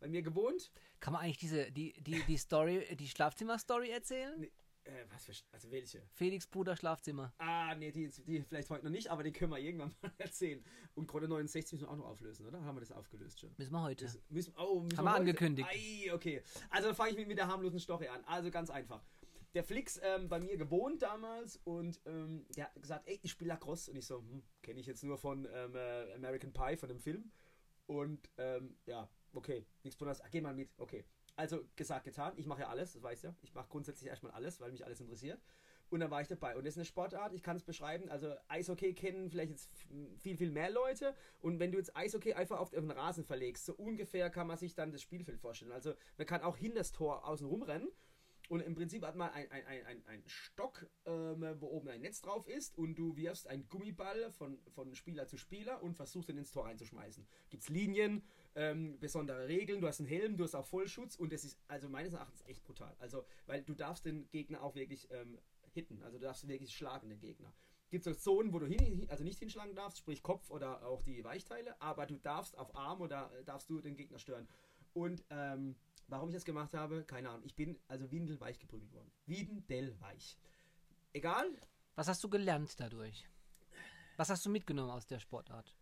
bei 0.00 0.08
mir 0.08 0.22
gewohnt. 0.22 0.70
kann 1.00 1.12
man 1.12 1.22
eigentlich 1.22 1.38
diese 1.38 1.70
die, 1.70 1.92
die, 2.02 2.22
die 2.26 2.36
Story, 2.36 2.96
die 2.96 3.08
Schlafzimmer-Story 3.08 3.90
erzählen? 3.90 4.38
Nee. 4.38 4.52
Äh, 4.84 5.06
was 5.10 5.24
für, 5.24 5.32
also 5.52 5.70
welche? 5.70 6.02
Felix 6.12 6.46
Bruder 6.46 6.76
Schlafzimmer. 6.76 7.32
Ah, 7.38 7.74
nee, 7.74 7.90
die, 7.90 8.10
die 8.26 8.42
vielleicht 8.42 8.68
heute 8.68 8.84
noch 8.84 8.90
nicht, 8.90 9.08
aber 9.08 9.22
die 9.22 9.32
können 9.32 9.50
wir 9.50 9.58
irgendwann 9.58 9.94
mal 10.02 10.12
erzählen. 10.18 10.62
Und 10.94 11.06
Krone 11.06 11.26
69 11.26 11.72
müssen 11.72 11.86
wir 11.86 11.90
auch 11.90 11.96
noch 11.96 12.06
auflösen, 12.06 12.46
oder? 12.46 12.62
Haben 12.62 12.76
wir 12.76 12.80
das 12.80 12.92
aufgelöst 12.92 13.40
schon? 13.40 13.50
Müssen 13.56 13.72
wir 13.72 13.82
heute. 13.82 14.04
Das 14.04 14.20
müssen, 14.28 14.54
oh, 14.58 14.80
müssen 14.80 14.98
Haben 14.98 15.04
wir 15.06 15.14
angekündigt. 15.14 15.68
Ei, 15.70 16.12
okay. 16.12 16.42
Also 16.68 16.88
dann 16.88 16.96
fange 16.96 17.12
ich 17.12 17.16
mit, 17.16 17.28
mit 17.28 17.38
der 17.38 17.48
harmlosen 17.48 17.78
Story 17.78 18.08
an. 18.08 18.22
Also 18.26 18.50
ganz 18.50 18.68
einfach. 18.68 19.02
Der 19.54 19.64
Flix 19.64 19.98
ähm, 20.02 20.28
bei 20.28 20.40
mir 20.40 20.56
gewohnt 20.58 21.00
damals 21.00 21.60
und 21.64 22.00
ähm, 22.04 22.44
der 22.56 22.64
hat 22.64 22.82
gesagt, 22.82 23.08
ey, 23.08 23.20
ich 23.22 23.30
spiele 23.30 23.50
Lacrosse. 23.50 23.90
Und 23.90 23.96
ich 23.96 24.04
so, 24.04 24.18
hm, 24.18 24.42
kenne 24.60 24.80
ich 24.80 24.86
jetzt 24.86 25.02
nur 25.02 25.16
von 25.16 25.48
ähm, 25.50 25.76
äh, 25.76 26.12
American 26.12 26.52
Pie, 26.52 26.76
von 26.76 26.88
dem 26.88 26.98
Film. 27.00 27.30
Und 27.86 28.28
ähm, 28.36 28.76
ja, 28.84 29.08
okay, 29.34 29.66
nichts 29.82 29.96
Besonderes. 29.96 30.22
Geh 30.30 30.40
mal 30.40 30.54
mit, 30.54 30.70
okay. 30.78 31.04
Also 31.36 31.64
gesagt, 31.76 32.04
getan. 32.04 32.32
Ich 32.36 32.46
mache 32.46 32.62
ja 32.62 32.68
alles, 32.68 32.92
das 32.92 33.02
weißt 33.02 33.24
du. 33.24 33.36
Ich 33.42 33.54
mache 33.54 33.68
grundsätzlich 33.68 34.08
erstmal 34.08 34.32
alles, 34.32 34.60
weil 34.60 34.70
mich 34.70 34.84
alles 34.84 35.00
interessiert. 35.00 35.40
Und 35.90 36.00
dann 36.00 36.10
war 36.10 36.20
ich 36.20 36.28
dabei. 36.28 36.56
Und 36.56 36.64
das 36.64 36.74
ist 36.74 36.78
eine 36.78 36.84
Sportart, 36.86 37.32
ich 37.32 37.42
kann 37.42 37.56
es 37.56 37.62
beschreiben. 37.62 38.08
Also 38.08 38.34
Eishockey 38.48 38.94
kennen 38.94 39.30
vielleicht 39.30 39.50
jetzt 39.50 39.70
viel, 40.18 40.36
viel 40.36 40.50
mehr 40.50 40.70
Leute. 40.70 41.14
Und 41.40 41.58
wenn 41.58 41.72
du 41.72 41.78
jetzt 41.78 41.96
Eishockey 41.96 42.34
einfach 42.34 42.58
auf 42.58 42.70
den 42.70 42.90
Rasen 42.90 43.24
verlegst, 43.24 43.66
so 43.66 43.74
ungefähr 43.74 44.30
kann 44.30 44.46
man 44.46 44.56
sich 44.56 44.74
dann 44.74 44.92
das 44.92 45.02
Spielfeld 45.02 45.38
vorstellen. 45.40 45.72
Also 45.72 45.94
man 46.16 46.26
kann 46.26 46.42
auch 46.42 46.56
hinter 46.56 46.78
das 46.78 46.92
Tor 46.92 47.26
außen 47.26 47.46
rumrennen. 47.46 47.88
Und 48.48 48.60
im 48.60 48.74
Prinzip 48.74 49.04
hat 49.04 49.16
man 49.16 49.30
ein, 49.30 49.50
ein, 49.50 50.02
ein, 50.06 50.22
Stock, 50.26 50.86
ähm, 51.06 51.46
wo 51.60 51.68
oben 51.68 51.88
ein 51.88 52.02
Netz 52.02 52.20
drauf 52.20 52.46
ist 52.46 52.76
und 52.76 52.94
du 52.96 53.16
wirfst 53.16 53.46
einen 53.46 53.68
Gummiball 53.68 54.30
von, 54.32 54.58
von 54.68 54.94
Spieler 54.94 55.26
zu 55.26 55.38
Spieler 55.38 55.82
und 55.82 55.94
versuchst 55.94 56.28
ihn 56.28 56.36
ins 56.36 56.50
Tor 56.50 56.66
reinzuschmeißen. 56.66 57.26
Gibt 57.48 57.62
es 57.62 57.68
Linien, 57.70 58.22
ähm, 58.54 58.98
besondere 59.00 59.48
Regeln, 59.48 59.80
du 59.80 59.88
hast 59.88 60.00
einen 60.00 60.08
Helm, 60.08 60.36
du 60.36 60.44
hast 60.44 60.54
auch 60.54 60.66
Vollschutz 60.66 61.16
und 61.16 61.32
das 61.32 61.44
ist 61.44 61.58
also 61.68 61.88
meines 61.88 62.12
Erachtens 62.12 62.42
echt 62.46 62.62
brutal. 62.64 62.94
Also, 62.98 63.24
weil 63.46 63.62
du 63.62 63.74
darfst 63.74 64.04
den 64.04 64.28
Gegner 64.30 64.62
auch 64.62 64.74
wirklich 64.74 65.08
ähm, 65.10 65.38
hitten, 65.72 66.02
also 66.02 66.18
du 66.18 66.24
darfst 66.24 66.46
wirklich 66.46 66.76
schlagen, 66.76 67.08
den 67.08 67.20
Gegner. 67.20 67.52
Gibt 67.90 68.06
es 68.06 68.22
Zonen, 68.22 68.52
wo 68.52 68.58
du 68.58 68.66
hin, 68.66 69.06
also 69.08 69.24
nicht 69.24 69.38
hinschlagen 69.38 69.74
darfst, 69.74 69.98
sprich 69.98 70.22
Kopf 70.22 70.50
oder 70.50 70.84
auch 70.86 71.02
die 71.02 71.22
Weichteile, 71.24 71.80
aber 71.80 72.06
du 72.06 72.16
darfst 72.16 72.58
auf 72.58 72.74
Arm 72.74 73.00
oder 73.00 73.30
äh, 73.38 73.44
darfst 73.44 73.70
du 73.70 73.80
den 73.80 73.96
Gegner 73.96 74.18
stören. 74.18 74.48
Und 74.92 75.24
ähm, 75.30 75.76
warum 76.08 76.28
ich 76.28 76.34
das 76.34 76.44
gemacht 76.44 76.74
habe, 76.74 77.04
keine 77.04 77.30
Ahnung. 77.30 77.44
Ich 77.44 77.54
bin 77.54 77.78
also 77.88 78.10
windelweich 78.10 78.58
geprügelt 78.58 78.92
worden. 78.92 79.10
Windelweich. 79.26 80.38
Egal, 81.12 81.46
Was 81.96 82.08
hast 82.08 82.24
du 82.24 82.28
gelernt 82.28 82.78
dadurch? 82.80 83.28
Was 84.16 84.28
hast 84.28 84.44
du 84.44 84.50
mitgenommen 84.50 84.90
aus 84.90 85.06
der 85.06 85.20
Sportart? 85.20 85.76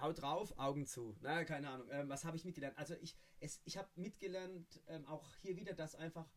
Haut 0.00 0.20
drauf, 0.20 0.56
Augen 0.58 0.86
zu. 0.86 1.16
Na, 1.20 1.44
keine 1.44 1.70
Ahnung. 1.70 1.88
Ähm, 1.90 2.08
was 2.08 2.24
habe 2.24 2.36
ich 2.36 2.44
mitgelernt? 2.44 2.76
Also 2.78 2.94
ich, 3.00 3.16
es, 3.40 3.60
ich 3.64 3.76
habe 3.76 3.88
mitgelernt, 3.96 4.80
ähm, 4.88 5.06
auch 5.06 5.34
hier 5.36 5.56
wieder, 5.56 5.74
dass 5.74 5.94
einfach 5.94 6.28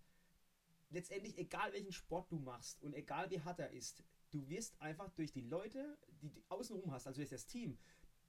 letztendlich, 0.89 1.37
egal 1.37 1.73
welchen 1.73 1.91
Sport 1.91 2.31
du 2.31 2.37
machst 2.37 2.81
und 2.83 2.93
egal 2.93 3.29
wie 3.31 3.41
hart 3.41 3.59
er 3.59 3.71
ist, 3.71 4.03
du 4.31 4.47
wirst 4.49 4.79
einfach 4.81 5.09
durch 5.11 5.31
die 5.31 5.41
Leute, 5.41 5.97
die 6.21 6.29
du 6.29 6.41
außenrum 6.49 6.91
hast, 6.91 7.07
also 7.07 7.19
durch 7.19 7.29
das 7.29 7.47
Team, 7.47 7.77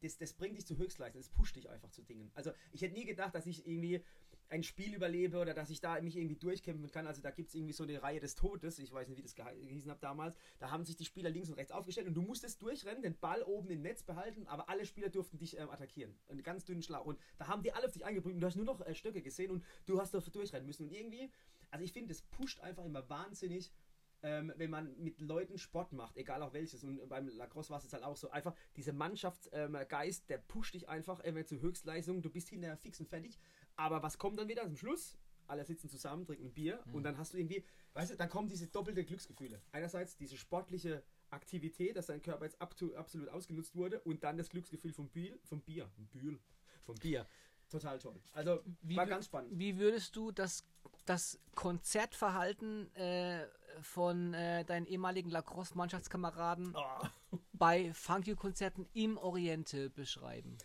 das, 0.03 0.19
das 0.19 0.33
bringt 0.33 0.59
dich 0.59 0.67
zu 0.67 0.77
Höchstleistung, 0.77 1.21
das 1.21 1.31
pusht 1.31 1.57
dich 1.57 1.69
einfach 1.69 1.91
zu 1.91 2.03
Dingen. 2.03 2.31
Also 2.35 2.53
ich 2.73 2.83
hätte 2.83 2.95
nie 2.95 3.05
gedacht, 3.05 3.35
dass 3.35 3.47
ich 3.47 3.67
irgendwie 3.67 4.03
ein 4.49 4.63
Spiel 4.63 4.95
überlebe 4.95 5.39
oder 5.39 5.55
dass 5.55 5.71
ich 5.71 5.81
da 5.81 6.01
mich 6.01 6.17
irgendwie 6.17 6.37
durchkämpfen 6.37 6.91
kann. 6.91 7.07
Also 7.07 7.21
da 7.21 7.31
gibt 7.31 7.49
es 7.49 7.55
irgendwie 7.55 7.73
so 7.73 7.83
eine 7.83 8.03
Reihe 8.03 8.21
des 8.21 8.35
Todes, 8.35 8.79
ich 8.79 8.93
weiß 8.93 9.09
nicht, 9.09 9.19
wie 9.19 9.23
das 9.23 9.35
gehießen 9.35 9.91
hat 9.91 10.03
damals. 10.03 10.37
Da 10.59 10.71
haben 10.71 10.85
sich 10.85 10.97
die 10.97 11.05
Spieler 11.05 11.31
links 11.31 11.49
und 11.49 11.57
rechts 11.57 11.73
aufgestellt 11.73 12.07
und 12.07 12.15
du 12.15 12.23
musstest 12.23 12.63
durchrennen, 12.63 13.03
den 13.03 13.19
Ball 13.19 13.43
oben 13.43 13.71
im 13.71 13.83
Netz 13.83 14.03
behalten, 14.03 14.47
aber 14.47 14.69
alle 14.69 14.87
Spieler 14.87 15.09
durften 15.09 15.39
dich 15.39 15.59
ähm, 15.59 15.71
attackieren. 15.71 16.15
Einen 16.29 16.43
ganz 16.43 16.65
dünnen 16.65 16.83
Schlag. 16.83 17.05
Und 17.05 17.19
da 17.39 17.49
haben 17.49 17.63
die 17.63 17.73
alle 17.73 17.87
auf 17.87 17.93
dich 17.93 18.05
eingebrüht 18.05 18.35
und 18.35 18.41
du 18.41 18.47
hast 18.47 18.57
nur 18.57 18.65
noch 18.65 18.81
äh, 18.81 18.95
Stöcke 18.95 19.23
gesehen 19.23 19.51
und 19.51 19.65
du 19.87 20.01
hast 20.01 20.15
dafür 20.15 20.33
durchrennen 20.33 20.67
müssen. 20.67 20.85
Und 20.85 20.93
irgendwie, 20.93 21.31
also 21.71 21.85
ich 21.85 21.93
finde, 21.93 22.09
das 22.09 22.23
pusht 22.23 22.61
einfach 22.61 22.85
immer 22.85 23.09
wahnsinnig 23.09 23.73
ähm, 24.22 24.52
wenn 24.57 24.70
man 24.70 24.96
mit 24.98 25.20
Leuten 25.20 25.59
Sport 25.59 25.92
macht, 25.92 26.16
egal 26.16 26.42
auch 26.42 26.52
welches. 26.52 26.85
Und 26.85 27.09
beim 27.09 27.29
Lacrosse 27.29 27.70
war 27.70 27.83
es 27.83 27.92
halt 27.92 28.02
auch 28.02 28.16
so. 28.16 28.31
Einfach 28.31 28.55
dieser 28.76 28.92
Mannschaftsgeist, 28.92 30.29
der 30.29 30.38
pusht 30.38 30.74
dich 30.74 30.88
einfach 30.88 31.20
immer 31.20 31.44
zu 31.44 31.61
Höchstleistung. 31.61 32.22
Du 32.22 32.31
bist 32.31 32.48
hinterher 32.48 32.76
fix 32.76 33.00
und 33.00 33.09
fertig. 33.09 33.38
Aber 33.76 34.02
was 34.02 34.18
kommt 34.18 34.38
dann 34.38 34.48
wieder 34.48 34.64
zum 34.64 34.76
Schluss? 34.76 35.18
Alle 35.48 35.64
sitzen 35.64 35.88
zusammen, 35.88 36.26
trinken 36.26 36.46
ein 36.46 36.55
Bier 36.55 36.83
und 36.92 37.05
dann 37.05 37.18
hast 37.18 37.33
du 37.33 37.38
irgendwie, 37.38 37.64
weißt 37.94 38.11
du, 38.11 38.16
dann 38.16 38.29
kommen 38.29 38.48
diese 38.48 38.66
doppelte 38.66 39.05
Glücksgefühle. 39.05 39.62
Einerseits 39.70 40.16
diese 40.16 40.37
sportliche 40.37 41.05
Aktivität, 41.31 41.96
dass 41.96 42.07
dein 42.07 42.20
Körper 42.20 42.46
jetzt 42.46 42.61
absolut 42.61 43.29
ausgenutzt 43.29 43.76
wurde 43.76 44.00
und 44.00 44.24
dann 44.24 44.38
das 44.38 44.48
Glücksgefühl 44.48 44.92
vom 44.92 45.09
Bier, 45.09 45.38
vom 45.44 45.61
Bier, 45.61 45.88
Bier, 46.11 46.37
vom 46.85 46.96
Bier. 46.96 47.29
Total 47.68 47.98
toll. 47.98 48.20
Also 48.33 48.61
Wie 48.83 48.96
war 48.96 49.07
ganz 49.07 49.26
spannend. 49.26 49.59
Wie 49.59 49.76
würdest 49.79 50.14
du 50.14 50.31
das, 50.31 50.64
das 51.07 51.38
Konzertverhalten 51.55 52.95
äh, 52.95 53.47
von 53.81 54.35
äh, 54.35 54.64
deinen 54.64 54.87
ehemaligen 54.87 55.31
Lacrosse-Mannschaftskameraden 55.31 56.75
Oh. 56.77 57.38
bei 57.53 57.92
Funk-You-Konzerten 57.95 58.88
im 58.92 59.16
Oriente 59.19 59.90
beschreiben? 59.90 60.59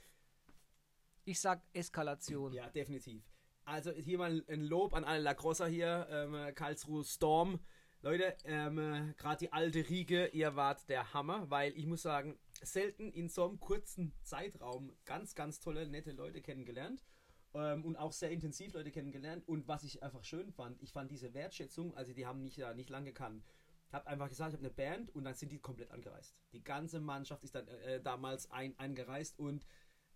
Ich 1.23 1.39
sag 1.39 1.61
Eskalation. 1.73 2.53
Ja, 2.53 2.69
definitiv. 2.69 3.23
Also 3.63 3.91
hier 3.91 4.17
mal 4.17 4.43
ein 4.49 4.61
Lob 4.61 4.93
an 4.93 5.03
alle 5.03 5.21
Lacrosser 5.21 5.67
hier, 5.67 6.07
ähm, 6.09 6.53
Karlsruhe 6.55 7.03
Storm. 7.05 7.59
Leute, 8.01 8.35
ähm, 8.45 9.13
gerade 9.17 9.37
die 9.37 9.53
alte 9.53 9.87
Riege, 9.87 10.25
ihr 10.29 10.55
wart 10.55 10.89
der 10.89 11.13
Hammer, 11.13 11.47
weil 11.51 11.71
ich 11.77 11.85
muss 11.85 12.01
sagen, 12.01 12.39
selten 12.63 13.11
in 13.11 13.29
so 13.29 13.47
einem 13.47 13.59
kurzen 13.59 14.11
Zeitraum 14.23 14.91
ganz, 15.05 15.35
ganz 15.35 15.59
tolle, 15.59 15.85
nette 15.87 16.11
Leute 16.11 16.41
kennengelernt. 16.41 17.03
Ähm, 17.53 17.83
und 17.83 17.97
auch 17.97 18.13
sehr 18.13 18.31
intensiv 18.31 18.73
Leute 18.73 18.91
kennengelernt. 18.91 19.47
Und 19.47 19.67
was 19.67 19.83
ich 19.83 20.03
einfach 20.03 20.23
schön 20.23 20.51
fand, 20.51 20.81
ich 20.81 20.91
fand 20.93 21.11
diese 21.11 21.33
Wertschätzung, 21.33 21.95
also 21.95 22.13
die 22.13 22.25
haben 22.25 22.43
mich 22.43 22.57
ja 22.57 22.73
nicht 22.73 22.89
lange 22.89 23.07
gekannt. 23.07 23.43
Hab 23.91 24.07
einfach 24.07 24.29
gesagt, 24.29 24.53
ich 24.53 24.57
habe 24.57 24.65
eine 24.65 24.73
Band 24.73 25.13
und 25.13 25.25
dann 25.25 25.33
sind 25.33 25.51
die 25.51 25.59
komplett 25.59 25.91
angereist. 25.91 26.33
Die 26.53 26.63
ganze 26.63 27.01
Mannschaft 27.01 27.43
ist 27.43 27.55
dann 27.55 27.67
äh, 27.67 28.01
damals 28.01 28.49
ein, 28.49 28.77
eingereist 28.79 29.37
und 29.37 29.65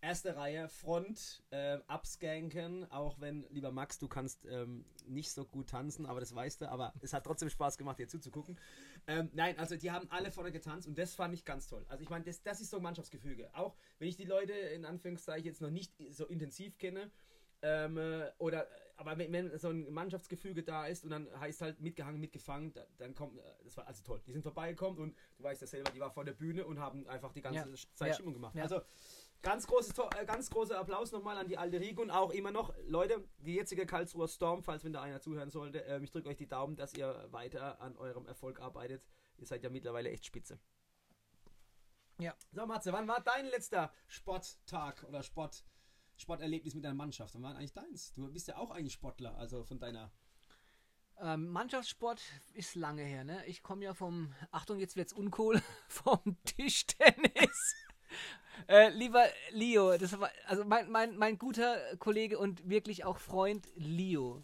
erste 0.05 0.35
Reihe, 0.35 0.69
Front, 0.69 1.41
äh, 1.49 1.79
abskanken, 1.87 2.89
auch 2.91 3.19
wenn, 3.19 3.43
lieber 3.49 3.71
Max, 3.71 3.97
du 3.97 4.07
kannst 4.07 4.45
ähm, 4.45 4.85
nicht 5.07 5.31
so 5.31 5.45
gut 5.45 5.69
tanzen, 5.69 6.05
aber 6.05 6.19
das 6.19 6.33
weißt 6.33 6.61
du, 6.61 6.69
aber 6.69 6.93
es 7.01 7.11
hat 7.11 7.23
trotzdem 7.23 7.49
Spaß 7.49 7.77
gemacht, 7.77 7.97
dir 7.97 8.07
zuzugucken. 8.07 8.59
Ähm, 9.07 9.31
nein, 9.33 9.57
also 9.57 9.75
die 9.75 9.89
haben 9.89 10.07
alle 10.11 10.31
vorne 10.31 10.51
getanzt 10.51 10.87
und 10.87 10.97
das 10.97 11.15
fand 11.15 11.33
ich 11.33 11.43
ganz 11.43 11.67
toll. 11.67 11.85
Also 11.89 12.03
ich 12.03 12.09
meine, 12.09 12.23
das, 12.23 12.43
das 12.43 12.61
ist 12.61 12.69
so 12.69 12.77
ein 12.77 12.83
Mannschaftsgefüge. 12.83 13.49
Auch 13.55 13.75
wenn 13.97 14.07
ich 14.07 14.15
die 14.15 14.25
Leute 14.25 14.53
in 14.53 14.85
Anführungszeichen 14.85 15.45
jetzt 15.45 15.61
noch 15.61 15.71
nicht 15.71 15.91
so 16.11 16.27
intensiv 16.27 16.77
kenne, 16.77 17.09
ähm, 17.63 17.97
äh, 17.97 18.31
oder, 18.37 18.67
aber 18.97 19.17
wenn, 19.17 19.31
wenn 19.33 19.57
so 19.57 19.69
ein 19.69 19.91
Mannschaftsgefüge 19.91 20.61
da 20.61 20.85
ist 20.85 21.03
und 21.03 21.09
dann 21.09 21.27
heißt 21.39 21.61
halt 21.61 21.81
mitgehangen, 21.81 22.19
mitgefangen, 22.21 22.73
da, 22.73 22.85
dann 22.97 23.15
kommt, 23.15 23.39
äh, 23.39 23.41
das 23.63 23.75
war 23.77 23.87
also 23.87 24.03
toll. 24.03 24.21
Die 24.27 24.33
sind 24.33 24.43
vorbeigekommen 24.43 24.99
und 24.99 25.15
du 25.37 25.43
weißt 25.43 25.61
ja 25.61 25.67
selber, 25.67 25.89
die 25.91 25.99
war 25.99 26.11
vor 26.11 26.25
der 26.25 26.33
Bühne 26.33 26.65
und 26.67 26.79
haben 26.79 27.07
einfach 27.07 27.33
die 27.33 27.41
ganze 27.41 27.67
Ja. 27.69 27.75
Zeit 27.95 28.09
Ja. 28.09 28.13
Stimmung 28.13 28.33
gemacht. 28.33 28.55
Ja. 28.55 28.63
Also 28.63 28.81
ganz 29.45 29.67
großes, 29.67 29.93
äh, 30.19 30.25
ganz 30.25 30.49
großer 30.49 30.77
Applaus 30.77 31.11
nochmal 31.11 31.37
an 31.37 31.47
die 31.47 31.57
alte 31.57 31.79
Riege 31.79 32.01
und 32.01 32.09
auch 32.09 32.31
immer 32.31 32.51
noch, 32.51 32.73
Leute, 32.87 33.23
die 33.37 33.53
jetzige 33.53 33.85
Karlsruher 33.85 34.27
Storm, 34.27 34.63
falls 34.63 34.83
wenn 34.83 34.91
da 34.91 35.01
einer 35.01 35.21
zuhören 35.21 35.51
sollte, 35.51 35.79
ähm, 35.79 36.03
ich 36.03 36.11
drücke 36.11 36.27
euch 36.27 36.37
die 36.37 36.47
Daumen, 36.47 36.75
dass 36.75 36.93
ihr 36.95 37.27
weiter 37.31 37.79
an 37.79 37.95
eurem 37.95 38.25
Erfolg 38.25 38.59
arbeitet. 38.59 39.05
Ihr 39.37 39.45
seid 39.45 39.63
ja 39.63 39.69
mittlerweile 39.69 40.09
echt 40.09 40.25
spitze. 40.25 40.59
Ja. 42.17 42.33
So, 42.51 42.65
Matze, 42.65 42.91
wann 42.91 43.07
war 43.07 43.21
dein 43.21 43.45
letzter 43.45 43.93
Sporttag 44.07 45.03
oder 45.03 45.21
Sport, 45.21 45.63
Sporterlebnis 46.17 46.73
mit 46.73 46.83
deiner 46.83 46.95
Mannschaft? 46.95 47.35
Wann 47.35 47.43
war 47.43 47.55
eigentlich 47.55 47.73
deins? 47.73 48.13
Du 48.13 48.31
bist 48.31 48.47
ja 48.47 48.57
auch 48.57 48.71
eigentlich 48.71 48.93
Sportler, 48.93 49.37
also 49.37 49.63
von 49.63 49.79
deiner. 49.79 50.11
Ähm, 51.17 51.49
Mannschaftssport 51.49 52.21
ist 52.53 52.75
lange 52.75 53.03
her, 53.03 53.23
ne? 53.23 53.45
Ich 53.45 53.61
komme 53.61 53.85
ja 53.85 53.93
vom, 53.93 54.33
Achtung, 54.51 54.79
jetzt 54.79 54.95
wird's 54.95 55.13
uncool, 55.13 55.61
vom 55.87 56.37
Tischtennis. 56.45 57.75
Äh, 58.67 58.89
lieber 58.89 59.25
Leo, 59.51 59.97
das 59.97 60.19
war, 60.19 60.29
also 60.47 60.63
mein, 60.63 60.89
mein, 60.89 61.17
mein 61.17 61.37
guter 61.37 61.77
Kollege 61.97 62.37
und 62.37 62.67
wirklich 62.69 63.05
auch 63.05 63.17
Freund 63.17 63.67
Leo. 63.75 64.43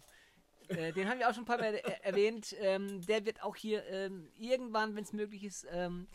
Äh, 0.68 0.92
den 0.92 1.08
haben 1.08 1.18
wir 1.18 1.28
auch 1.28 1.34
schon 1.34 1.42
ein 1.42 1.46
paar 1.46 1.58
Mal 1.58 1.74
er 1.74 2.04
erwähnt. 2.04 2.54
Ähm, 2.58 3.04
der 3.06 3.24
wird 3.24 3.42
auch 3.42 3.56
hier 3.56 3.84
ähm, 3.86 4.30
irgendwann, 4.38 4.94
wenn 4.94 5.04
es 5.04 5.12
möglich 5.12 5.44
ist, 5.44 5.66
ähm, 5.70 6.08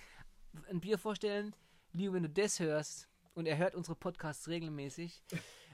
ein 0.70 0.80
Bier 0.80 0.98
vorstellen. 0.98 1.56
Leo, 1.94 2.14
wenn 2.14 2.24
du 2.24 2.30
das 2.30 2.60
hörst, 2.60 3.08
und 3.34 3.46
er 3.46 3.58
hört 3.58 3.76
unsere 3.76 3.96
Podcasts 3.96 4.48
regelmäßig, 4.48 5.24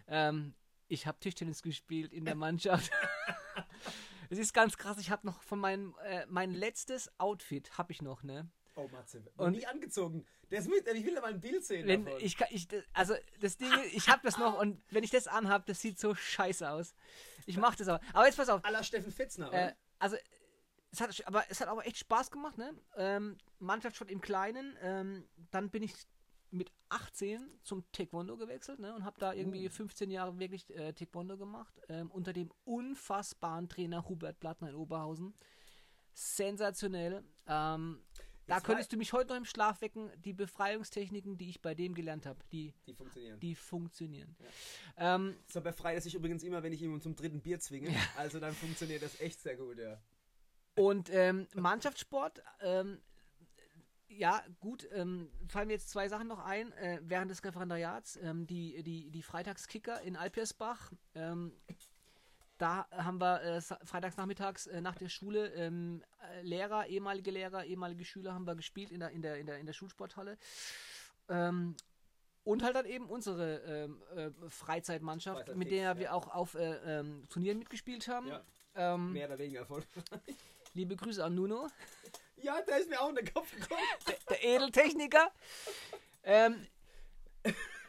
ähm, 0.07 0.53
ich 0.89 1.07
habe 1.07 1.19
Tischtennis 1.19 1.63
gespielt 1.63 2.13
in 2.13 2.25
der 2.25 2.35
Mannschaft. 2.35 2.91
Es 4.29 4.39
ist 4.39 4.53
ganz 4.53 4.77
krass. 4.77 4.97
Ich 4.97 5.11
habe 5.11 5.27
noch 5.27 5.43
von 5.43 5.59
meinem 5.59 5.95
äh, 6.03 6.25
mein 6.27 6.49
letztes 6.49 7.11
Outfit 7.19 7.77
habe 7.77 7.91
ich 7.91 8.01
noch, 8.01 8.23
ne? 8.23 8.49
Oh, 8.75 8.87
Matze, 8.87 9.23
Und- 9.37 9.53
nie 9.53 9.65
angezogen. 9.65 10.25
Das 10.49 10.67
mit, 10.67 10.87
ich 10.87 11.05
will 11.05 11.15
da 11.15 11.21
mal 11.21 11.31
ein 11.33 11.39
Bild 11.41 11.63
sehen. 11.63 11.87
Wenn 11.87 12.05
davon. 12.05 12.21
ich 12.21 12.37
ich 12.51 12.67
also 12.93 13.15
das 13.39 13.57
Ding, 13.57 13.71
ich 13.93 14.07
habe 14.09 14.21
das 14.23 14.37
noch 14.37 14.59
und 14.59 14.81
wenn 14.91 15.03
ich 15.03 15.09
das 15.09 15.27
anhab, 15.27 15.65
das 15.65 15.81
sieht 15.81 15.99
so 15.99 16.13
scheiße 16.13 16.69
aus. 16.69 16.93
Ich 17.45 17.57
mache 17.57 17.77
das 17.77 17.87
aber. 17.87 18.03
Aber 18.13 18.25
jetzt 18.25 18.35
pass 18.37 18.49
auf. 18.49 18.61
la 18.69 18.83
Steffen 18.83 19.11
Fetzner, 19.11 19.49
oder? 19.49 19.69
Äh, 19.69 19.73
also 19.99 20.15
es 20.91 21.01
hat 21.01 21.27
aber 21.27 21.43
es 21.49 21.59
hat 21.59 21.67
aber 21.69 21.85
echt 21.87 21.97
Spaß 21.97 22.29
gemacht, 22.29 22.57
ne? 22.57 22.73
Ähm, 22.97 23.37
Mannschaft 23.59 23.95
schon 23.95 24.09
im 24.09 24.21
Kleinen. 24.21 24.77
Ähm, 24.81 25.27
dann 25.51 25.69
bin 25.71 25.81
ich 25.81 25.93
mit 26.51 26.71
18 26.89 27.49
zum 27.63 27.83
Taekwondo 27.91 28.37
gewechselt 28.37 28.77
ne, 28.77 28.93
und 28.93 29.03
habe 29.03 29.19
da 29.19 29.33
irgendwie 29.33 29.65
Oh. 29.65 29.71
15 29.71 30.11
Jahre 30.11 30.37
wirklich 30.37 30.69
äh, 30.75 30.93
Taekwondo 30.93 31.35
gemacht. 31.35 31.73
Ähm, 31.89 32.11
unter 32.11 32.31
dem 32.31 32.51
unfassbaren 32.63 33.69
Trainer 33.69 34.07
Hubert 34.07 34.39
Blattner 34.39 34.69
in 34.69 34.75
Oberhausen. 34.75 35.33
Sensationell. 36.13 37.23
Ähm, 37.47 38.03
da 38.47 38.55
Jetzt 38.55 38.65
könntest 38.65 38.91
du 38.91 38.97
mich 38.97 39.13
heute 39.13 39.29
noch 39.29 39.37
im 39.37 39.45
Schlaf 39.45 39.81
wecken. 39.81 40.09
Die 40.23 40.33
Befreiungstechniken, 40.33 41.37
die 41.37 41.49
ich 41.49 41.61
bei 41.61 41.73
dem 41.75 41.93
gelernt 41.93 42.25
habe, 42.25 42.39
die, 42.51 42.73
Die 42.85 42.93
funktionieren. 42.93 43.39
die 43.39 43.55
funktionieren. 43.55 44.35
Ähm, 44.97 45.37
So 45.47 45.61
befreit 45.61 45.95
er 45.95 46.01
sich 46.01 46.15
übrigens 46.15 46.43
immer, 46.43 46.61
wenn 46.63 46.73
ich 46.73 46.81
ihn 46.81 46.99
zum 47.01 47.15
dritten 47.15 47.41
Bier 47.41 47.59
zwinge. 47.59 47.89
Also 48.17 48.39
dann 48.39 48.53
funktioniert 48.53 49.01
das 49.01 49.19
echt 49.21 49.39
sehr 49.41 49.55
gut, 49.55 49.77
ja. 49.79 50.01
Und 50.75 51.09
ähm, 51.11 51.47
Mannschaftssport, 51.53 52.41
ähm, 52.61 52.99
ja, 54.07 54.43
gut, 54.59 54.87
ähm, 54.91 55.29
fallen 55.47 55.67
mir 55.67 55.73
jetzt 55.73 55.89
zwei 55.89 56.07
Sachen 56.07 56.27
noch 56.27 56.39
ein. 56.39 56.71
Äh, 56.73 56.99
während 57.03 57.31
des 57.31 57.43
Referendariats, 57.43 58.17
ähm, 58.21 58.45
die, 58.45 58.83
die, 58.83 59.09
die 59.09 59.21
Freitagskicker 59.23 60.01
in 60.01 60.15
Alpersbach, 60.15 60.91
ähm, 61.15 61.53
da 62.57 62.87
haben 62.91 63.19
wir 63.19 63.41
äh, 63.41 63.61
freitags 63.61 64.17
nachmittags 64.17 64.67
äh, 64.67 64.81
nach 64.81 64.95
der 64.95 65.09
Schule 65.09 65.47
ähm, 65.53 66.03
äh, 66.31 66.41
Lehrer, 66.41 66.87
ehemalige 66.87 67.31
Lehrer, 67.31 67.65
ehemalige 67.65 68.05
Schüler 68.05 68.33
haben 68.33 68.45
wir 68.45 68.55
gespielt 68.55 68.91
in 68.91 68.99
der, 68.99 69.09
in 69.09 69.21
der, 69.21 69.37
in 69.37 69.45
der, 69.45 69.57
in 69.57 69.65
der 69.65 69.73
Schulsporthalle. 69.73 70.37
Ähm, 71.29 71.75
und 72.43 72.61
halt 72.61 72.75
dann 72.75 72.85
eben 72.85 73.05
unsere 73.07 73.57
ähm, 73.59 74.01
äh, 74.15 74.49
Freizeitmannschaft, 74.49 75.55
mit 75.55 75.71
der 75.71 75.97
wir 75.97 76.05
ja. 76.05 76.11
auch 76.11 76.27
auf 76.27 76.55
äh, 76.55 76.99
ähm, 76.99 77.23
Turnieren 77.29 77.57
mitgespielt 77.57 78.07
haben. 78.07 78.27
Ja. 78.27 78.43
Ähm, 78.75 79.13
Mehr 79.13 79.27
oder 79.27 79.39
weniger 79.39 79.61
Erfolg. 79.61 79.85
liebe 80.73 80.95
Grüße 80.95 81.23
an 81.23 81.35
Nuno. 81.35 81.69
Ja, 82.37 82.61
der 82.61 82.79
ist 82.79 82.89
mir 82.89 82.99
auch 83.01 83.09
in 83.09 83.15
den 83.15 83.33
Kopf 83.33 83.49
gekommen. 83.55 83.81
der 84.29 84.43
Edeltechniker. 84.43 85.31
ähm, 86.23 86.67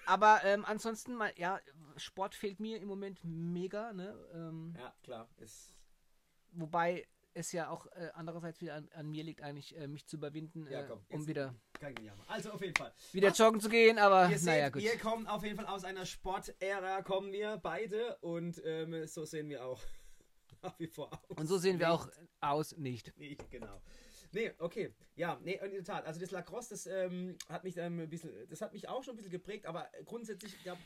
aber 0.06 0.42
ansonsten 0.64 1.14
mal, 1.14 1.32
ja, 1.36 1.58
Sport 1.96 2.34
fehlt 2.34 2.60
mir 2.60 2.78
im 2.80 2.88
Moment 2.88 3.20
mega, 3.24 3.92
ne? 3.92 4.16
Ähm, 4.34 4.74
Ja, 4.78 4.94
klar. 5.02 5.28
Ist, 5.38 5.74
Wobei 6.52 7.06
es 7.36 7.50
ja 7.50 7.68
auch 7.68 7.86
äh, 7.86 8.10
andererseits 8.14 8.60
wieder 8.60 8.74
an, 8.74 8.88
an 8.94 9.10
mir 9.10 9.24
liegt, 9.24 9.42
eigentlich 9.42 9.76
äh, 9.76 9.88
mich 9.88 10.06
zu 10.06 10.16
überwinden, 10.16 10.68
Ja, 10.70 10.82
äh, 10.82 10.86
komm, 10.86 11.00
um 11.08 11.26
wieder. 11.26 11.52
Also 12.28 12.52
auf 12.52 12.60
jeden 12.62 12.76
Fall. 12.76 12.94
wieder 13.12 13.30
Was- 13.30 13.38
joggen 13.38 13.60
zu 13.60 13.68
gehen, 13.68 13.98
aber 13.98 14.28
Ihr 14.30 14.38
seht, 14.38 14.46
naja, 14.46 14.68
gut. 14.68 14.80
wir 14.82 14.96
kommen 14.98 15.26
auf 15.26 15.42
jeden 15.42 15.56
Fall 15.56 15.66
aus 15.66 15.82
einer 15.84 16.06
Sportära, 16.06 17.02
kommen 17.02 17.32
wir 17.32 17.56
beide 17.56 18.16
und 18.18 18.62
ähm, 18.64 19.06
so 19.08 19.24
sehen 19.24 19.48
wir 19.48 19.64
auch 19.64 19.82
nach 20.62 20.78
wie 20.78 20.86
vor 20.86 21.12
aus. 21.12 21.36
Und 21.36 21.46
so 21.48 21.58
sehen 21.58 21.80
wir 21.80 21.88
Nicht. 21.88 21.96
auch 21.98 22.08
aus, 22.40 22.76
nicht. 22.76 23.16
Nicht, 23.18 23.50
genau. 23.50 23.82
Nee, 24.30 24.52
okay. 24.58 24.94
Ja, 25.16 25.38
nee, 25.42 25.60
in 25.62 25.72
der 25.72 25.84
Tat. 25.84 26.06
Also 26.06 26.20
das 26.20 26.30
Lacrosse, 26.30 26.70
das 26.70 26.86
ähm, 26.86 27.36
hat 27.48 27.64
mich 27.64 27.76
ähm, 27.76 27.98
ein 28.00 28.08
bisschen, 28.08 28.32
das 28.48 28.60
hat 28.60 28.72
mich 28.72 28.88
auch 28.88 29.02
schon 29.02 29.14
ein 29.14 29.16
bisschen 29.16 29.30
geprägt, 29.32 29.66
aber 29.66 29.88
grundsätzlich, 30.04 30.54
ich 30.54 30.62
glaube, 30.62 30.80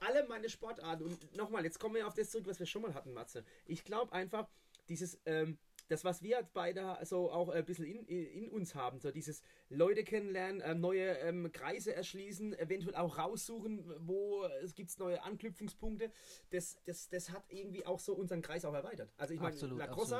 alle 0.00 0.26
meine 0.28 0.48
Sportarten, 0.48 1.04
und 1.04 1.36
nochmal, 1.36 1.64
jetzt 1.64 1.78
kommen 1.78 1.94
wir 1.94 2.06
auf 2.06 2.14
das 2.14 2.30
zurück, 2.30 2.46
was 2.46 2.58
wir 2.58 2.66
schon 2.66 2.82
mal 2.82 2.94
hatten, 2.94 3.12
Matze. 3.12 3.44
Ich 3.66 3.84
glaube 3.84 4.12
einfach, 4.12 4.48
dieses, 4.88 5.20
ähm, 5.26 5.58
das, 5.88 6.04
was 6.04 6.22
wir 6.22 6.46
beide 6.52 6.98
so 7.04 7.30
auch 7.32 7.48
ein 7.48 7.64
bisschen 7.64 7.84
in, 7.86 8.04
in 8.06 8.48
uns 8.50 8.74
haben, 8.74 9.00
so 9.00 9.10
dieses 9.10 9.42
Leute 9.70 10.04
kennenlernen, 10.04 10.62
ähm, 10.64 10.80
neue 10.80 11.16
ähm, 11.18 11.50
Kreise 11.52 11.94
erschließen, 11.94 12.52
eventuell 12.58 12.94
auch 12.94 13.16
raussuchen, 13.18 13.84
wo 14.06 14.44
es 14.62 14.74
gibt 14.74 14.98
neue 14.98 15.22
Anknüpfungspunkte, 15.22 16.10
das, 16.50 16.76
das, 16.84 17.08
das 17.08 17.30
hat 17.30 17.44
irgendwie 17.48 17.86
auch 17.86 18.00
so 18.00 18.14
unseren 18.14 18.42
Kreis 18.42 18.64
auch 18.64 18.74
erweitert. 18.74 19.10
Also 19.16 19.32
ich 19.34 19.40
meine, 19.40 19.56
Lacrosse 19.78 20.16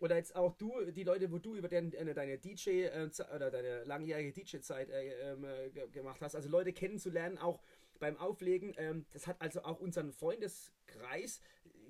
oder 0.00 0.14
jetzt 0.14 0.36
auch 0.36 0.54
du, 0.56 0.92
die 0.92 1.02
Leute, 1.02 1.32
wo 1.32 1.38
du 1.38 1.56
über 1.56 1.70
äh, 1.72 2.14
deine 2.14 2.38
DJ 2.38 2.84
äh, 2.84 3.10
Ze- 3.10 3.26
oder 3.34 3.50
deine 3.50 3.82
langjährige 3.82 4.30
DJ-Zeit 4.32 4.88
äh, 4.90 5.32
ähm, 5.32 5.44
äh, 5.44 5.70
ge- 5.70 5.88
gemacht 5.90 6.20
hast, 6.22 6.36
also 6.36 6.48
Leute 6.48 6.72
kennenzulernen, 6.72 7.38
auch 7.38 7.60
beim 7.98 8.16
Auflegen, 8.16 8.74
ähm, 8.76 9.06
das 9.12 9.26
hat 9.26 9.40
also 9.40 9.62
auch 9.62 9.80
unseren 9.80 10.12
Freundeskreis, 10.12 11.40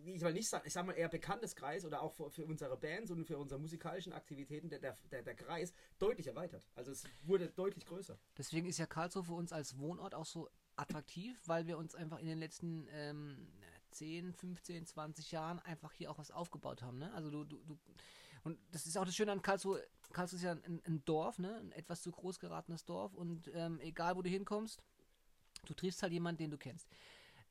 ich 0.04 0.22
mal 0.22 0.32
nicht 0.32 0.48
sagen, 0.48 0.64
ich 0.66 0.72
sag 0.72 0.86
mal 0.86 0.92
eher 0.92 1.08
Bekannteskreis 1.08 1.84
oder 1.84 2.02
auch 2.02 2.12
für, 2.12 2.30
für 2.30 2.44
unsere 2.44 2.76
Bands 2.76 3.10
und 3.10 3.24
für 3.26 3.38
unsere 3.38 3.60
musikalischen 3.60 4.12
Aktivitäten 4.12 4.68
der, 4.68 4.78
der, 4.78 4.98
der, 5.10 5.22
der 5.22 5.34
Kreis 5.34 5.72
deutlich 5.98 6.26
erweitert. 6.26 6.66
Also 6.74 6.92
es 6.92 7.04
wurde 7.22 7.48
deutlich 7.48 7.84
größer. 7.86 8.18
Deswegen 8.36 8.68
ist 8.68 8.78
ja 8.78 8.86
Karlsruhe 8.86 9.24
für 9.24 9.34
uns 9.34 9.52
als 9.52 9.78
Wohnort 9.78 10.14
auch 10.14 10.26
so 10.26 10.48
attraktiv, 10.76 11.40
weil 11.46 11.66
wir 11.66 11.76
uns 11.78 11.94
einfach 11.94 12.20
in 12.20 12.26
den 12.26 12.38
letzten 12.38 12.86
ähm, 12.92 13.48
10, 13.90 14.32
15, 14.32 14.86
20 14.86 15.32
Jahren 15.32 15.58
einfach 15.60 15.92
hier 15.92 16.10
auch 16.10 16.18
was 16.18 16.30
aufgebaut 16.30 16.82
haben. 16.82 16.98
Ne? 16.98 17.12
Also 17.14 17.30
du, 17.30 17.44
du, 17.44 17.58
du 17.64 17.78
und 18.44 18.58
das 18.70 18.86
ist 18.86 18.96
auch 18.96 19.04
das 19.04 19.14
Schöne 19.14 19.32
an 19.32 19.42
Karlsruhe. 19.42 19.84
Karlsruhe 20.12 20.38
ist 20.38 20.44
ja 20.44 20.52
ein, 20.52 20.80
ein 20.86 21.04
Dorf, 21.04 21.38
ne? 21.38 21.56
ein 21.56 21.72
etwas 21.72 22.02
zu 22.02 22.10
groß 22.10 22.38
geratenes 22.38 22.84
Dorf 22.84 23.14
und 23.14 23.50
ähm, 23.54 23.80
egal 23.80 24.16
wo 24.16 24.22
du 24.22 24.30
hinkommst, 24.30 24.82
du 25.66 25.74
triffst 25.74 26.02
halt 26.02 26.12
jemanden, 26.12 26.42
den 26.42 26.50
du 26.50 26.58
kennst. 26.58 26.88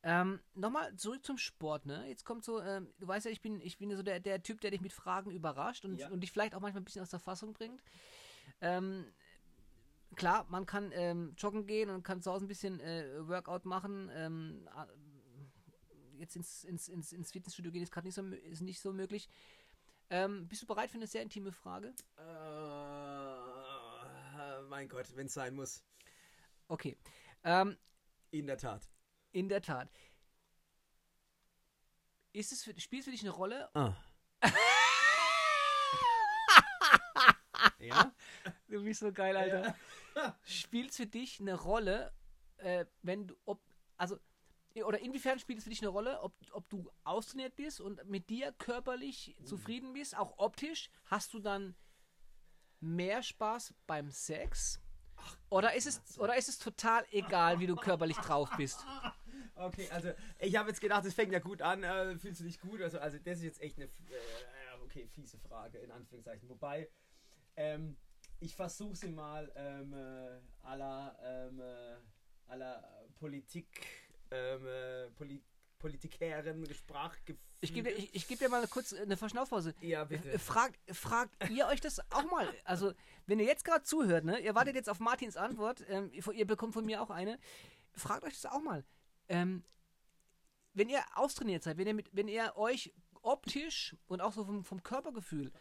Ähm, 0.02 0.40
Nochmal 0.54 0.94
zurück 0.96 1.24
zum 1.24 1.38
Sport, 1.38 1.86
ne? 1.86 2.06
Jetzt 2.08 2.24
kommt 2.24 2.44
so, 2.44 2.60
ähm, 2.60 2.92
du 3.00 3.08
weißt 3.08 3.26
ja, 3.26 3.32
ich 3.32 3.40
bin, 3.40 3.60
ich 3.60 3.78
bin 3.78 3.94
so 3.96 4.02
der, 4.02 4.20
der 4.20 4.42
Typ, 4.42 4.60
der 4.60 4.70
dich 4.70 4.80
mit 4.80 4.92
Fragen 4.92 5.30
überrascht 5.32 5.84
und, 5.84 5.96
Ja. 5.96 6.08
und 6.08 6.20
dich 6.20 6.30
vielleicht 6.30 6.54
auch 6.54 6.60
manchmal 6.60 6.82
ein 6.82 6.84
bisschen 6.84 7.02
aus 7.02 7.10
der 7.10 7.18
Fassung 7.18 7.52
bringt. 7.52 7.82
Ähm, 8.60 9.12
klar, 10.14 10.46
man 10.50 10.66
kann 10.66 10.92
ähm, 10.94 11.34
joggen 11.36 11.66
gehen 11.66 11.90
und 11.90 12.04
kann 12.04 12.22
zu 12.22 12.30
Hause 12.30 12.44
ein 12.44 12.48
bisschen 12.48 12.78
äh, 12.80 13.26
Workout 13.26 13.64
machen. 13.64 14.08
Ähm, 14.14 14.68
jetzt 16.16 16.36
ins, 16.36 16.62
ins, 16.64 16.88
ins, 16.88 17.12
ins 17.12 17.32
Fitnessstudio 17.32 17.72
gehen 17.72 17.82
ist 17.82 17.90
gerade 17.92 18.06
nicht 18.06 18.14
so, 18.14 18.22
ist 18.22 18.60
nicht 18.62 18.80
so 18.80 18.92
möglich. 18.92 19.28
Ähm, 20.10 20.48
bist 20.48 20.62
du 20.62 20.66
bereit 20.66 20.90
für 20.90 20.96
eine 20.96 21.06
sehr 21.06 21.22
intime 21.22 21.52
Frage? 21.52 21.92
Äh, 22.16 22.22
mein 24.68 24.88
Gott, 24.88 25.14
wenn 25.16 25.26
es 25.26 25.34
sein 25.34 25.54
muss. 25.54 25.82
Okay. 26.68 26.96
In 28.30 28.46
der 28.46 28.58
Tat. 28.58 28.88
in 29.32 29.48
der 29.48 29.62
Tat. 29.62 29.88
Ist 32.32 32.52
es 32.52 32.62
für, 32.62 32.78
spielt 32.78 33.00
es 33.00 33.04
für 33.06 33.10
dich 33.10 33.22
eine 33.22 33.30
Rolle? 33.30 33.70
Ah. 33.74 33.94
ja? 37.78 38.14
Du 38.68 38.84
bist 38.84 39.00
so 39.00 39.12
geil, 39.12 39.36
Alter. 39.36 39.74
Spielt 40.44 40.90
es 40.90 40.96
für 40.96 41.06
dich 41.06 41.40
eine 41.40 41.54
Rolle, 41.54 42.12
äh, 42.58 42.84
wenn 43.02 43.28
du, 43.28 43.36
ob, 43.44 43.62
also, 43.96 44.18
oder 44.84 44.98
inwiefern 45.00 45.38
spielt 45.38 45.58
es 45.58 45.64
für 45.64 45.70
dich 45.70 45.80
eine 45.80 45.88
Rolle, 45.88 46.20
ob, 46.20 46.34
ob 46.52 46.68
du 46.68 46.90
austrainiert 47.04 47.56
bist 47.56 47.80
und 47.80 48.04
mit 48.08 48.28
dir 48.28 48.52
körperlich 48.52 49.36
zufrieden 49.44 49.94
bist, 49.94 50.16
auch 50.16 50.38
optisch? 50.38 50.90
Hast 51.06 51.32
du 51.34 51.40
dann 51.40 51.74
mehr 52.80 53.22
Spaß 53.22 53.74
beim 53.86 54.10
Sex? 54.10 54.80
Oder 55.50 55.74
ist 55.74 55.86
es, 55.86 56.18
oder 56.18 56.36
ist 56.36 56.48
es 56.48 56.58
total 56.58 57.04
egal, 57.10 57.60
wie 57.60 57.66
du 57.66 57.76
körperlich 57.76 58.16
drauf 58.18 58.50
bist? 58.56 58.84
Okay, 59.54 59.88
also 59.90 60.12
ich 60.38 60.54
habe 60.56 60.68
jetzt 60.68 60.80
gedacht, 60.80 61.04
es 61.04 61.14
fängt 61.14 61.32
ja 61.32 61.40
gut 61.40 61.62
an. 61.62 61.82
Äh, 61.82 62.16
fühlst 62.16 62.40
du 62.40 62.44
dich 62.44 62.60
gut? 62.60 62.80
Also, 62.80 63.00
also 63.00 63.18
das 63.18 63.38
ist 63.38 63.44
jetzt 63.44 63.60
echt 63.60 63.76
eine 63.76 63.86
äh, 63.86 64.82
okay 64.84 65.08
fiese 65.08 65.38
Frage 65.38 65.78
in 65.78 65.90
Anführungszeichen. 65.90 66.48
Wobei 66.48 66.88
ähm, 67.56 67.96
ich 68.38 68.54
versuche 68.54 68.94
sie 68.94 69.08
mal 69.08 69.50
ähm, 69.56 69.92
äh, 69.92 70.66
aller 70.66 71.18
ähm, 71.22 71.60
äh, 71.60 71.96
aller 72.46 73.08
Politik 73.18 73.66
ähm, 74.30 74.66
äh, 74.66 75.10
Poli 75.10 75.42
Politikären 75.78 76.66
Sprachgefühl. 76.74 77.38
Ich 77.60 77.72
gebe 77.72 77.88
dir, 77.90 77.96
ich, 77.96 78.14
ich 78.14 78.28
geb 78.28 78.38
dir 78.38 78.48
mal 78.48 78.66
kurz 78.68 78.92
eine 78.92 79.16
Verschnaufpause. 79.16 79.74
ja 79.80 80.04
bitte. 80.04 80.32
Äh, 80.32 80.38
Fragt, 80.38 80.78
fragt 80.94 81.50
ihr 81.50 81.66
euch 81.66 81.80
das 81.80 82.00
auch 82.12 82.30
mal? 82.30 82.48
Also, 82.64 82.92
wenn 83.26 83.40
ihr 83.40 83.46
jetzt 83.46 83.64
gerade 83.64 83.82
zuhört, 83.82 84.24
ne, 84.24 84.38
ihr 84.38 84.54
wartet 84.54 84.74
jetzt 84.74 84.88
auf 84.88 85.00
Martins 85.00 85.36
Antwort, 85.36 85.84
ähm, 85.88 86.10
ihr, 86.12 86.46
bekommt 86.46 86.74
von 86.74 86.84
mir 86.84 87.02
auch 87.02 87.10
eine. 87.10 87.38
Fragt 87.94 88.24
euch 88.24 88.34
das 88.34 88.46
auch 88.46 88.62
mal. 88.62 88.84
Ähm, 89.28 89.64
wenn 90.74 90.88
ihr 90.88 91.02
austrainiert 91.14 91.62
seid, 91.64 91.78
wenn 91.78 91.88
ihr, 91.88 91.94
mit, 91.94 92.08
wenn 92.12 92.28
ihr 92.28 92.52
euch 92.56 92.94
optisch 93.22 93.96
und 94.06 94.20
auch 94.20 94.32
so 94.32 94.44
vom, 94.44 94.64
vom 94.64 94.82
Körpergefühl 94.82 95.52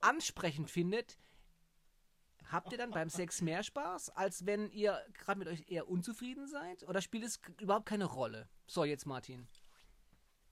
ansprechend 0.00 0.70
findet, 0.70 1.18
habt 2.50 2.72
ihr 2.72 2.78
dann 2.78 2.90
beim 2.90 3.10
Sex 3.10 3.42
mehr 3.42 3.62
Spaß, 3.62 4.10
als 4.10 4.46
wenn 4.46 4.70
ihr 4.70 5.04
gerade 5.14 5.38
mit 5.38 5.48
euch 5.48 5.68
eher 5.68 5.88
unzufrieden 5.88 6.46
seid? 6.46 6.86
Oder 6.88 7.00
spielt 7.00 7.24
es 7.24 7.40
überhaupt 7.60 7.86
keine 7.86 8.04
Rolle? 8.04 8.48
So, 8.66 8.84
jetzt 8.84 9.06
Martin. 9.06 9.48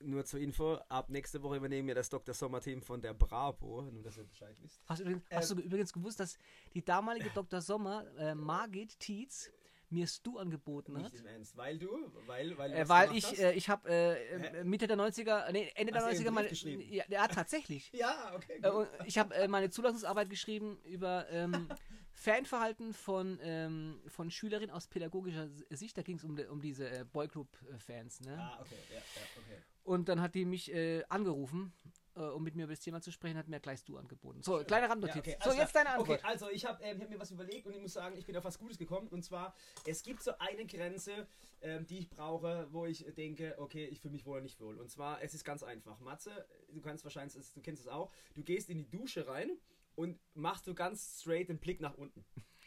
Nur 0.00 0.24
zur 0.24 0.40
Info, 0.40 0.74
ab 0.88 1.10
nächste 1.10 1.42
Woche 1.42 1.56
übernehmen 1.56 1.88
wir 1.88 1.94
das 1.94 2.08
Dr. 2.08 2.34
Sommer-Team 2.34 2.82
von 2.82 3.00
der 3.00 3.14
Bravo, 3.14 3.82
nur 3.90 4.02
dass 4.02 4.16
ihr 4.16 4.24
Bescheid 4.24 4.56
wisst. 4.62 4.80
Hast 4.86 5.00
du, 5.00 5.04
übrigens, 5.04 5.24
hast 5.30 5.50
du 5.50 5.54
übrigens 5.56 5.92
gewusst, 5.92 6.20
dass 6.20 6.38
die 6.74 6.84
damalige 6.84 7.30
Dr. 7.30 7.60
Sommer, 7.60 8.04
äh, 8.16 8.34
Margit 8.34 8.98
Tietz, 9.00 9.50
mir 9.90 10.06
Stu 10.06 10.38
angeboten 10.38 10.96
hat? 10.96 11.12
Nicht 11.12 11.20
im 11.20 11.26
Ernst, 11.26 11.56
weil 11.56 11.78
du, 11.78 11.88
weil, 12.26 12.56
weil, 12.58 12.72
Äh, 12.72 12.88
weil 12.88 13.16
ich, 13.16 13.38
äh, 13.38 13.52
ich 13.54 13.68
habe 13.68 13.88
äh, 13.88 14.60
äh, 14.60 14.64
Mitte 14.64 14.86
der 14.86 14.96
90er, 14.96 15.50
nee, 15.50 15.70
Ende 15.74 15.92
der 15.92 16.02
Hast 16.04 16.18
du 16.18 16.24
90er 16.24 16.26
einen 16.26 16.34
meine. 16.34 16.84
Ja, 16.84 17.04
ja, 17.08 17.28
tatsächlich. 17.28 17.90
ja, 17.92 18.32
okay. 18.34 18.60
Äh, 18.62 18.70
Gut. 18.70 18.88
ich 19.06 19.18
habe 19.18 19.34
äh, 19.34 19.48
meine 19.48 19.70
Zulassungsarbeit 19.70 20.30
geschrieben 20.30 20.78
über 20.84 21.26
ähm, 21.30 21.68
Fanverhalten 22.18 22.92
von, 22.92 23.38
ähm, 23.42 24.00
von 24.08 24.28
Schülerinnen 24.28 24.70
aus 24.74 24.88
pädagogischer 24.88 25.48
Sicht. 25.70 25.96
Da 25.96 26.02
ging 26.02 26.16
es 26.16 26.24
um, 26.24 26.36
um 26.50 26.60
diese 26.60 26.90
äh, 26.90 27.04
Boygroup-Fans. 27.04 28.22
Ne? 28.22 28.36
ah, 28.36 28.58
okay, 28.60 28.74
ja, 28.90 28.96
ja, 28.96 29.22
okay. 29.36 29.62
Und 29.84 30.08
dann 30.08 30.20
hat 30.20 30.34
die 30.34 30.44
mich 30.44 30.72
äh, 30.74 31.04
angerufen 31.08 31.72
äh, 32.16 32.22
um 32.22 32.42
mit 32.42 32.56
mir 32.56 32.64
über 32.64 32.72
das 32.72 32.80
Thema 32.80 33.00
zu 33.00 33.12
sprechen, 33.12 33.38
hat 33.38 33.46
mir 33.46 33.60
gleich 33.60 33.84
du 33.84 33.96
angeboten. 33.96 34.42
So, 34.42 34.64
kleine 34.64 34.90
Randnotiz. 34.90 35.24
Ja, 35.24 35.34
okay, 35.34 35.36
so, 35.44 35.52
jetzt 35.52 35.74
deine 35.76 35.90
Antwort. 35.90 36.18
Okay, 36.18 36.28
also 36.28 36.50
ich 36.50 36.66
habe 36.66 36.82
ähm, 36.82 37.00
hab 37.00 37.08
mir 37.08 37.20
was 37.20 37.30
überlegt 37.30 37.66
und 37.66 37.72
ich 37.72 37.80
muss 37.80 37.92
sagen, 37.92 38.16
ich 38.16 38.26
bin 38.26 38.36
auf 38.36 38.44
was 38.44 38.58
Gutes 38.58 38.78
gekommen. 38.78 39.06
Und 39.06 39.22
zwar, 39.24 39.54
es 39.86 40.02
gibt 40.02 40.24
so 40.24 40.32
eine 40.38 40.66
Grenze, 40.66 41.28
ähm, 41.60 41.86
die 41.86 41.98
ich 41.98 42.10
brauche, 42.10 42.66
wo 42.72 42.86
ich 42.86 43.06
denke, 43.14 43.54
okay, 43.58 43.86
ich 43.86 44.00
fühle 44.00 44.12
mich 44.12 44.26
wohl 44.26 44.34
oder 44.34 44.42
nicht 44.42 44.60
wohl. 44.60 44.78
Und 44.78 44.90
zwar, 44.90 45.22
es 45.22 45.34
ist 45.34 45.44
ganz 45.44 45.62
einfach. 45.62 46.00
Matze, 46.00 46.44
du 46.72 46.80
kannst 46.80 47.04
wahrscheinlich, 47.04 47.36
du 47.54 47.60
kennst 47.60 47.82
es 47.82 47.88
auch, 47.88 48.10
du 48.34 48.42
gehst 48.42 48.68
in 48.68 48.78
die 48.78 48.90
Dusche 48.90 49.28
rein 49.28 49.50
und 49.98 50.20
machst 50.34 50.66
du 50.68 50.74
ganz 50.74 51.20
straight 51.20 51.48
den 51.48 51.58
Blick 51.58 51.80
nach 51.80 51.94
unten. 51.94 52.24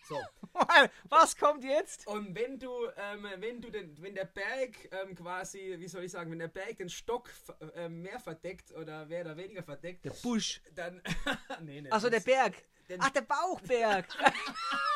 So. 0.09 0.19
Was 1.09 1.37
kommt 1.37 1.63
jetzt? 1.63 2.05
Und 2.07 2.35
wenn 2.35 2.59
du, 2.59 2.69
ähm, 2.97 3.25
wenn 3.37 3.61
du 3.61 3.69
den, 3.69 3.99
wenn 4.01 4.13
der 4.15 4.25
Berg 4.25 4.89
ähm, 4.91 5.15
quasi, 5.15 5.75
wie 5.77 5.87
soll 5.87 6.03
ich 6.03 6.11
sagen, 6.11 6.29
wenn 6.31 6.39
der 6.39 6.49
Berg 6.49 6.77
den 6.77 6.89
Stock 6.89 7.29
äh, 7.75 7.87
mehr 7.87 8.19
verdeckt 8.19 8.71
oder 8.73 9.05
mehr 9.05 9.21
oder 9.21 9.37
weniger 9.37 9.63
verdeckt, 9.63 10.03
Der 10.03 10.09
Busch. 10.09 10.61
dann. 10.75 11.01
nee, 11.61 11.81
nee. 11.81 11.89
Achso, 11.91 12.09
der 12.09 12.19
Berg. 12.19 12.55
den- 12.89 12.99
Ach, 13.01 13.11
der 13.11 13.21
Bauchberg. 13.21 14.07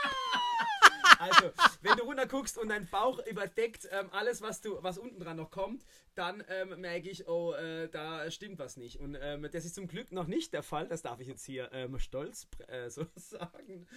Also, 1.20 1.52
wenn 1.82 1.98
du 1.98 2.04
runter 2.04 2.28
guckst 2.28 2.58
und 2.58 2.70
dein 2.70 2.88
Bauch 2.90 3.20
überdeckt 3.28 3.88
ähm, 3.92 4.10
alles, 4.12 4.42
was 4.42 4.62
du, 4.62 4.82
was 4.84 4.98
unten 4.98 5.20
dran 5.20 5.38
noch 5.38 5.52
kommt, 5.52 5.86
dann 6.16 6.44
ähm, 6.50 6.80
merke 6.82 7.10
ich, 7.10 7.28
oh, 7.28 7.54
äh, 7.54 7.90
da 7.90 8.30
stimmt 8.32 8.60
was 8.60 8.78
nicht. 8.78 9.00
Und 9.00 9.18
ähm, 9.20 9.48
das 9.52 9.66
ist 9.66 9.76
zum 9.76 9.88
Glück 9.88 10.12
noch 10.12 10.28
nicht 10.28 10.54
der 10.54 10.64
Fall. 10.64 10.88
Das 10.88 11.02
darf 11.02 11.20
ich 11.20 11.28
jetzt 11.28 11.46
hier 11.46 11.70
ähm, 11.74 12.00
stolz 12.00 12.48
äh, 12.68 12.90
so 12.90 13.06
sagen. 13.16 13.88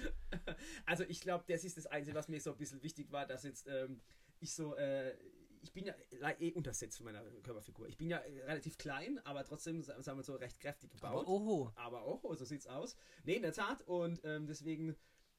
Also 0.87 1.05
ich 1.05 1.21
glaube, 1.21 1.45
das 1.49 1.64
ist 1.64 1.77
das 1.77 1.87
Einzige, 1.87 2.16
was 2.16 2.29
mir 2.29 2.41
so 2.41 2.51
ein 2.53 2.57
bisschen 2.59 2.83
wichtig 2.83 3.11
war, 3.12 3.27
dass 3.27 3.45
jetzt 3.45 3.66
ähm, 3.69 4.01
ich 4.41 4.55
so, 4.55 4.75
äh, 4.77 5.14
ich 5.61 5.73
bin 5.73 5.85
ja 5.87 5.95
eh 6.39 6.53
untersetzt 6.53 6.97
von 6.99 7.07
meiner 7.07 7.23
Körperfigur. 7.43 7.89
Ich 7.89 7.97
bin 7.97 8.09
ja 8.11 8.19
äh, 8.19 8.45
relativ 8.45 8.79
klein, 8.79 9.21
aber 9.25 9.45
trotzdem, 9.45 9.83
sa- 9.83 10.01
sagen 10.03 10.19
wir 10.19 10.23
so, 10.23 10.35
recht 10.37 10.61
kräftig 10.61 10.91
gebaut. 10.91 11.23
Aber 11.23 11.29
oho. 11.29 11.73
Aber 11.75 12.03
auch, 12.03 12.23
so 12.37 12.45
sieht's 12.45 12.66
aus. 12.66 12.97
Nee, 13.25 13.35
in 13.35 13.43
der 13.43 13.53
Tat. 13.53 13.83
Und 13.83 14.21
ähm, 14.25 14.47
deswegen, 14.47 14.95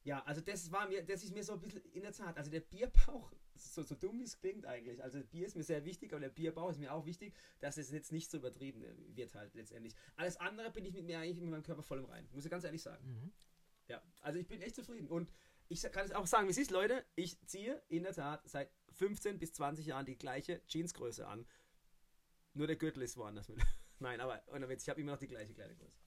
ja, 0.09 0.23
also 0.23 0.41
das 0.41 0.71
war 0.71 0.87
mir, 0.87 1.03
das 1.03 1.23
ist 1.23 1.35
mir 1.35 1.43
so 1.43 1.53
ein 1.53 1.59
bisschen 1.59 1.83
in 1.93 2.01
der 2.01 2.11
Tat. 2.11 2.35
Also 2.35 2.49
der 2.49 2.61
Bierbauch, 2.61 3.31
so, 3.53 3.83
so 3.83 3.93
dumm 3.93 4.19
wie 4.19 4.23
es 4.23 4.39
klingt 4.39 4.65
eigentlich. 4.65 5.03
Also 5.03 5.21
Bier 5.21 5.45
ist 5.45 5.55
mir 5.55 5.61
sehr 5.61 5.85
wichtig, 5.85 6.11
aber 6.13 6.19
der 6.19 6.29
Bierbauch 6.29 6.71
ist 6.71 6.79
mir 6.79 6.91
auch 6.91 7.05
wichtig, 7.05 7.35
dass 7.59 7.77
es 7.77 7.91
jetzt 7.91 8.11
nicht 8.11 8.31
so 8.31 8.37
übertrieben 8.39 8.83
wird 9.15 9.35
halt 9.35 9.53
letztendlich. 9.53 9.93
Alles 10.15 10.37
andere 10.37 10.71
bin 10.71 10.83
ich 10.83 10.95
mit 10.95 11.05
mir 11.05 11.19
eigentlich 11.19 11.39
mit 11.39 11.51
meinem 11.51 11.61
Körper 11.61 11.83
voll 11.83 11.99
im 11.99 12.05
Rein. 12.05 12.27
Muss 12.31 12.43
ich 12.43 12.49
ganz 12.49 12.63
ehrlich 12.63 12.81
sagen. 12.81 13.05
Mhm. 13.05 13.31
Ja, 13.87 14.01
also 14.21 14.39
ich 14.39 14.47
bin 14.47 14.63
echt 14.63 14.73
zufrieden. 14.73 15.07
Und 15.07 15.31
ich 15.67 15.79
kann 15.83 16.07
es 16.07 16.11
auch 16.11 16.25
sagen, 16.25 16.47
wie 16.47 16.51
es 16.51 16.57
ist, 16.57 16.71
Leute. 16.71 17.05
Ich 17.13 17.39
ziehe 17.45 17.79
in 17.87 18.01
der 18.01 18.13
Tat 18.13 18.41
seit 18.49 18.71
15 18.93 19.37
bis 19.37 19.53
20 19.53 19.85
Jahren 19.85 20.07
die 20.07 20.17
gleiche 20.17 20.63
Jeansgröße 20.67 21.27
an. 21.27 21.45
Nur 22.55 22.65
der 22.65 22.77
Gürtel 22.77 23.03
ist 23.03 23.15
woanders 23.15 23.47
mit. 23.47 23.59
Nein, 23.99 24.21
aber 24.21 24.41
ohne 24.47 24.67
Witz, 24.69 24.81
ich 24.81 24.89
habe 24.89 25.01
immer 25.01 25.11
noch 25.11 25.19
die 25.19 25.27
gleiche 25.27 25.53
Kleidergröße. 25.53 25.99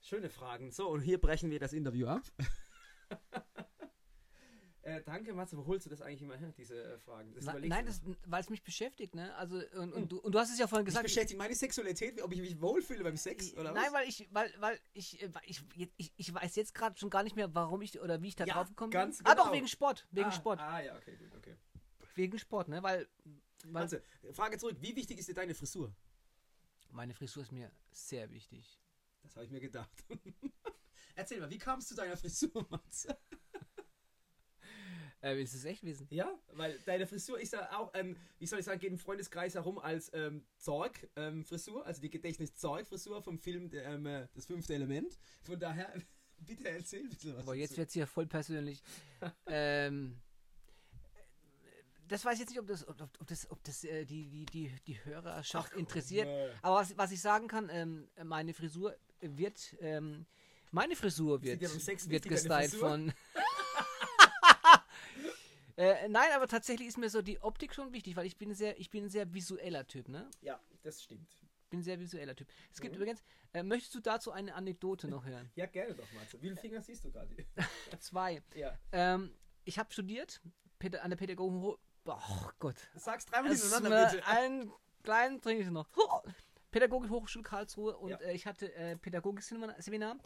Schöne 0.00 0.30
Fragen. 0.30 0.70
So, 0.70 0.88
und 0.88 1.02
hier 1.02 1.20
brechen 1.20 1.50
wir 1.50 1.58
das 1.58 1.74
Interview 1.74 2.06
ab. 2.06 2.22
äh, 4.82 5.02
danke, 5.02 5.32
Matze. 5.34 5.56
Wo 5.56 5.66
holst 5.66 5.86
du 5.86 5.90
das 5.90 6.00
eigentlich 6.00 6.22
immer 6.22 6.36
her, 6.36 6.52
diese 6.56 6.94
äh, 6.94 6.98
Fragen? 6.98 7.34
Das 7.34 7.44
Na, 7.44 7.58
nein, 7.58 7.88
weil 8.26 8.40
es 8.40 8.50
mich 8.50 8.62
beschäftigt, 8.62 9.14
ne? 9.14 9.34
Also, 9.36 9.60
und, 9.74 9.92
und, 9.92 10.12
du, 10.12 10.18
und 10.18 10.34
du 10.34 10.38
hast 10.38 10.50
es 10.50 10.58
ja 10.58 10.66
vorhin 10.66 10.84
gesagt. 10.84 11.04
beschäftigt 11.04 11.38
meine 11.38 11.54
Sexualität, 11.54 12.20
ob 12.22 12.32
ich 12.32 12.40
mich 12.40 12.60
wohlfühle 12.60 13.04
beim 13.04 13.16
Sex 13.16 13.54
oder 13.54 13.72
Nein, 13.72 13.86
was? 13.86 13.92
weil 13.92 14.08
ich, 14.08 14.28
weil, 14.30 14.52
weil 14.58 14.80
ich, 14.92 15.22
äh, 15.22 15.30
ich, 15.44 15.62
ich, 15.96 16.12
ich 16.16 16.34
weiß 16.34 16.56
jetzt 16.56 16.74
gerade 16.74 16.98
schon 16.98 17.10
gar 17.10 17.22
nicht 17.22 17.36
mehr, 17.36 17.54
warum 17.54 17.82
ich 17.82 18.00
oder 18.00 18.20
wie 18.22 18.28
ich 18.28 18.36
da 18.36 18.44
Ja, 18.44 18.54
drauf 18.54 18.68
gekommen 18.68 18.90
ganz 18.90 19.18
bin. 19.18 19.26
Ah, 19.26 19.34
doch, 19.34 19.44
genau. 19.44 19.56
wegen 19.56 19.68
Sport. 19.68 20.06
Wegen 20.10 20.28
ah, 20.28 20.32
Sport. 20.32 20.60
Ah, 20.60 20.80
ja, 20.80 20.96
okay, 20.96 21.16
gut, 21.16 21.34
okay. 21.36 21.56
Wegen 22.14 22.38
Sport, 22.38 22.68
ne? 22.68 22.82
Weil, 22.82 23.06
weil 23.66 23.82
Also, 23.82 23.98
Frage 24.32 24.58
zurück. 24.58 24.76
Wie 24.80 24.96
wichtig 24.96 25.18
ist 25.18 25.28
dir 25.28 25.34
deine 25.34 25.54
Frisur? 25.54 25.94
meine 26.90 27.14
Frisur 27.14 27.42
ist 27.42 27.52
mir 27.52 27.70
sehr 27.90 28.30
wichtig. 28.30 28.78
Das 29.22 29.36
habe 29.36 29.44
ich 29.44 29.50
mir 29.50 29.60
gedacht. 29.60 29.90
Erzähl 31.18 31.40
mal, 31.40 31.50
wie 31.50 31.58
kamst 31.58 31.90
du 31.90 31.96
zu 31.96 32.00
deiner 32.00 32.16
Frisur, 32.16 32.64
Matze? 32.70 33.18
Äh, 35.20 35.34
willst 35.34 35.52
du 35.52 35.58
es 35.58 35.64
echt 35.64 35.82
wissen? 35.82 36.06
Ja, 36.10 36.32
weil 36.52 36.78
deine 36.86 37.08
Frisur 37.08 37.40
ist 37.40 37.52
ja 37.52 37.76
auch, 37.76 37.90
ähm, 37.94 38.16
wie 38.38 38.46
soll 38.46 38.60
ich 38.60 38.64
sagen, 38.64 38.78
geht 38.78 38.92
im 38.92 38.98
Freundeskreis 38.98 39.56
herum 39.56 39.80
als 39.80 40.12
ähm, 40.14 40.46
Zorg-Frisur, 40.58 41.84
also 41.84 42.00
die 42.00 42.08
Gedächtnis-Zorg-Frisur 42.08 43.20
vom 43.20 43.36
Film 43.40 43.68
ähm, 43.74 44.06
äh, 44.06 44.28
Das 44.32 44.46
fünfte 44.46 44.74
Element. 44.74 45.18
Von 45.42 45.58
daher, 45.58 45.92
bitte 46.38 46.68
erzähl 46.68 47.00
ein 47.00 47.08
bisschen 47.08 47.36
was. 47.36 47.44
Boah, 47.46 47.56
jetzt 47.56 47.76
wird 47.76 47.88
es 47.88 47.94
hier 47.94 48.06
voll 48.06 48.26
persönlich. 48.26 48.80
ähm, 49.46 50.20
das 52.06 52.24
weiß 52.24 52.34
ich 52.34 52.40
jetzt 52.40 52.50
nicht, 52.50 52.60
ob 52.60 52.68
das, 52.68 52.86
ob, 52.86 53.00
ob 53.00 53.26
das, 53.26 53.50
ob 53.50 53.64
das 53.64 53.82
äh, 53.82 54.04
die, 54.04 54.28
die, 54.28 54.46
die, 54.46 54.72
die 54.86 55.04
Hörerschaft 55.04 55.72
Ach, 55.74 55.78
interessiert. 55.78 56.28
nee. 56.28 56.48
Aber 56.62 56.76
was, 56.76 56.96
was 56.96 57.10
ich 57.10 57.20
sagen 57.20 57.48
kann, 57.48 57.68
ähm, 57.72 58.08
meine 58.22 58.54
Frisur 58.54 58.96
wird, 59.20 59.76
ähm, 59.80 60.26
meine 60.70 60.96
Frisur 60.96 61.42
wird, 61.42 61.60
wird 61.60 62.22
gestylt 62.28 62.74
von. 62.74 63.12
äh, 65.76 66.08
nein, 66.08 66.30
aber 66.34 66.48
tatsächlich 66.48 66.88
ist 66.88 66.98
mir 66.98 67.10
so 67.10 67.22
die 67.22 67.40
Optik 67.40 67.74
schon 67.74 67.92
wichtig, 67.92 68.16
weil 68.16 68.26
ich 68.26 68.36
bin 68.36 68.54
sehr, 68.54 68.78
ich 68.78 68.90
bin 68.90 69.04
ein 69.04 69.10
sehr 69.10 69.32
visueller 69.32 69.86
Typ, 69.86 70.08
ne? 70.08 70.28
Ja, 70.40 70.60
das 70.82 71.02
stimmt. 71.02 71.28
bin 71.70 71.80
ein 71.80 71.82
sehr 71.82 72.00
visueller 72.00 72.34
Typ. 72.34 72.48
Es 72.72 72.80
gibt 72.80 72.94
Mhm. 72.94 73.02
übrigens, 73.02 73.22
äh, 73.52 73.62
möchtest 73.62 73.94
du 73.94 74.00
dazu 74.00 74.32
eine 74.32 74.54
Anekdote 74.54 75.06
noch 75.08 75.24
hören? 75.26 75.50
Ja, 75.56 75.66
gerne 75.66 75.94
doch, 75.94 76.10
Matze. 76.12 76.38
Wie 76.40 76.48
viele 76.48 76.56
Finger 76.56 76.80
siehst 76.82 77.04
du 77.04 77.10
gerade? 77.10 77.34
Zwei. 78.00 78.42
ja. 78.54 78.76
Ähm, 78.92 79.34
ich 79.64 79.78
habe 79.78 79.92
studiert 79.92 80.40
an 81.02 81.10
der 81.10 81.16
Pädagogen. 81.16 81.62
Oh 82.06 82.48
Gott. 82.58 82.76
Sag's 82.94 83.26
dreimal 83.26 83.50
hintereinander, 83.52 84.10
bitte. 84.12 84.26
einen 84.26 84.72
kleinen 85.02 85.40
trinke 85.42 85.62
ich 85.64 85.68
noch. 85.70 85.88
Pädagogik 86.70 87.10
Hochschule 87.10 87.42
Karlsruhe 87.42 87.96
und 87.98 88.10
Ja. 88.10 88.16
äh, 88.18 88.34
ich 88.34 88.46
hatte 88.46 88.72
äh, 88.74 88.96
Pädagogik-Seminar 88.96 90.16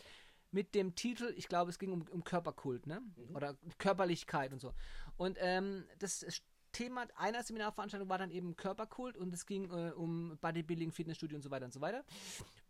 mit 0.53 0.75
dem 0.75 0.95
Titel, 0.95 1.33
ich 1.37 1.49
glaube, 1.49 1.71
es 1.71 1.79
ging 1.79 1.93
um, 1.93 2.03
um 2.11 2.25
Körperkult, 2.25 2.87
ne? 2.87 3.01
Mhm. 3.01 3.37
Oder 3.37 3.57
Körperlichkeit 3.79 4.53
und 4.53 4.61
so. 4.61 4.73
Und 5.17 5.39
ähm, 5.41 5.85
das 5.99 6.25
Thema 6.73 7.07
einer 7.17 7.43
Seminarveranstaltung 7.43 8.09
war 8.09 8.19
dann 8.19 8.31
eben 8.31 8.57
Körperkult 8.57 9.17
und 9.17 9.33
es 9.33 9.47
ging 9.47 9.71
äh, 9.71 9.93
um 9.93 10.39
Bodybuilding, 10.41 10.91
Fitnessstudio 10.91 11.37
und 11.37 11.43
so 11.43 11.51
weiter 11.51 11.67
und 11.67 11.73
so 11.73 11.81
weiter. 11.81 12.05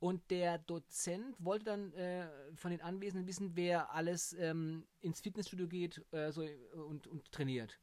Und 0.00 0.30
der 0.30 0.58
Dozent 0.58 1.36
wollte 1.38 1.66
dann 1.66 1.92
äh, 1.92 2.26
von 2.56 2.72
den 2.72 2.80
Anwesenden 2.80 3.28
wissen, 3.28 3.52
wer 3.54 3.92
alles 3.92 4.32
ähm, 4.34 4.86
ins 5.00 5.20
Fitnessstudio 5.20 5.68
geht 5.68 6.04
äh, 6.12 6.32
so, 6.32 6.44
und, 6.88 7.06
und 7.06 7.30
trainiert. 7.30 7.78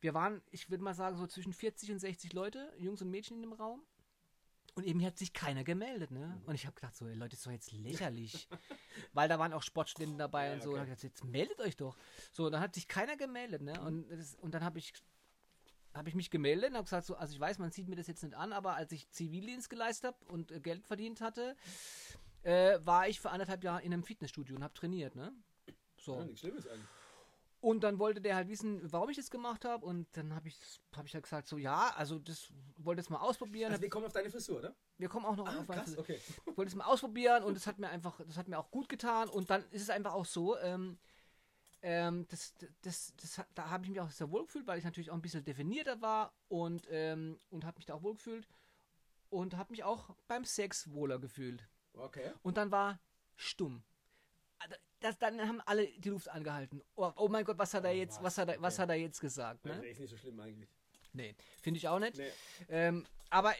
Wir 0.00 0.14
waren, 0.14 0.42
ich 0.50 0.68
würde 0.68 0.82
mal 0.82 0.94
sagen, 0.94 1.16
so 1.16 1.28
zwischen 1.28 1.52
40 1.52 1.92
und 1.92 1.98
60 2.00 2.32
Leute, 2.32 2.72
Jungs 2.78 3.00
und 3.00 3.10
Mädchen 3.10 3.36
in 3.36 3.42
dem 3.42 3.52
Raum. 3.52 3.82
Und 4.74 4.84
eben 4.86 5.04
hat 5.04 5.18
sich 5.18 5.34
keiner 5.34 5.64
gemeldet, 5.64 6.10
ne? 6.12 6.40
Und 6.46 6.54
ich 6.54 6.64
habe 6.64 6.74
gedacht, 6.74 6.96
so, 6.96 7.06
ey, 7.06 7.14
Leute, 7.14 7.30
das 7.30 7.40
ist 7.40 7.46
doch 7.46 7.50
jetzt 7.52 7.72
lächerlich. 7.72 8.48
Weil 9.12 9.28
da 9.28 9.38
waren 9.38 9.52
auch 9.52 9.62
Sportstudenten 9.62 10.18
dabei 10.18 10.46
Ja, 10.48 10.54
und 10.54 10.62
so. 10.62 10.70
okay. 10.70 10.78
Und 10.80 10.84
ich 10.86 10.90
dachte, 10.94 11.06
jetzt 11.08 11.24
meldet 11.24 11.60
euch 11.60 11.76
doch. 11.76 11.96
So, 12.32 12.48
dann 12.48 12.60
hat 12.62 12.74
sich 12.74 12.88
keiner 12.88 13.16
gemeldet, 13.16 13.60
ne? 13.62 13.78
Und, 13.82 14.08
das, 14.10 14.34
und 14.36 14.54
dann 14.54 14.64
habe 14.64 14.78
ich, 14.78 14.94
hab 15.92 16.06
ich 16.06 16.14
mich 16.14 16.30
gemeldet 16.30 16.70
und 16.70 16.76
habe 16.76 16.84
gesagt, 16.84 17.06
so, 17.06 17.16
also 17.16 17.34
ich 17.34 17.40
weiß, 17.40 17.58
man 17.58 17.70
sieht 17.70 17.86
mir 17.88 17.96
das 17.96 18.06
jetzt 18.06 18.22
nicht 18.22 18.34
an, 18.34 18.54
aber 18.54 18.74
als 18.76 18.92
ich 18.92 19.10
Zivildienst 19.10 19.68
geleistet 19.68 20.14
habe 20.14 20.32
und 20.32 20.50
äh, 20.52 20.60
Geld 20.60 20.86
verdient 20.86 21.20
hatte, 21.20 21.54
äh, 22.42 22.78
war 22.82 23.06
ich 23.08 23.20
für 23.20 23.30
anderthalb 23.30 23.62
Jahre 23.64 23.82
in 23.82 23.92
einem 23.92 24.02
Fitnessstudio 24.04 24.56
und 24.56 24.64
habe 24.64 24.72
trainiert, 24.74 25.14
ne? 25.16 25.32
So. 25.98 26.16
Ja, 26.16 26.24
nichts 26.24 26.40
Schlimmes 26.40 26.66
eigentlich. 26.66 26.88
Und 27.62 27.84
dann 27.84 28.00
wollte 28.00 28.20
der 28.20 28.34
halt 28.34 28.48
wissen, 28.48 28.80
warum 28.92 29.08
ich 29.10 29.16
das 29.16 29.30
gemacht 29.30 29.64
habe. 29.64 29.86
Und 29.86 30.08
dann 30.16 30.34
habe 30.34 30.48
ich, 30.48 30.58
hab 30.96 31.06
ich 31.06 31.14
halt 31.14 31.22
gesagt, 31.22 31.46
so 31.46 31.58
ja, 31.58 31.90
also 31.96 32.18
das 32.18 32.52
wollte 32.76 33.00
es 33.00 33.08
mal 33.08 33.20
ausprobieren. 33.20 33.70
Also 33.70 33.80
wir 33.82 33.88
kommen 33.88 34.04
auf 34.04 34.12
deine 34.12 34.30
Frisur, 34.30 34.58
oder? 34.58 34.74
wir 34.98 35.08
kommen 35.08 35.24
auch 35.24 35.36
noch 35.36 35.46
Ah, 35.46 35.60
auf 35.60 35.68
meine 35.68 35.82
krass, 35.82 35.96
okay. 35.96 36.20
wollte 36.56 36.70
es 36.70 36.74
mal 36.74 36.86
ausprobieren 36.86 37.44
und 37.44 37.54
das 37.54 37.66
hat 37.68 37.78
mir 37.78 37.88
einfach, 37.88 38.20
das 38.26 38.36
hat 38.36 38.48
mir 38.48 38.58
auch 38.58 38.70
gut 38.72 38.88
getan. 38.88 39.28
Und 39.28 39.48
dann 39.48 39.62
ist 39.70 39.82
es 39.82 39.90
einfach 39.90 40.12
auch 40.12 40.24
so, 40.24 40.58
ähm, 40.58 40.98
ähm, 41.82 42.26
das, 42.28 42.52
das, 42.82 43.14
das, 43.20 43.38
hat- 43.38 43.48
da 43.54 43.70
habe 43.70 43.84
ich 43.84 43.90
mich 43.90 44.00
auch 44.00 44.10
sehr 44.10 44.30
wohl 44.32 44.42
gefühlt, 44.44 44.66
weil 44.66 44.78
ich 44.78 44.84
natürlich 44.84 45.10
auch 45.12 45.14
ein 45.14 45.22
bisschen 45.22 45.44
definierter 45.44 46.00
war 46.00 46.32
und, 46.48 46.86
ähm, 46.90 47.38
und 47.50 47.64
habe 47.64 47.76
mich 47.78 47.86
da 47.86 47.94
auch 47.94 48.02
wohl 48.02 48.14
gefühlt 48.14 48.48
und 49.30 49.56
habe 49.56 49.70
mich 49.70 49.84
auch 49.84 50.16
beim 50.26 50.44
Sex 50.44 50.90
wohler 50.90 51.20
gefühlt. 51.20 51.64
Okay. 51.94 52.32
Und 52.42 52.56
dann 52.56 52.72
war 52.72 52.98
stumm. 53.36 53.84
Also, 55.04 55.18
Das, 55.18 55.18
dann 55.18 55.40
haben 55.48 55.60
alle 55.66 55.86
die 55.86 56.08
Luft 56.10 56.28
angehalten. 56.28 56.82
Oh, 56.96 57.10
oh 57.16 57.28
mein 57.28 57.44
Gott, 57.44 57.58
was 57.58 57.74
hat 57.74 57.84
er 57.84 57.90
Oh, 57.90 57.94
jetzt, 57.94 58.16
was? 58.18 58.24
was 58.24 58.38
hat 58.38 58.48
er, 58.48 58.62
was 58.62 58.74
Okay. 58.74 58.82
hat 58.82 58.88
er 58.90 58.94
jetzt 58.96 59.20
gesagt? 59.20 59.64
Nee, 59.64 59.72
Ne? 59.72 59.86
ist 59.88 60.00
nicht 60.00 60.10
so 60.10 60.16
schlimm 60.16 60.38
eigentlich. 60.40 60.68
Nee, 61.12 61.34
finde 61.60 61.78
ich 61.78 61.88
auch 61.88 61.98
nicht. 61.98 62.16
Nee. 62.16 62.30
Ähm, 62.68 63.06
aber 63.30 63.54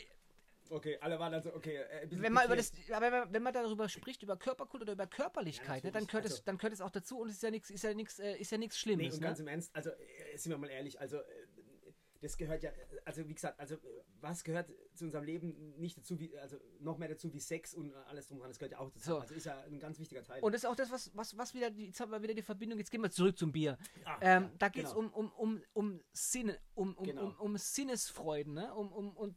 Okay, 0.71 0.97
alle 1.03 1.19
waren 1.19 1.31
dann 1.33 1.43
so, 1.43 1.53
okay. 1.55 1.77
Äh, 1.77 2.07
wenn 2.13 2.33
man 2.33 2.49
das, 2.49 2.73
wenn 2.89 3.13
man, 3.13 3.31
wenn 3.31 3.43
man 3.43 3.53
darüber 3.53 3.91
spricht 3.91 4.23
über 4.23 4.39
Körperkult 4.39 4.83
oder 4.85 4.93
über 4.95 5.07
Körperlichkeit, 5.07 5.83
Ja, 5.85 5.89
ne, 5.89 5.93
dann 5.93 6.07
gehört 6.07 6.25
natürlich. 6.25 6.39
es, 6.39 6.45
dann 6.45 6.57
gehört 6.57 6.73
es 6.73 6.81
auch 6.81 6.89
dazu 6.91 7.19
und 7.21 7.29
es 7.29 7.35
ist 7.35 7.43
ja 7.43 7.51
nichts, 7.51 7.69
ist 7.69 7.85
ja 7.85 7.93
nichts, 7.93 8.19
äh, 8.21 8.37
ist 8.39 8.51
ja 8.53 8.57
nichts 8.57 8.77
Nee, 8.77 8.81
Schlimmes. 8.95 9.15
und 9.15 9.21
ne? 9.21 9.27
ganz 9.27 9.39
im 9.41 9.49
Ernst, 9.49 9.71
also 9.77 9.91
äh, 9.91 10.37
sind 10.39 10.51
wir 10.51 10.57
mal 10.57 10.71
ehrlich, 10.71 10.99
also 10.99 11.19
äh, 11.19 11.23
das 12.23 12.37
gehört 12.37 12.63
ja, 12.63 12.71
also 13.05 13.29
wie 13.29 13.35
gesagt, 13.35 13.59
also 13.59 13.77
was 14.21 14.45
gehört 14.45 14.73
zu 14.95 15.05
unserem 15.05 15.25
Leben 15.25 15.75
nicht 15.77 15.99
dazu, 15.99 16.19
wie, 16.21 16.39
also 16.39 16.57
noch 16.79 16.97
mehr 16.97 17.09
dazu 17.09 17.33
wie 17.33 17.41
Sex 17.41 17.75
und 17.75 17.93
alles 18.07 18.29
drum 18.29 18.39
dran, 18.39 18.49
das 18.49 18.59
gehört 18.59 18.73
ja 18.73 18.79
auch 18.79 18.91
dazu. 18.91 19.11
So. 19.11 19.19
Also 19.19 19.35
ist 19.35 19.45
ja 19.45 19.61
ein 19.63 19.81
ganz 19.81 19.99
wichtiger 19.99 20.23
Teil. 20.23 20.41
Und 20.41 20.53
das 20.55 20.63
ist 20.63 20.71
auch 20.71 20.77
das, 20.77 20.91
was, 20.91 21.11
was, 21.17 21.37
was 21.37 21.53
wieder, 21.53 21.71
die, 21.71 21.87
jetzt 21.87 22.01
haben 22.01 22.13
wir 22.13 22.23
wieder 22.23 22.35
die 22.35 22.43
Verbindung, 22.43 22.79
jetzt 22.79 22.91
gehen 22.91 23.03
wir 23.03 23.11
zurück 23.11 23.37
zum 23.37 23.51
Bier. 23.51 23.77
Ah, 24.05 24.19
Ähm, 24.21 24.43
ja, 24.45 24.51
da 24.59 24.69
geht 24.69 24.85
es 24.85 24.95
genau. 24.95 25.11
um, 25.11 25.33
um, 25.33 25.33
um, 25.33 25.63
um 25.73 26.01
Sinne, 26.13 26.59
um, 26.75 26.95
um, 26.95 27.05
Genau. 27.05 27.25
um, 27.27 27.37
um 27.41 27.57
Sinnesfreuden, 27.57 28.55
ne? 28.55 28.73
Um, 28.73 28.93
um, 28.93 29.17
und 29.17 29.37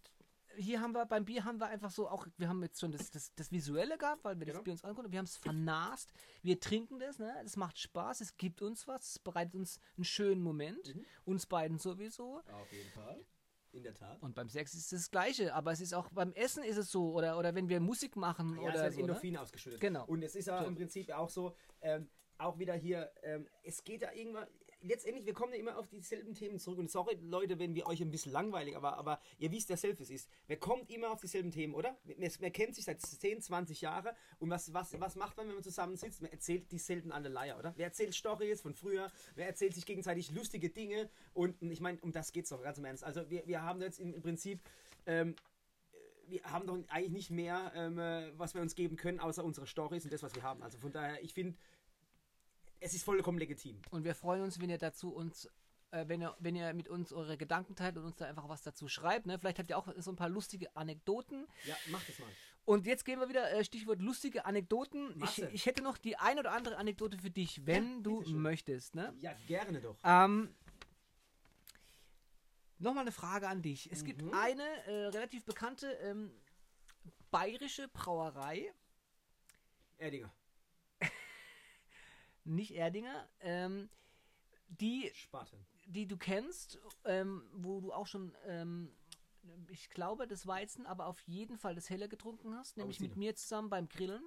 hier 0.58 0.82
haben 0.82 0.94
wir, 0.94 1.06
beim 1.06 1.26
Bier 1.26 1.44
haben 1.46 1.60
wir 1.60 1.68
einfach 1.68 1.92
so 1.92 2.08
auch, 2.10 2.28
wir 2.38 2.48
haben 2.50 2.62
jetzt 2.64 2.80
schon 2.80 2.92
das, 2.92 3.12
das, 3.12 3.34
das 3.36 3.52
Visuelle 3.52 3.98
gehabt, 3.98 4.24
weil 4.24 4.38
wir 4.40 4.46
das 4.46 4.54
Genau. 4.54 4.64
Bier 4.64 4.74
uns 4.74 4.84
angucken, 4.84 5.12
wir 5.12 5.20
haben 5.20 5.26
es 5.26 5.38
vernast, 5.38 6.12
wir 6.42 6.60
trinken 6.60 7.00
das, 7.00 7.20
ne? 7.20 7.34
Es 7.44 7.56
macht 7.58 7.78
Spaß, 7.80 8.22
es 8.22 8.38
gibt 8.38 8.62
uns 8.62 8.88
was, 8.88 9.10
es 9.12 9.20
bereitet 9.20 9.56
uns 9.56 9.80
einen 9.98 10.04
schönen 10.06 10.42
Moment, 10.42 10.96
Mhm. 10.96 11.06
uns 11.26 11.46
beiden 11.46 11.78
sowieso. 11.78 12.42
Auf 12.52 12.72
jeden 12.72 12.90
Fall. 12.92 13.26
In 13.72 13.84
der 13.84 13.94
Tat. 13.94 14.22
Und 14.22 14.36
beim 14.36 14.48
Sex 14.48 14.74
ist 14.74 14.84
es 14.94 15.02
das 15.02 15.12
Gleiche, 15.12 15.54
aber 15.54 15.74
es 15.74 15.82
ist 15.82 15.94
auch 15.94 16.08
beim 16.10 16.32
Essen 16.32 16.64
ist 16.64 16.78
es 16.78 16.90
so, 16.92 17.12
oder, 17.14 17.38
oder 17.38 17.54
wenn 17.56 17.68
wir 17.68 17.82
Musik 17.82 18.16
machen 18.16 18.56
Ja, 18.56 18.62
es 18.62 18.62
oder 18.62 18.74
werden 18.76 18.92
so. 18.94 18.98
Ne? 19.00 19.04
Endorphine 19.04 19.42
ausgeschüttet. 19.42 19.82
Genau. 19.82 20.06
Und 20.06 20.24
es 20.24 20.36
ist 20.36 20.46
ja 20.48 20.62
im 20.64 20.76
Prinzip 20.76 21.12
auch 21.12 21.30
so, 21.30 21.56
ähm, 21.82 22.10
auch 22.38 22.58
wieder 22.58 22.74
hier, 22.74 23.12
ähm, 23.24 23.48
es 23.64 23.84
geht 23.84 24.02
ja 24.02 24.14
irgendwann, 24.14 24.48
letztendlich, 24.88 25.26
wir 25.26 25.34
kommen 25.34 25.54
ja 25.54 25.60
immer 25.60 25.78
auf 25.78 25.88
dieselben 25.88 26.34
Themen 26.34 26.60
zurück. 26.60 26.80
Und 26.80 26.90
sorry, 26.90 27.18
Leute, 27.22 27.60
wenn 27.60 27.76
wir 27.76 27.88
euch 27.88 28.02
ein 28.02 28.12
bisschen 28.12 28.32
langweilig, 28.32 28.76
aber, 28.76 28.98
aber 28.98 29.20
ihr 29.38 29.52
wisst 29.52 29.70
ja 29.70 29.78
selbst, 29.78 30.02
es 30.02 30.10
ist. 30.10 30.30
Wer 30.48 30.58
kommt 30.58 30.90
immer 30.90 31.12
auf 31.12 31.22
dieselben 31.22 31.52
Themen, 31.52 31.74
oder? 31.74 31.98
Man 32.06 32.54
kennt 32.54 32.76
sich 32.76 32.86
seit 32.86 33.02
10, 33.02 33.42
20 33.42 33.82
Jahren. 33.82 34.16
Und 34.40 34.50
was, 34.50 34.74
was, 34.74 35.00
was 35.00 35.16
macht 35.16 35.38
man, 35.38 35.48
wenn 35.48 35.56
man 35.56 35.64
zusammensitzt? 35.64 36.22
Man 36.22 36.32
erzählt 36.32 36.72
dieselben 36.72 37.12
alle 37.12 37.30
Leier, 37.30 37.58
oder? 37.58 37.74
Wer 37.76 37.88
erzählt 37.88 38.14
Storys 38.16 38.62
von 38.62 38.74
früher? 38.74 39.12
Wer 39.36 39.48
erzählt 39.48 39.74
sich 39.74 39.86
gegenseitig 39.86 40.32
lustige 40.32 40.70
Dinge? 40.70 41.10
Und 41.34 41.62
ich 41.62 41.82
meine, 41.82 42.00
um 42.02 42.12
das 42.12 42.32
geht 42.32 42.46
es 42.46 42.50
doch 42.50 42.62
ganz 42.62 42.78
im 42.78 42.86
Ernst. 42.86 43.04
Also 43.04 43.30
wir, 43.30 43.46
wir 43.48 43.62
haben 43.62 43.82
jetzt 43.82 44.00
im, 44.00 44.14
im 44.14 44.22
Prinzip... 44.22 44.62
Ähm, 45.06 45.36
wir 46.28 46.42
haben 46.44 46.66
doch 46.66 46.80
eigentlich 46.88 47.12
nicht 47.12 47.30
mehr, 47.30 47.72
ähm, 47.76 48.00
äh, 48.00 48.32
was 48.36 48.56
wir 48.56 48.62
uns 48.62 48.74
geben 48.74 48.96
können, 48.96 49.20
außer 49.20 49.44
unsere 49.44 49.68
Stories 49.68 50.06
und 50.06 50.14
das, 50.14 50.24
was 50.24 50.34
wir 50.34 50.42
haben. 50.44 50.64
Also 50.64 50.78
von 50.80 50.92
daher, 50.92 51.24
ich 51.24 51.36
finde, 51.36 51.56
es 52.80 52.94
ist 52.94 53.04
vollkommen 53.04 53.38
legitim. 53.38 53.82
Und 53.92 54.04
wir 54.04 54.16
freuen 54.16 54.42
uns, 54.44 54.60
wenn 54.60 54.70
ihr 54.70 54.78
dazu 54.78 55.14
uns, 55.14 55.50
äh, 55.92 56.06
wenn, 56.08 56.22
ihr, 56.22 56.36
wenn 56.40 56.56
ihr 56.56 56.74
mit 56.74 56.90
uns 56.90 57.12
eure 57.14 57.38
Gedanken 57.38 57.76
teilt 57.76 57.98
und 57.98 58.06
uns 58.06 58.16
da 58.18 58.26
einfach 58.26 58.48
was 58.50 58.62
dazu 58.62 58.88
schreibt. 58.88 59.26
Ne? 59.26 59.40
Vielleicht 59.40 59.60
habt 59.60 59.70
ihr 59.70 59.78
auch 59.78 59.88
so 59.98 60.12
ein 60.12 60.16
paar 60.16 60.30
lustige 60.30 60.76
Anekdoten. 60.76 61.48
Ja, 61.66 61.76
mach 61.88 62.04
das 62.06 62.20
mal. 62.20 62.30
Und 62.66 62.88
jetzt 62.88 63.06
gehen 63.06 63.20
wir 63.20 63.30
wieder, 63.30 63.52
äh, 63.54 63.64
Stichwort 63.64 64.02
lustige 64.02 64.46
Anekdoten. 64.46 65.22
Ich, 65.24 65.40
ich 65.42 65.66
hätte 65.68 65.84
noch 65.84 65.98
die 66.00 66.18
ein 66.18 66.40
oder 66.40 66.52
andere 66.52 66.78
Anekdote 66.78 67.18
für 67.20 67.30
dich, 67.30 67.66
wenn 67.68 67.98
Ja, 67.98 68.02
du 68.02 68.22
möchtest. 68.32 68.96
Ne? 68.96 69.14
Ja, 69.20 69.34
gerne 69.48 69.82
doch. 69.82 69.98
Ähm, 70.04 70.50
Nochmal 72.78 73.04
eine 73.04 73.12
Frage 73.14 73.48
an 73.48 73.62
dich. 73.62 73.90
Es 73.92 74.04
gibt 74.04 74.22
Mhm. 74.22 74.34
eine 74.34 74.64
äh, 74.86 75.06
relativ 75.08 75.46
bekannte 75.46 75.88
ähm, 76.02 76.30
bayerische 77.32 77.88
Brauerei, 77.88 78.74
Erdinger. 79.98 80.32
Nicht 82.46 82.72
Erdinger, 82.76 83.28
ähm, 83.40 83.90
die 84.68 85.12
Spaten. 85.14 85.66
die 85.86 86.08
du 86.08 86.18
kennst, 86.18 86.80
ähm, 87.06 87.44
wo 87.54 87.82
du 87.82 87.92
auch 87.92 88.08
schon, 88.08 88.36
ähm, 88.46 88.96
ich 89.70 89.90
glaube, 89.90 90.28
das 90.28 90.48
Weizen, 90.48 90.86
aber 90.86 91.06
auf 91.08 91.20
jeden 91.22 91.58
Fall 91.58 91.76
das 91.76 91.90
Helle 91.90 92.10
getrunken 92.10 92.56
hast, 92.56 92.78
nämlich 92.78 93.00
mit 93.00 93.16
mir 93.16 93.36
zusammen 93.36 93.70
beim 93.70 93.88
Grillen. 93.88 94.24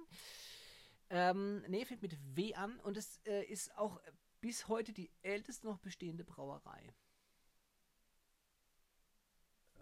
Ähm, 1.09 1.63
nee, 1.67 1.85
fängt 1.85 2.01
mit 2.01 2.17
W 2.35 2.53
an 2.53 2.79
und 2.81 2.95
es 2.95 3.19
äh, 3.25 3.43
ist 3.45 3.75
auch 3.77 3.99
bis 4.41 4.67
heute 4.67 4.93
die 4.93 5.11
älteste 5.21 5.65
noch 5.65 5.79
bestehende 5.79 6.23
Brauerei. 6.23 6.93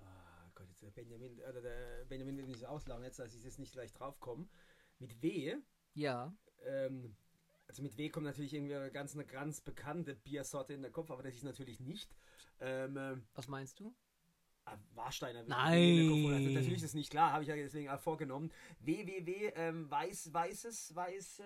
Ah 0.01 0.49
Gott, 0.55 0.67
jetzt 0.69 0.81
der 0.81 0.91
Benjamin, 0.91 1.39
oder 1.41 1.61
der 1.61 2.05
Benjamin 2.05 2.37
wird 2.37 2.47
nicht 2.47 2.65
auslachen 2.65 3.03
jetzt, 3.03 3.19
dass 3.19 3.35
ich 3.35 3.43
jetzt 3.43 3.59
nicht 3.59 3.73
gleich 3.73 3.91
draufkomme. 3.93 4.47
Mit 4.99 5.21
W, 5.21 5.57
Ja, 5.93 6.33
ähm, 6.65 7.15
also 7.67 7.81
mit 7.83 7.97
W 7.97 8.09
kommt 8.09 8.25
natürlich 8.25 8.53
irgendwie 8.53 8.75
eine 8.75 8.91
ganz, 8.91 9.13
eine 9.13 9.25
ganz 9.25 9.61
bekannte 9.61 10.15
Biersorte 10.15 10.73
in 10.73 10.81
der 10.81 10.91
Kopf, 10.91 11.11
aber 11.11 11.23
das 11.23 11.35
ist 11.35 11.43
natürlich 11.43 11.79
nicht. 11.79 12.15
Ähm, 12.59 12.97
ähm, 12.97 13.27
was 13.35 13.47
meinst 13.47 13.79
du? 13.79 13.93
Ah, 14.65 14.77
Warsteiner. 14.95 15.43
Nein. 15.43 16.09
Also, 16.33 16.49
natürlich 16.49 16.73
ist 16.77 16.83
es 16.83 16.93
nicht 16.93 17.09
klar, 17.09 17.31
habe 17.31 17.43
ich 17.43 17.49
ja 17.49 17.55
deswegen 17.55 17.89
auch 17.89 17.99
vorgenommen. 17.99 18.51
WWW, 18.79 19.53
ähm, 19.55 19.89
weiß, 19.89 20.33
weißes, 20.33 20.93
weiß, 20.93 21.39
äh, 21.39 21.43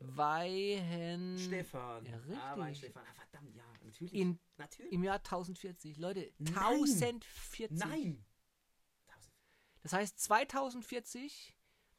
Weihen. 0.00 1.38
Stefan. 1.38 2.06
Ja, 2.06 2.18
Ah, 2.38 2.54
richtig. 2.54 2.90
Stefan. 2.90 3.04
Ah, 3.06 3.14
verdammt, 3.14 3.54
ja, 3.54 3.64
natürlich. 3.84 4.14
In, 4.14 4.38
natürlich. 4.56 4.92
Im 4.92 5.04
Jahr 5.04 5.16
1040. 5.16 5.98
Leute, 5.98 6.32
Nein. 6.38 6.56
1040. 6.56 7.78
Nein. 7.78 8.24
Das 9.82 9.92
heißt, 9.92 10.18
2040 10.20 11.56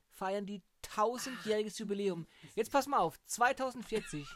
feiern 0.09 0.45
die 0.45 0.63
1000-jähriges 0.81 1.77
Jubiläum. 1.79 2.27
Jetzt 2.55 2.71
pass 2.71 2.87
mal 2.87 2.99
auf, 2.99 3.19
2040. 3.25 4.27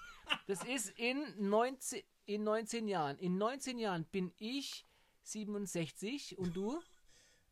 Das 0.47 0.63
ist 0.63 0.89
in 0.97 1.23
19, 1.49 2.01
in 2.25 2.43
19 2.43 2.87
Jahren. 2.87 3.17
In 3.19 3.37
19 3.37 3.77
Jahren 3.77 4.05
bin 4.05 4.33
ich 4.37 4.85
67 5.23 6.37
und 6.37 6.55
du? 6.55 6.81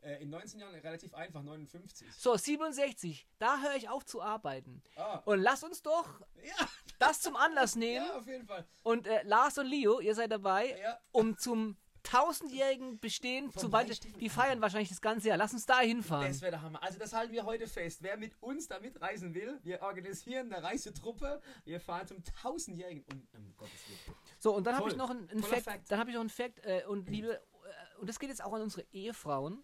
Äh, 0.01 0.21
in 0.21 0.29
19 0.29 0.59
Jahren 0.59 0.75
relativ 0.75 1.13
einfach, 1.13 1.41
59. 1.43 2.07
So, 2.17 2.35
67. 2.35 3.25
Da 3.39 3.61
höre 3.61 3.75
ich 3.75 3.89
auf 3.89 4.05
zu 4.05 4.21
arbeiten. 4.21 4.81
Ah, 4.95 5.21
Und 5.25 5.39
lass 5.39 5.63
uns 5.63 5.81
doch 5.81 6.19
ja, 6.43 6.67
das 6.99 7.21
zum 7.21 7.35
Anlass 7.35 7.75
nehmen. 7.77 8.05
ja, 8.05 8.17
auf 8.17 8.27
jeden 8.27 8.45
Fall. 8.45 8.67
Und 8.83 9.07
äh, 9.07 9.23
Lars 9.23 9.57
und 9.57 9.67
Leo, 9.67 9.99
ihr 9.99 10.13
seid 10.15 10.31
dabei, 10.31 10.77
Ja. 10.79 10.99
um 11.11 11.37
zum 11.37 11.77
1000-jährigen 12.03 12.99
Bestehen 12.99 13.51
zu. 13.51 13.71
Weichstiefel- 13.71 14.17
Die 14.19 14.29
feiern 14.29 14.61
wahrscheinlich 14.61 14.89
das 14.89 15.01
ganze 15.01 15.29
Jahr. 15.29 15.37
Lass 15.37 15.53
uns 15.53 15.65
da 15.65 15.79
hinfahren. 15.79 16.27
Das 16.27 16.41
wäre 16.41 16.51
der 16.51 16.61
Hammer. 16.61 16.81
Also 16.83 16.99
das 16.99 17.13
halten 17.13 17.33
wir 17.33 17.45
heute 17.45 17.67
fest. 17.67 18.03
Wer 18.03 18.17
mit 18.17 18.33
uns 18.41 18.67
da 18.67 18.79
mitreisen 18.79 19.33
will, 19.33 19.59
wir 19.63 19.81
organisieren 19.81 20.51
eine 20.51 20.63
Reisetruppe. 20.63 21.41
Wir 21.65 21.79
fahren 21.79 22.07
zum 22.07 22.17
1000-jährigen. 22.17 23.03
Um, 23.11 23.27
um 23.37 23.57
Gottes 23.57 23.87
Willen. 23.87 24.17
So, 24.39 24.55
und 24.55 24.65
dann 24.67 24.75
habe 24.75 24.89
ich 24.89 24.95
noch 24.95 25.09
einen, 25.09 25.29
einen 25.29 25.43
Fact, 25.43 25.63
Fact. 25.63 25.91
Dann 25.91 25.99
habe 25.99 26.09
ich 26.09 26.15
noch 26.15 26.21
einen 26.21 26.29
Fact, 26.29 26.59
äh, 26.65 26.83
und 26.87 27.09
liebe, 27.09 27.35
äh, 27.35 27.99
und 27.99 28.09
das 28.09 28.19
geht 28.19 28.29
jetzt 28.29 28.43
auch 28.43 28.53
an 28.53 28.61
unsere 28.61 28.85
Ehefrauen, 28.91 29.63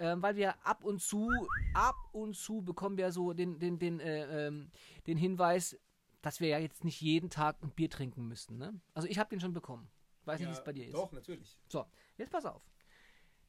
ähm, 0.00 0.20
weil 0.22 0.36
wir 0.36 0.54
ab 0.66 0.84
und 0.84 1.00
zu, 1.00 1.30
ab 1.74 1.96
und 2.12 2.34
zu 2.36 2.62
bekommen 2.62 2.96
wir 2.96 3.12
so 3.12 3.32
den, 3.32 3.58
den, 3.60 3.78
den, 3.78 4.00
äh, 4.00 4.46
ähm, 4.48 4.70
den 5.06 5.16
Hinweis, 5.16 5.78
dass 6.22 6.40
wir 6.40 6.48
ja 6.48 6.58
jetzt 6.58 6.82
nicht 6.84 7.00
jeden 7.00 7.30
Tag 7.30 7.62
ein 7.62 7.70
Bier 7.70 7.88
trinken 7.88 8.26
müssten. 8.26 8.58
Ne? 8.58 8.80
Also 8.94 9.06
ich 9.08 9.18
habe 9.18 9.30
den 9.30 9.40
schon 9.40 9.52
bekommen. 9.52 9.88
Weiß 10.28 10.40
nicht, 10.40 10.48
wie 10.48 10.52
es 10.52 10.64
bei 10.64 10.72
dir 10.72 10.86
ist. 10.86 10.94
Doch, 10.94 11.10
natürlich. 11.12 11.58
So, 11.68 11.86
jetzt 12.16 12.30
pass 12.30 12.44
auf. 12.44 12.62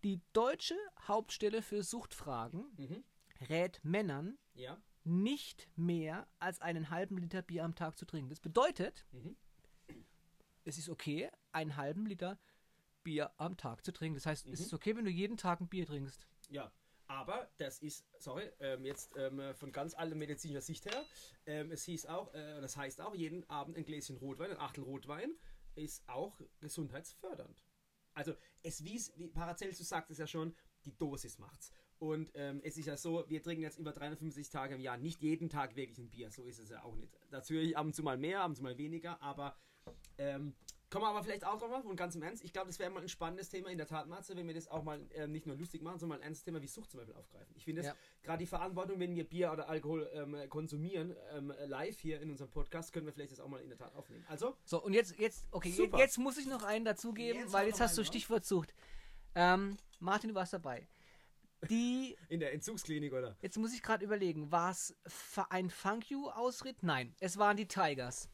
Die 0.03 0.21
deutsche 0.33 0.75
Hauptstelle 1.07 1.61
für 1.61 1.83
Suchtfragen 1.83 2.65
Mhm. 2.77 3.03
rät 3.49 3.79
Männern, 3.83 4.37
Ja. 4.53 4.81
nicht 5.03 5.67
mehr 5.75 6.27
als 6.39 6.61
einen 6.61 6.89
halben 6.89 7.17
Liter 7.17 7.41
Bier 7.41 7.63
am 7.65 7.75
Tag 7.75 7.97
zu 7.97 8.05
trinken. 8.05 8.29
Das 8.29 8.39
bedeutet, 8.39 9.05
Mhm. 9.11 9.35
es 10.63 10.77
ist 10.77 10.89
okay, 10.89 11.29
einen 11.51 11.75
halben 11.75 12.05
Liter 12.05 12.39
Bier 13.03 13.31
am 13.37 13.57
Tag 13.57 13.83
zu 13.83 13.91
trinken. 13.91 14.15
Das 14.15 14.25
heißt, 14.25 14.47
es 14.47 14.59
Mhm. 14.59 14.65
ist 14.65 14.73
okay, 14.73 14.95
wenn 14.95 15.05
du 15.05 15.11
jeden 15.11 15.37
Tag 15.37 15.59
ein 15.61 15.67
Bier 15.67 15.85
trinkst. 15.85 16.27
Ja. 16.49 16.71
Aber 17.07 17.49
das 17.57 17.79
ist, 17.79 18.05
sorry, 18.19 18.51
ähm, 18.59 18.85
jetzt 18.85 19.15
ähm, 19.17 19.41
von 19.55 19.71
ganz 19.71 19.95
alter 19.95 20.15
medizinischer 20.15 20.61
Sicht 20.61 20.85
her, 20.85 21.03
ähm, 21.47 21.71
es 21.71 21.83
hieß 21.85 22.05
auch, 22.05 22.31
äh, 22.35 22.61
das 22.61 22.77
heißt 22.77 23.01
auch, 23.01 23.15
jeden 23.15 23.49
Abend 23.49 23.75
ein 23.77 23.83
Gläschen 23.83 24.15
Rotwein, 24.17 24.51
ein 24.51 24.57
Achtel 24.59 24.83
Rotwein, 24.83 25.33
ist 25.79 26.07
auch 26.07 26.39
gesundheitsfördernd. 26.59 27.63
Also 28.13 28.33
es 28.63 28.83
wies, 28.83 29.13
wie 29.17 29.27
Paracelsus 29.27 29.87
sagt 29.87 30.11
es 30.11 30.17
ja 30.17 30.27
schon, 30.27 30.55
die 30.85 30.97
Dosis 30.97 31.39
macht's. 31.39 31.71
Und 31.99 32.31
ähm, 32.33 32.61
es 32.63 32.77
ist 32.77 32.85
ja 32.85 32.95
so, 32.95 33.25
wir 33.27 33.41
trinken 33.41 33.61
jetzt 33.61 33.77
über 33.77 33.91
365 33.91 34.49
Tage 34.49 34.75
im 34.75 34.81
Jahr 34.81 34.97
nicht 34.97 35.21
jeden 35.21 35.49
Tag 35.49 35.75
wirklich 35.75 35.97
ein 35.97 36.09
Bier. 36.09 36.31
So 36.31 36.45
ist 36.45 36.59
es 36.59 36.69
ja 36.69 36.83
auch 36.83 36.95
nicht. 36.95 37.13
Natürlich 37.29 37.75
ab 37.75 37.85
und 37.85 37.93
zu 37.93 38.03
mal 38.03 38.17
mehr, 38.17 38.41
ab 38.41 38.49
und 38.49 38.55
zu 38.55 38.63
mal 38.63 38.77
weniger, 38.77 39.21
aber 39.21 39.57
ähm, 40.17 40.55
kommen 40.89 41.03
wir 41.05 41.09
aber 41.09 41.23
vielleicht 41.23 41.45
auch 41.45 41.57
drauf 41.59 41.85
und 41.85 41.95
ganz 41.95 42.15
im 42.15 42.23
Ernst, 42.23 42.43
ich 42.43 42.51
glaube, 42.53 42.67
das 42.67 42.79
wäre 42.79 42.89
mal 42.89 43.01
ein 43.01 43.09
spannendes 43.09 43.49
Thema 43.49 43.69
in 43.69 43.77
der 43.77 43.87
Tat, 43.87 44.07
Matze, 44.07 44.35
wenn 44.35 44.47
wir 44.47 44.53
das 44.55 44.67
auch 44.67 44.83
mal 44.83 44.99
ähm, 45.13 45.31
nicht 45.31 45.45
nur 45.45 45.55
lustig 45.55 45.81
machen, 45.81 45.99
sondern 45.99 46.17
mal 46.19 46.23
ein 46.23 46.27
ernstes 46.29 46.43
Thema 46.45 46.61
wie 46.61 46.67
Sucht 46.67 46.89
zum 46.91 46.99
Beispiel 46.99 47.15
aufgreifen. 47.15 47.53
Ich 47.55 47.65
finde 47.65 47.81
es 47.81 47.87
Ja. 47.87 47.95
gerade 48.23 48.39
die 48.39 48.45
Verantwortung, 48.47 48.99
wenn 48.99 49.15
wir 49.15 49.23
Bier 49.27 49.51
oder 49.51 49.69
Alkohol 49.69 50.09
ähm, 50.13 50.35
konsumieren, 50.49 51.15
ähm, 51.33 51.53
live 51.67 51.99
hier 51.99 52.21
in 52.21 52.31
unserem 52.31 52.49
Podcast, 52.51 52.91
können 52.93 53.05
wir 53.05 53.13
vielleicht 53.13 53.31
das 53.31 53.39
auch 53.39 53.47
mal 53.49 53.61
in 53.61 53.69
der 53.69 53.77
Tat 53.77 53.93
aufnehmen. 53.95 54.25
Also, 54.27 54.55
So, 54.65 54.81
und 54.83 54.93
jetzt, 54.93 55.17
jetzt, 55.19 55.45
okay, 55.51 55.71
Super. 55.71 55.97
jetzt 55.99 56.17
muss 56.17 56.37
ich 56.37 56.47
noch 56.47 56.63
einen 56.63 56.85
dazugeben, 56.85 57.41
Jetzt 57.41 57.53
weil 57.53 57.67
jetzt 57.67 57.79
hast 57.79 57.97
du 57.97 58.01
raus. 58.01 58.07
Stichwort 58.07 58.45
Sucht. 58.45 58.73
Ähm, 59.35 59.77
Martin, 59.99 60.29
du 60.29 60.35
warst 60.35 60.53
dabei. 60.53 60.87
Die, 61.69 62.15
in 62.29 62.39
der 62.39 62.53
Entzugsklinik, 62.53 63.13
oder? 63.13 63.35
jetzt 63.41 63.57
muss 63.57 63.73
ich 63.73 63.83
gerade 63.83 64.03
überlegen, 64.03 64.51
war 64.51 64.71
es 64.71 64.95
ein 65.49 65.69
Funk 65.69 66.09
You-Ausritt? 66.09 66.83
Nein, 66.83 67.13
es 67.19 67.37
waren 67.37 67.57
die 67.57 67.67
Tigers. 67.67 68.29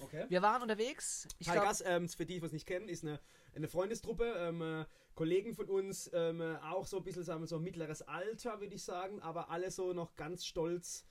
Okay. 0.00 0.24
Wir 0.28 0.42
waren 0.42 0.62
unterwegs. 0.62 1.28
Ich 1.38 1.46
Tigers, 1.46 1.82
ähm, 1.84 2.08
für 2.08 2.26
die, 2.26 2.40
die 2.40 2.46
es 2.46 2.52
nicht 2.52 2.66
kennen, 2.66 2.88
ist 2.88 3.04
eine, 3.04 3.20
eine 3.54 3.68
Freundestruppe, 3.68 4.24
ähm, 4.24 4.62
äh, 4.62 4.84
Kollegen 5.14 5.54
von 5.54 5.68
uns, 5.68 6.10
ähm, 6.14 6.40
äh, 6.40 6.56
auch 6.56 6.86
so 6.86 6.98
ein 6.98 7.04
bisschen, 7.04 7.24
sagen 7.24 7.40
wir 7.42 7.46
so, 7.46 7.58
mittleres 7.58 8.02
Alter, 8.02 8.60
würde 8.60 8.74
ich 8.74 8.82
sagen, 8.82 9.20
aber 9.20 9.50
alle 9.50 9.70
so 9.70 9.92
noch 9.92 10.14
ganz 10.14 10.46
stolz, 10.46 11.04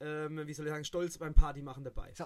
ähm, 0.00 0.46
wie 0.46 0.54
soll 0.54 0.66
ich 0.66 0.72
sagen, 0.72 0.84
stolz 0.84 1.18
beim 1.18 1.34
Party 1.34 1.62
machen 1.62 1.84
dabei. 1.84 2.12
So, 2.14 2.24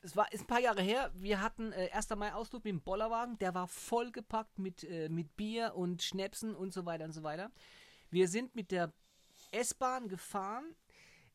es 0.00 0.16
war 0.16 0.32
ist 0.32 0.42
ein 0.42 0.46
paar 0.46 0.60
Jahre 0.60 0.82
her. 0.82 1.12
Wir 1.14 1.40
hatten 1.40 1.72
äh, 1.72 1.90
1. 1.92 2.10
Mai 2.16 2.32
Ausflug 2.32 2.64
mit 2.64 2.72
dem 2.72 2.80
Bollerwagen. 2.80 3.38
Der 3.38 3.54
war 3.54 3.68
vollgepackt 3.68 4.58
mit, 4.58 4.84
äh, 4.84 5.08
mit 5.08 5.36
Bier 5.36 5.74
und 5.76 6.02
Schnäpsen 6.02 6.54
und 6.54 6.72
so 6.72 6.86
weiter 6.86 7.04
und 7.04 7.12
so 7.12 7.22
weiter. 7.22 7.50
Wir 8.10 8.28
sind 8.28 8.54
mit 8.56 8.70
der 8.70 8.92
S-Bahn 9.50 10.08
gefahren 10.08 10.74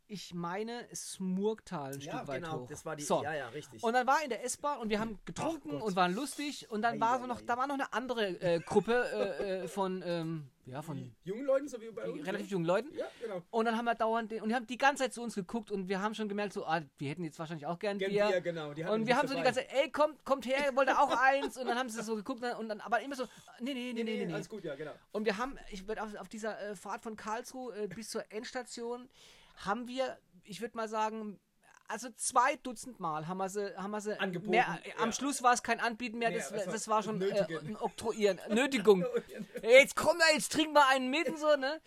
ich 0.10 0.34
meine, 0.34 0.88
Smurgtal 0.95 1.93
ein 1.93 1.99
Ja, 1.99 2.18
Stück 2.18 2.28
weit 2.28 2.43
genau, 2.43 2.62
hoch. 2.62 2.68
das 2.68 2.86
war 2.86 2.95
die. 2.95 3.03
so. 3.03 3.24
Ja, 3.24 3.34
ja, 3.34 3.49
richtig. 3.49 3.84
Und 3.84 3.93
dann 3.93 4.08
war 4.08 4.24
in 4.24 4.30
der 4.30 4.43
S-Bahn 4.45 4.80
und 4.80 4.89
wir 4.89 4.99
haben 4.99 5.20
getrunken 5.26 5.82
und 5.82 5.95
waren 5.95 6.14
lustig 6.16 6.70
und 6.70 6.82
dann 6.82 6.95
Ei, 6.95 6.99
war 6.99 7.20
so 7.20 7.28
noch, 7.28 7.39
ei. 7.39 7.45
da 7.45 7.58
war 7.58 7.68
noch 7.68 7.76
eine 7.76 7.91
andere 7.93 8.28
äh, 8.41 8.60
Gruppe 8.60 9.05
äh, 9.39 9.64
äh, 9.64 9.68
von, 9.68 10.01
ähm, 10.05 10.47
ja, 10.66 10.82
von 10.82 11.14
jungen 11.24 11.45
Leuten, 11.45 11.68
so 11.68 11.80
wie 11.82 11.89
bei 11.91 12.10
uns. 12.10 12.26
relativ 12.26 12.49
jungen 12.49 12.66
Leuten. 12.66 12.93
Ja, 12.95 13.05
genau. 13.22 13.41
Und 13.51 13.66
dann 13.66 13.78
haben 13.78 13.86
wir 13.86 13.95
dauernd, 13.95 14.32
den, 14.32 14.41
und 14.43 14.49
die 14.49 14.55
haben 14.55 14.68
die 14.68 14.78
ganze 14.78 15.03
Zeit 15.03 15.14
zu 15.14 15.22
uns 15.22 15.36
geguckt 15.36 15.72
und 15.72 15.88
wir 15.89 16.01
haben 16.01 16.14
schon 16.16 16.30
gemerkt, 16.30 16.53
so, 16.53 16.66
ah, 16.66 16.82
wir 16.97 17.10
hätten 17.10 17.24
jetzt 17.24 17.39
wahrscheinlich 17.39 17.66
auch 17.66 17.80
gern 17.80 17.97
Gern 17.97 18.12
Bier. 18.12 18.28
Bier, 18.28 18.41
genau. 18.41 18.70
Und 18.70 19.08
wir 19.08 19.18
haben 19.18 19.28
so 19.28 19.36
die 19.36 19.41
ganze 19.43 19.60
Zeit, 19.62 19.70
ey, 19.74 19.91
kommt, 19.91 20.24
kommt 20.24 20.45
her, 20.45 20.58
ihr 20.70 20.76
wollt 20.76 20.89
auch 20.89 21.12
eins. 21.22 21.58
Und 21.58 21.68
dann 21.68 21.78
haben 21.78 21.89
sie 21.89 22.01
so 22.01 22.16
geguckt 22.16 22.41
und 22.60 22.70
dann, 22.70 22.80
aber 22.82 23.01
immer 23.01 23.16
so, 23.16 23.26
nee, 23.60 23.74
nee, 23.74 23.91
nee, 23.93 24.03
nee, 24.03 24.18
nee. 24.20 24.26
nee. 24.26 24.34
Alles 24.34 24.47
gut, 24.49 24.64
ja, 24.64 24.76
genau. 24.76 24.91
Und 25.12 25.26
wir 25.26 25.38
haben, 25.38 25.58
ich 25.70 25.88
würde 25.88 26.01
auf, 26.03 26.16
auf 26.16 26.30
dieser 26.30 26.60
äh, 26.62 26.76
Fahrt 26.76 27.01
von 27.01 27.16
Karlsruhe 27.16 27.76
äh, 27.76 27.88
bis 27.88 28.10
zur 28.10 28.24
Endstation, 28.32 29.10
haben 29.58 29.88
wir, 29.88 30.18
ich 30.43 30.62
würde 30.62 30.78
mal 30.78 30.88
sagen, 30.88 31.39
also 31.88 32.10
zwei 32.16 32.55
Dutzend 32.58 32.99
Mal 32.99 33.28
haben 33.28 33.38
wir 33.38 33.49
sie, 33.49 33.76
haben 33.78 33.91
wir 33.91 34.01
sie 34.01 34.20
Angeboten, 34.20 34.51
Mehr, 34.51 34.80
äh, 34.84 34.91
am 34.97 35.10
ja. 35.10 35.12
Schluss 35.14 35.41
war 35.41 35.53
es 35.53 35.64
kein 35.64 35.80
Anbieten 35.80 36.18
mehr, 36.18 36.30
Nee, 36.30 36.38
das, 36.38 36.49
das 36.49 36.88
war 36.88 37.01
schon 37.01 37.22
äh, 37.22 37.45
ein 37.60 37.78
Oktroyieren, 37.78 38.39
Nötigung. 38.49 39.05
Jetzt 39.62 39.95
komm 39.95 40.18
da, 40.20 40.26
jetzt 40.34 40.51
trinken 40.51 40.74
wir 40.74 40.88
einen 40.88 41.10
mit 41.10 41.30
und 41.30 41.39
so, 41.39 41.55
ne? 41.55 41.82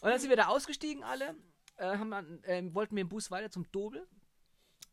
Und 0.00 0.10
dann 0.10 0.18
sind 0.18 0.30
wir 0.30 0.36
da 0.36 0.48
ausgestiegen 0.48 1.04
alle, 1.04 1.36
äh, 1.76 1.86
haben 1.86 2.40
ähm, 2.44 2.74
wollten 2.74 2.96
wir 2.96 3.02
im 3.02 3.08
Bus 3.08 3.30
weiter 3.30 3.50
zum 3.50 3.70
Dobel, 3.70 4.06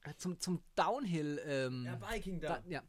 äh, 0.04 0.14
zum, 0.18 0.40
zum 0.40 0.64
Downhill. 0.76 1.42
Ähm, 1.46 1.86
Ja, 1.86 2.00
Viking 2.12 2.40
da. 2.40 2.60
da, 2.60 2.64
ja. 2.70 2.84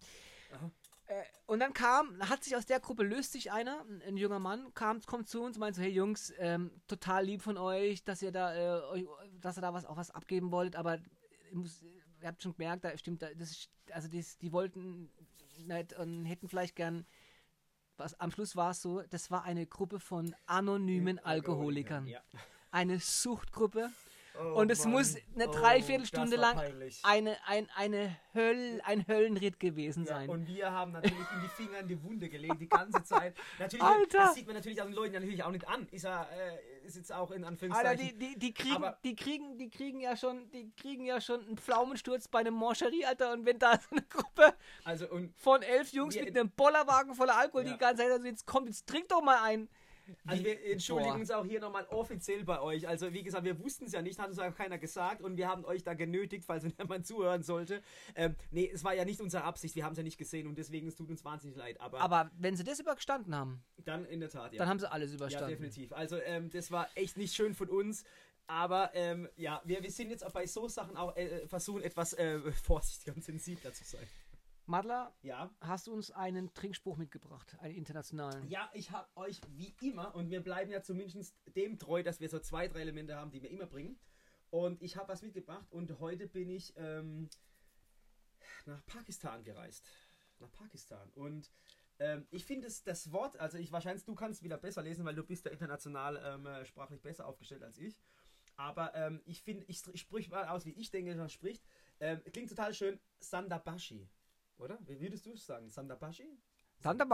Aha. 0.53 0.71
Äh, 1.11 1.25
und 1.47 1.59
dann 1.59 1.73
kam, 1.73 2.17
hat 2.29 2.45
sich 2.45 2.55
aus 2.57 2.67
der 2.67 2.79
Gruppe 2.79 3.03
löst 3.03 3.33
sich 3.33 3.51
einer, 3.51 3.81
ein, 3.89 4.01
ein 4.07 4.17
junger 4.17 4.39
Mann, 4.39 4.73
kam, 4.75 5.01
kommt 5.03 5.29
zu 5.29 5.43
uns 5.43 5.57
und 5.57 5.61
meint 5.61 5.75
so, 5.75 5.83
hey 5.83 5.91
Jungs, 5.91 6.33
ähm, 6.39 6.71
total 6.87 7.25
lieb 7.25 7.43
von 7.43 7.59
euch, 7.59 8.05
dass 8.05 8.23
ihr 8.23 8.31
da, 8.31 8.55
äh, 8.95 9.05
dass 9.41 9.59
ihr 9.59 9.63
da 9.63 9.75
was 9.75 9.85
auch 9.85 9.97
was 9.97 10.13
abgeben 10.13 10.53
wollt, 10.53 10.77
aber 10.77 10.99
ihr, 11.51 11.59
muss, 11.59 11.83
ihr 11.83 12.29
habt 12.29 12.41
schon 12.43 12.53
gemerkt, 12.53 12.85
da 12.85 12.97
stimmt, 12.97 13.23
da, 13.23 13.35
das 13.35 13.51
ist, 13.51 13.71
also 13.91 14.07
das, 14.09 14.39
die 14.39 14.53
wollten 14.53 15.11
nicht 15.59 15.93
und 15.95 16.25
hätten 16.27 16.49
vielleicht 16.49 16.77
gern, 16.77 17.05
was 17.97 18.15
am 18.21 18.31
Schluss 18.31 18.55
war 18.55 18.71
es 18.71 18.81
so, 18.81 19.03
das 19.03 19.31
war 19.33 19.43
eine 19.43 19.67
Gruppe 19.67 19.99
von 19.99 20.35
anonymen 20.47 21.19
Alkoholikern, 21.19 22.07
Ja. 22.07 22.21
eine 22.71 23.01
Suchtgruppe. 23.01 23.91
Oh, 24.39 24.61
Und 24.61 24.71
es 24.71 24.85
Mann. 24.85 24.93
muss 24.93 25.17
eine 25.35 25.49
Oh, 25.49 25.53
Dreiviertelstunde 25.53 26.37
lang 26.37 26.55
peinlich. 26.57 27.01
eine, 27.03 27.37
ein, 27.47 27.69
eine 27.75 28.17
Höll, 28.33 28.81
ein 28.85 29.07
Höllenritt 29.07 29.59
gewesen 29.59 30.05
Ja, 30.05 30.11
sein. 30.15 30.29
und 30.29 30.47
wir 30.47 30.71
haben 30.71 30.93
natürlich 30.93 31.19
in 31.19 31.41
die 31.43 31.49
Finger 31.49 31.79
in 31.81 31.89
die 31.89 32.03
Wunde 32.03 32.29
gelegt, 32.29 32.61
die 32.61 32.69
ganze 32.69 33.03
Zeit. 33.03 33.37
Natürlich, 33.59 33.83
Alter! 33.85 34.19
das 34.19 34.35
sieht 34.35 34.47
man 34.47 34.55
natürlich 34.55 34.81
auch 34.81 34.87
den 34.87 34.95
Leuten 34.95 35.15
natürlich 35.15 35.43
auch 35.43 35.51
nicht 35.51 35.67
an. 35.69 35.89
Ist 35.91 36.05
ja, 36.05 36.23
äh, 36.25 36.87
ist 36.87 36.97
jetzt 36.97 37.13
auch 37.13 37.31
in 37.33 37.39
Alter, 37.45 37.49
Anführungszeichen. 37.49 38.19
die, 38.19 38.19
die, 38.19 38.39
die, 38.39 38.55
kriegen, 38.55 38.77
Aber- 38.77 38.99
die, 39.05 39.17
kriegen, 39.17 39.59
die 39.59 39.69
kriegen 39.69 40.01
ja 40.01 40.17
schon, 40.17 40.51
die 40.53 40.71
kriegen 40.77 41.05
ja 41.05 41.21
schon 41.21 41.41
einen 41.47 41.57
Pflaumensturz 41.59 42.29
bei 42.29 42.39
einem 42.41 42.55
Morcherie, 42.55 43.05
Alter. 43.05 43.33
Und 43.33 43.45
wenn 43.47 43.59
da 43.59 43.79
so 43.79 43.89
eine 43.91 44.03
Gruppe 44.03 44.55
also, 44.85 45.07
von 45.37 45.63
elf 45.63 45.93
Jungs 45.93 46.15
mit 46.15 46.37
einem 46.39 46.51
Bollerwagen 46.51 47.15
voller 47.15 47.37
Alkohol 47.37 47.67
Ja. 47.67 47.73
die 47.73 47.79
ganze 47.79 48.03
Zeit, 48.05 48.13
also 48.13 48.25
jetzt 48.27 48.47
kommt, 48.47 48.69
jetzt 48.69 48.87
trink 48.87 49.09
doch 49.09 49.23
mal 49.23 49.43
ein. 49.43 49.69
Also 50.27 50.45
wir 50.45 50.65
entschuldigen 50.73 51.13
Boah. 51.13 51.21
uns 51.21 51.31
auch 51.31 51.45
hier 51.45 51.61
nochmal 51.61 51.87
offiziell 51.91 52.45
bei 52.45 52.61
euch. 52.61 52.87
Also 52.89 53.13
wie 53.13 53.23
gesagt, 53.23 53.45
wir 53.45 53.59
wussten 53.59 53.87
es 53.87 53.93
ja 53.93 54.03
nicht, 54.03 54.19
hat 54.19 54.29
uns 54.29 54.39
auch 54.39 54.55
keiner 54.55 54.79
gesagt 54.79 55.23
und 55.23 55.37
wir 55.37 55.49
haben 55.49 55.65
euch 55.65 55.83
da 55.83 55.95
genötigt, 55.95 56.45
falls 56.45 56.65
jemand 56.79 57.07
zuhören 57.07 57.43
sollte. 57.43 57.83
Ähm, 58.15 58.37
nee, 58.51 58.71
es 58.73 58.85
war 58.85 58.95
ja 58.95 59.05
nicht 59.05 59.21
unsere 59.21 59.45
Absicht, 59.45 59.75
wir 59.77 59.85
haben 59.85 59.93
es 59.93 59.99
ja 59.99 60.05
nicht 60.05 60.19
gesehen 60.19 60.47
und 60.47 60.59
deswegen 60.59 60.89
es 60.89 60.97
tut 60.97 61.11
uns 61.11 61.25
wahnsinnig 61.25 61.57
leid. 61.57 61.81
Aber, 61.81 62.01
Aber 62.01 62.31
wenn 62.39 62.57
sie 62.57 62.65
das 62.65 62.81
überstanden 62.81 63.35
haben, 63.35 63.63
dann 63.79 64.05
in 64.07 64.21
der 64.21 64.31
Tat, 64.31 64.53
ja. 64.53 64.59
dann 64.59 64.69
haben 64.69 64.79
sie 64.79 64.91
alles 64.91 65.11
ja, 65.11 65.17
überstanden. 65.17 65.51
definitiv. 65.51 65.93
Also 65.93 66.17
ähm, 66.21 66.51
das 66.51 66.71
war 66.71 66.89
echt 66.95 67.17
nicht 67.17 67.35
schön 67.35 67.55
von 67.55 67.69
uns. 67.69 68.05
Aber 68.47 68.91
ähm, 68.95 69.29
ja, 69.37 69.63
wir, 69.65 69.81
wir 69.81 69.93
sind 69.93 70.11
jetzt 70.11 70.27
auch 70.27 70.33
bei 70.33 70.45
so 70.45 70.67
Sachen 70.67 70.97
auch 70.97 71.17
äh, 71.17 71.47
versuchen, 71.47 71.83
etwas 71.83 72.15
äh, 72.15 72.41
vorsichtiger 72.65 73.15
und 73.15 73.23
sensibler 73.23 73.73
zu 73.73 73.85
sein. 73.85 74.07
Madler, 74.71 75.13
Ja. 75.23 75.51
hast 75.61 75.89
du 75.89 75.93
uns 75.93 76.13
einen 76.13 76.55
Trinkspruch 76.55 76.97
mitgebracht, 76.97 77.57
einen 77.61 77.75
internationalen? 77.75 78.49
Ja, 78.49 78.71
ich 78.73 78.93
habe 78.93 79.09
euch 79.17 79.41
wie 79.49 79.75
immer, 79.81 80.15
und 80.15 80.31
wir 80.31 80.41
bleiben 80.41 80.71
ja 80.71 80.81
zumindest 80.81 81.35
dem 81.57 81.77
treu, 81.77 82.05
dass 82.05 82.21
wir 82.21 82.29
so 82.29 82.39
zwei, 82.39 82.69
drei 82.69 82.81
Elemente 82.83 83.17
haben, 83.17 83.33
die 83.33 83.43
wir 83.43 83.51
immer 83.51 83.67
bringen. 83.67 83.99
Und 84.51 84.81
ich 84.81 84.97
habe 84.97 85.09
was 85.09 85.23
mitgebracht 85.23 85.67
und 85.73 85.99
heute 85.99 86.29
bin 86.29 86.49
ich 86.49 86.73
ähm, 86.77 87.29
nach 88.65 88.85
Pakistan 88.87 89.43
gereist. 89.43 89.85
Nach 90.39 90.53
Pakistan. 90.53 91.11
Und 91.15 91.51
ähm, 91.99 92.29
ich 92.31 92.45
finde 92.45 92.69
das 92.85 93.11
Wort, 93.11 93.39
also 93.39 93.59
ich 93.59 93.73
wahrscheinlich, 93.73 94.05
du 94.05 94.15
kannst 94.15 94.45
wieder 94.45 94.57
besser 94.57 94.83
lesen, 94.83 95.05
weil 95.05 95.17
du 95.17 95.25
bist 95.25 95.47
ja 95.47 95.51
international 95.51 96.17
ähm, 96.25 96.47
äh, 96.47 96.65
sprachlich 96.65 97.03
besser 97.03 97.27
aufgestellt 97.27 97.65
als 97.65 97.77
ich. 97.79 98.01
Aber 98.57 98.95
ähm, 98.95 99.21
ich 99.25 99.43
finde, 99.43 99.65
ich, 99.67 99.83
ich 99.93 100.01
sprich 100.01 100.29
mal 100.31 100.47
aus, 100.47 100.65
wie 100.65 100.73
ich 100.75 100.91
denke, 100.91 101.15
man 101.17 101.29
spricht. 101.29 101.65
Ähm, 101.99 102.23
klingt 102.33 102.51
total 102.51 102.73
schön. 102.73 103.01
Sandabashi. 103.19 104.09
Oder? 104.61 104.79
Wie 104.87 105.01
würdest 105.01 105.27
du 105.27 105.33
es 105.33 105.47
sagen? 105.47 105.71
Sandabashi? 105.71 106.39
Sanda 106.79 107.05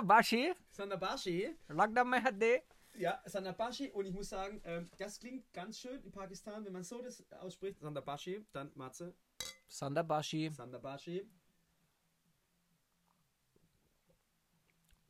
Bashi, 0.00 0.52
Sandabashi. 0.70 1.56
Lagda 1.68 2.04
Mehade. 2.04 2.62
Ja, 2.94 3.22
Sandabashi 3.24 3.90
und 3.90 4.06
ich 4.06 4.12
muss 4.12 4.28
sagen, 4.28 4.60
ähm, 4.64 4.90
das 4.98 5.18
klingt 5.18 5.52
ganz 5.52 5.78
schön 5.78 6.02
in 6.02 6.10
Pakistan, 6.10 6.64
wenn 6.64 6.72
man 6.72 6.82
so 6.82 7.00
das 7.00 7.24
ausspricht, 7.32 7.78
Sandabashi, 7.80 8.44
dann 8.52 8.70
Matze, 8.74 9.14
Sanda 9.68 10.02
Bashi. 10.02 10.50
Sandabashi. 10.50 11.28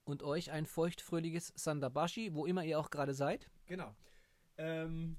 Und 0.05 0.23
euch 0.23 0.51
ein 0.51 0.67
feuchtfröhliches 0.67 1.53
Sandabashi, 1.55 2.35
wo 2.35 2.47
immer 2.47 2.65
ihr 2.65 2.79
auch 2.79 2.91
gerade 2.91 3.15
seid. 3.15 3.51
Genau. 3.67 3.95
Ähm, 4.57 5.19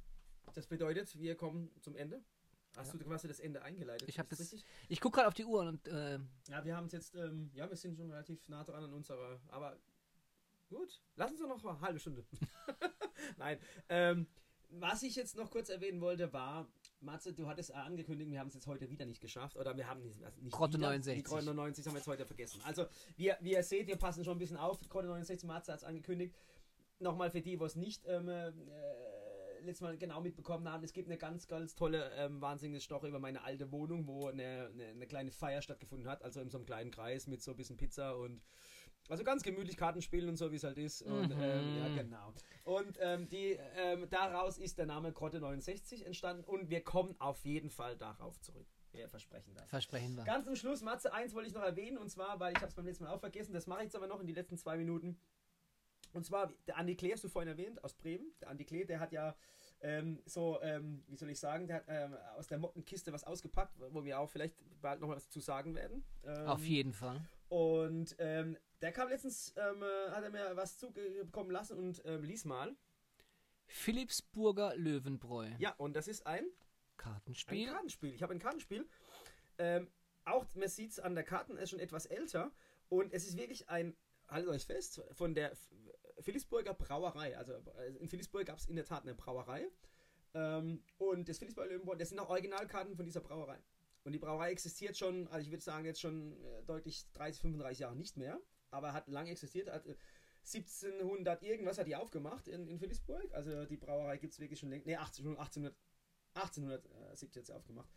das 0.54 0.68
bedeutet, 0.68 1.18
wir 1.20 1.36
kommen 1.36 1.72
zum 1.80 1.96
Ende. 1.96 2.24
Hast 2.80 2.94
du 2.94 2.98
quasi 3.00 3.28
das 3.28 3.40
Ende 3.40 3.62
eingeleitet? 3.62 4.08
Ich 4.08 4.20
habe 4.20 4.30
das. 4.30 4.40
richtig? 4.40 4.64
Ich 4.88 5.02
gucke 5.02 5.16
gerade 5.18 5.28
auf 5.28 5.34
die 5.34 5.46
Uhr 5.46 5.62
und 5.62 5.88
äh, 5.88 6.20
Ja, 6.48 6.64
wir 6.64 6.76
haben 6.76 6.88
es 6.88 6.94
jetzt, 6.94 7.16
ähm, 7.16 7.52
ja, 7.54 7.70
wir 7.70 7.78
sind 7.78 7.98
schon 7.98 8.10
relativ 8.10 8.48
nah 8.48 8.64
dran 8.64 8.84
an 8.84 8.94
unserer, 8.94 9.40
aber 9.50 9.78
gut, 10.70 11.02
lass 11.16 11.32
uns 11.32 11.42
doch 11.42 11.48
noch 11.48 11.64
eine 11.66 11.82
halbe 11.82 12.00
Stunde. 12.00 12.26
Nein. 13.38 13.60
Ähm, 13.90 14.28
was 14.72 15.04
ich 15.04 15.16
jetzt 15.16 15.36
noch 15.36 15.50
kurz 15.50 15.70
erwähnen 15.70 16.00
wollte, 16.00 16.32
war, 16.32 16.68
Matze, 17.02 17.34
du 17.34 17.48
hattest 17.48 17.74
angekündigt, 17.74 18.30
wir 18.30 18.40
haben 18.40 18.50
es 18.50 18.54
jetzt 18.54 18.68
heute 18.68 18.90
wieder 18.90 19.06
nicht 19.06 19.22
geschafft, 19.22 19.58
oder 19.58 19.76
wir 19.76 19.88
haben 19.88 20.02
nicht, 20.04 20.24
also 20.24 20.40
nicht 20.42 20.54
Grotte 20.54 20.78
wieder, 20.78 20.90
69. 20.90 21.24
Die 21.24 21.30
Grotte 21.30 21.46
69 21.46 21.86
haben 21.88 21.94
wir 21.94 22.00
jetzt 22.00 22.08
heute 22.08 22.26
vergessen. 22.26 22.62
Also, 22.64 22.86
wir, 23.18 23.38
wie 23.42 23.54
ihr 23.54 23.64
seht, 23.64 23.88
wir 23.88 23.96
passen 23.96 24.24
schon 24.24 24.36
ein 24.36 24.40
bisschen 24.40 24.58
auf. 24.58 24.80
Grotte 24.90 25.08
69, 25.08 25.48
Matze 25.48 25.72
hat 25.72 25.80
es 25.80 25.86
angekündigt. 25.86 26.36
Nochmal 27.00 27.32
für 27.32 27.42
die, 27.42 27.58
die 27.58 27.64
es 27.64 27.76
nicht 27.76 28.06
ähm, 28.08 28.28
äh, 28.30 28.52
letztes 29.62 29.82
Mal 29.82 29.98
genau 29.98 30.22
mitbekommen 30.22 30.68
haben, 30.70 30.84
es 30.84 30.94
gibt 30.94 31.08
eine 31.08 31.18
ganz, 31.18 31.48
ganz 31.48 31.76
tolle, 31.76 32.12
ähm, 32.16 32.42
wahnsinnige 32.42 32.80
Story 32.82 33.10
über 33.10 33.20
meine 33.20 33.44
alte 33.44 33.72
Wohnung, 33.72 34.08
wo 34.08 34.28
eine, 34.28 34.70
eine, 34.74 34.88
eine 34.88 35.08
kleine 35.08 35.32
Feier 35.32 35.62
stattgefunden 35.62 36.08
hat, 36.10 36.24
also 36.24 36.42
in 36.42 36.50
so 36.50 36.58
einem 36.58 36.66
kleinen 36.66 36.92
Kreis 36.92 37.28
mit 37.28 37.42
so 37.42 37.52
ein 37.52 37.58
bisschen 37.58 37.78
Pizza 37.78 38.16
und 38.18 38.42
also 39.08 39.24
ganz 39.24 39.42
gemütlich 39.42 39.76
Kartenspielen 39.78 40.30
und 40.30 40.36
so, 40.36 40.52
wie 40.52 40.58
es 40.58 40.64
halt 40.64 40.78
ist. 40.78 41.02
Und, 41.02 41.36
Mhm. 41.36 41.42
ähm, 41.42 41.76
ja, 41.78 41.88
genau. 41.96 42.34
Und 42.64 42.98
ähm, 43.02 43.28
die, 43.30 43.58
ähm, 43.76 44.08
daraus 44.10 44.58
ist 44.60 44.78
der 44.78 44.86
Name 44.86 45.12
Grotte 45.12 45.40
69 45.40 46.06
entstanden 46.06 46.44
und 46.44 46.70
wir 46.70 46.84
kommen 46.84 47.16
auf 47.20 47.44
jeden 47.44 47.70
Fall 47.72 47.98
darauf 47.98 48.40
zurück. 48.42 48.68
Wir 48.92 49.08
versprechen 49.08 49.54
das. 49.54 49.70
versprechen 49.70 50.16
wir. 50.16 50.24
Ganz 50.26 50.46
zum 50.46 50.56
Schluss, 50.56 50.82
Matze, 50.82 51.14
eins 51.14 51.34
wollte 51.36 51.48
ich 51.48 51.54
noch 51.56 51.62
erwähnen 51.62 51.98
und 51.98 52.10
zwar, 52.10 52.40
weil 52.40 52.54
ich 52.54 52.58
habe 52.58 52.68
es 52.70 52.76
beim 52.76 52.86
letzten 52.86 53.04
Mal 53.04 53.14
auch 53.14 53.20
vergessen, 53.20 53.54
das 53.54 53.68
mache 53.68 53.80
ich 53.80 53.86
jetzt 53.86 53.96
aber 53.96 54.08
noch 54.08 54.20
in 54.20 54.28
die 54.28 54.34
letzten 54.34 54.58
zwei 54.58 54.78
Minuten. 54.78 55.20
Und 56.14 56.26
zwar, 56.26 56.52
der 56.68 56.78
Andi 56.78 56.96
Klee 56.96 57.14
hast 57.14 57.24
du 57.24 57.30
vorhin 57.30 57.50
erwähnt, 57.50 57.84
aus 57.84 57.94
Bremen. 57.94 58.32
Der 58.42 58.50
Andi 58.50 58.66
Klee, 58.66 58.86
der 58.86 59.00
hat 59.00 59.12
ja 59.12 59.36
ähm, 59.82 60.22
so, 60.26 60.60
ähm, 60.62 61.04
wie 61.08 61.16
soll 61.16 61.30
ich 61.30 61.40
sagen, 61.40 61.68
der 61.68 61.78
hat 61.78 61.86
ähm, 61.88 62.16
aus 62.38 62.48
der 62.48 62.58
Mottenkiste 62.58 63.14
was 63.14 63.24
ausgepackt, 63.24 63.80
wo 63.92 64.04
wir 64.04 64.20
auch 64.20 64.30
vielleicht 64.30 64.56
bald 64.82 65.00
noch 65.02 65.10
was 65.10 65.30
zu 65.30 65.40
sagen 65.40 65.76
werden. 65.76 66.04
Ähm, 66.26 66.48
Auf 66.48 66.64
jeden 66.66 66.94
Fall. 66.94 67.22
Und 67.48 68.16
ähm, 68.20 68.58
der 68.82 68.92
kam 68.92 69.10
letztens, 69.10 69.54
ähm, 69.56 69.84
äh, 69.84 70.12
hat 70.12 70.24
er 70.24 70.30
mir 70.30 70.56
was 70.56 70.78
zugekommen 70.78 71.52
lassen 71.52 71.78
und 71.78 72.04
lies 72.22 72.46
mal. 72.46 72.76
Philipsburger 73.68 74.76
Löwenbräu. 74.76 75.48
Ja, 75.60 75.76
und 75.78 75.96
das 75.96 76.08
ist 76.08 76.26
ein 76.26 76.46
Kartenspiel. 76.98 77.68
Ein 77.68 77.74
Kartenspiel. 77.74 78.14
Ich 78.14 78.24
habe 78.24 78.34
ein 78.34 78.40
Kartenspiel. 78.40 78.88
Auch, 80.26 80.46
man 80.56 80.68
sieht 80.68 80.92
es 80.92 81.00
an 81.00 81.16
der 81.16 81.24
Karten, 81.24 81.58
er 81.58 81.64
ist 81.64 81.70
schon 81.72 81.80
etwas 81.80 82.06
älter. 82.06 82.52
Und 82.88 83.14
es 83.14 83.28
ist 83.28 83.38
wirklich 83.38 83.70
ein, 83.70 83.96
haltet 84.28 84.50
euch 84.50 84.66
fest, 84.66 85.02
von 85.12 85.34
der 85.34 85.56
Philipsburger 86.22 86.74
Brauerei. 86.74 87.38
Also 87.38 87.54
äh, 87.54 87.96
in 88.00 88.08
Philipsburg 88.08 88.46
gab 88.46 88.58
es 88.58 88.68
in 88.68 88.76
der 88.76 88.86
Tat 88.86 89.04
eine 89.04 89.16
Brauerei. 89.16 89.68
Ähm, 90.34 90.84
und 90.98 91.28
das 91.28 91.40
Philipsburger 91.40 91.70
Löwenbräu, 91.70 91.96
das 91.96 92.10
sind 92.10 92.20
auch 92.20 92.30
Originalkarten 92.30 92.96
von 92.96 93.06
dieser 93.06 93.22
Brauerei. 93.22 93.60
Und 94.04 94.14
die 94.14 94.20
Brauerei 94.20 94.52
existiert 94.52 94.98
schon, 94.98 95.28
also 95.28 95.44
ich 95.44 95.52
würde 95.52 95.64
sagen, 95.64 95.86
jetzt 95.86 96.02
schon 96.02 96.34
äh, 96.44 96.64
deutlich 96.64 97.10
30, 97.14 97.42
35 97.42 97.80
Jahre 97.80 97.96
nicht 97.96 98.18
mehr. 98.18 98.40
Aber 98.72 98.94
hat 98.94 99.08
lange 99.08 99.32
existiert. 99.32 99.70
Hat, 99.70 99.86
äh, 99.86 99.96
1700 100.46 101.44
irgendwas 101.44 101.78
hat 101.78 101.88
die 101.88 101.96
aufgemacht 101.96 102.48
in, 102.48 102.68
in 102.68 102.80
Philipsburg. 102.80 103.34
Also 103.34 103.66
die 103.66 103.78
Brauerei 103.78 104.18
gibt 104.18 104.34
es 104.34 104.40
wirklich 104.40 104.60
schon 104.60 104.70
länger. 104.70 104.86
Ne, 104.86 105.00
18, 105.00 105.28
1800, 105.28 105.76
1870 106.36 107.42
hat 107.42 107.46
sie 107.48 107.54
aufgemacht. 107.54 107.90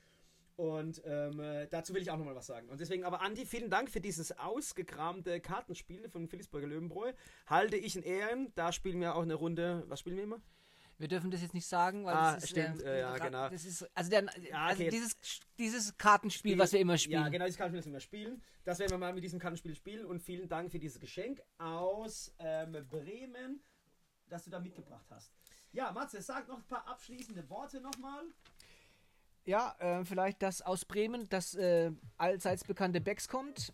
Und 0.62 1.02
ähm, 1.04 1.40
äh, 1.40 1.66
dazu 1.66 1.92
will 1.92 2.02
ich 2.02 2.10
auch 2.12 2.16
nochmal 2.16 2.36
was 2.36 2.46
sagen. 2.46 2.68
Und 2.68 2.78
deswegen, 2.78 3.02
aber 3.02 3.20
Andi, 3.20 3.44
vielen 3.46 3.68
Dank 3.68 3.90
für 3.90 4.00
dieses 4.00 4.38
ausgekramte 4.38 5.40
Kartenspiel 5.40 6.08
von 6.08 6.28
Philipsburger 6.28 6.68
Löwenbräu. 6.68 7.12
Halte 7.48 7.76
ich 7.76 7.96
in 7.96 8.04
Ehren. 8.04 8.52
Da 8.54 8.70
spielen 8.70 9.00
wir 9.00 9.16
auch 9.16 9.22
eine 9.22 9.34
Runde. 9.34 9.82
Was 9.88 9.98
spielen 9.98 10.14
wir 10.18 10.22
immer? 10.22 10.40
Wir 10.98 11.08
dürfen 11.08 11.32
das 11.32 11.42
jetzt 11.42 11.52
nicht 11.52 11.66
sagen, 11.66 12.04
weil 12.04 12.14
Ah, 12.14 12.34
das 12.34 12.44
ist, 12.44 12.50
stimmt, 12.50 12.80
äh, 12.84 13.00
ja, 13.00 13.18
genau. 13.18 13.48
Das 13.48 13.64
ist, 13.64 13.90
also 13.92 14.08
der, 14.08 14.22
Ja, 14.48 14.66
also 14.66 14.82
okay. 14.82 14.90
dieses, 14.90 15.16
dieses 15.58 15.98
Kartenspiel, 15.98 16.56
was 16.56 16.72
wir 16.72 16.78
immer 16.78 16.96
spielen. 16.96 17.22
Ja, 17.24 17.28
genau, 17.28 17.46
das 17.46 17.56
Kartenspiel, 17.56 17.78
das 17.80 17.86
wir 17.86 17.90
immer 17.90 18.00
spielen. 18.00 18.42
Das 18.62 18.78
werden 18.78 18.90
wir 18.92 18.98
mal 18.98 19.12
mit 19.12 19.24
diesem 19.24 19.40
Kartenspiel 19.40 19.74
spielen. 19.74 20.04
Und 20.04 20.20
vielen 20.22 20.48
Dank 20.48 20.70
für 20.70 20.78
dieses 20.78 21.00
Geschenk 21.00 21.42
aus 21.58 22.32
ähm, 22.38 22.76
Bremen, 22.88 23.64
das 24.28 24.44
du 24.44 24.50
da 24.50 24.60
mitgebracht 24.60 25.06
hast. 25.10 25.32
Ja, 25.72 25.90
Matze, 25.90 26.22
sag 26.22 26.46
noch 26.46 26.58
ein 26.58 26.66
paar 26.68 26.86
abschließende 26.86 27.50
Worte 27.50 27.80
nochmal. 27.80 28.22
Ja, 29.44 29.74
äh, 29.78 30.04
vielleicht, 30.04 30.42
dass 30.42 30.62
aus 30.62 30.84
Bremen 30.84 31.28
das 31.28 31.54
äh, 31.54 31.90
allseits 32.16 32.64
bekannte 32.64 33.00
Becks 33.00 33.28
kommt. 33.28 33.72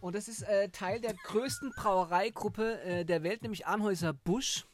Und 0.00 0.14
das 0.14 0.26
ist 0.26 0.42
äh, 0.42 0.68
Teil 0.70 1.00
der 1.00 1.14
größten 1.14 1.72
Brauereigruppe 1.76 2.80
äh, 2.80 3.04
der 3.04 3.22
Welt, 3.22 3.42
nämlich 3.42 3.66
Arnhäuser 3.66 4.12
Busch. 4.12 4.66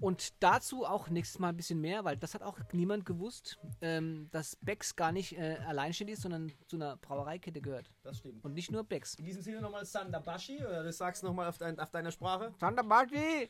Und 0.00 0.42
dazu 0.42 0.84
auch 0.84 1.08
nächstes 1.08 1.38
Mal 1.38 1.50
ein 1.50 1.56
bisschen 1.56 1.80
mehr, 1.80 2.04
weil 2.04 2.16
das 2.16 2.34
hat 2.34 2.42
auch 2.42 2.58
niemand 2.72 3.06
gewusst, 3.06 3.58
ähm, 3.80 4.28
dass 4.32 4.56
Becks 4.56 4.96
gar 4.96 5.12
nicht 5.12 5.38
äh, 5.38 5.58
alleinstehend 5.66 6.12
ist, 6.12 6.22
sondern 6.22 6.52
zu 6.66 6.76
einer 6.76 6.96
Brauereikette 6.96 7.60
gehört. 7.60 7.90
Das 8.02 8.18
stimmt. 8.18 8.44
Und 8.44 8.54
nicht 8.54 8.72
nur 8.72 8.84
Becks. 8.84 9.14
In 9.14 9.24
diesem 9.24 9.42
Sinne 9.42 9.60
nochmal 9.60 9.84
Sandabashi, 9.84 10.58
oder 10.58 10.82
du 10.82 10.92
sagst 10.92 11.22
nochmal 11.22 11.48
auf, 11.48 11.58
dein, 11.58 11.78
auf 11.78 11.90
deiner 11.90 12.10
Sprache. 12.10 12.52
Santa 12.58 12.82
Barty! 12.82 13.48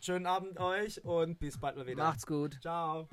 Schönen 0.00 0.26
Abend 0.26 0.58
euch 0.58 1.04
und 1.04 1.38
bis 1.38 1.58
bald 1.58 1.76
mal 1.76 1.86
wieder. 1.86 2.04
Macht's 2.04 2.26
gut. 2.26 2.58
Ciao. 2.60 3.08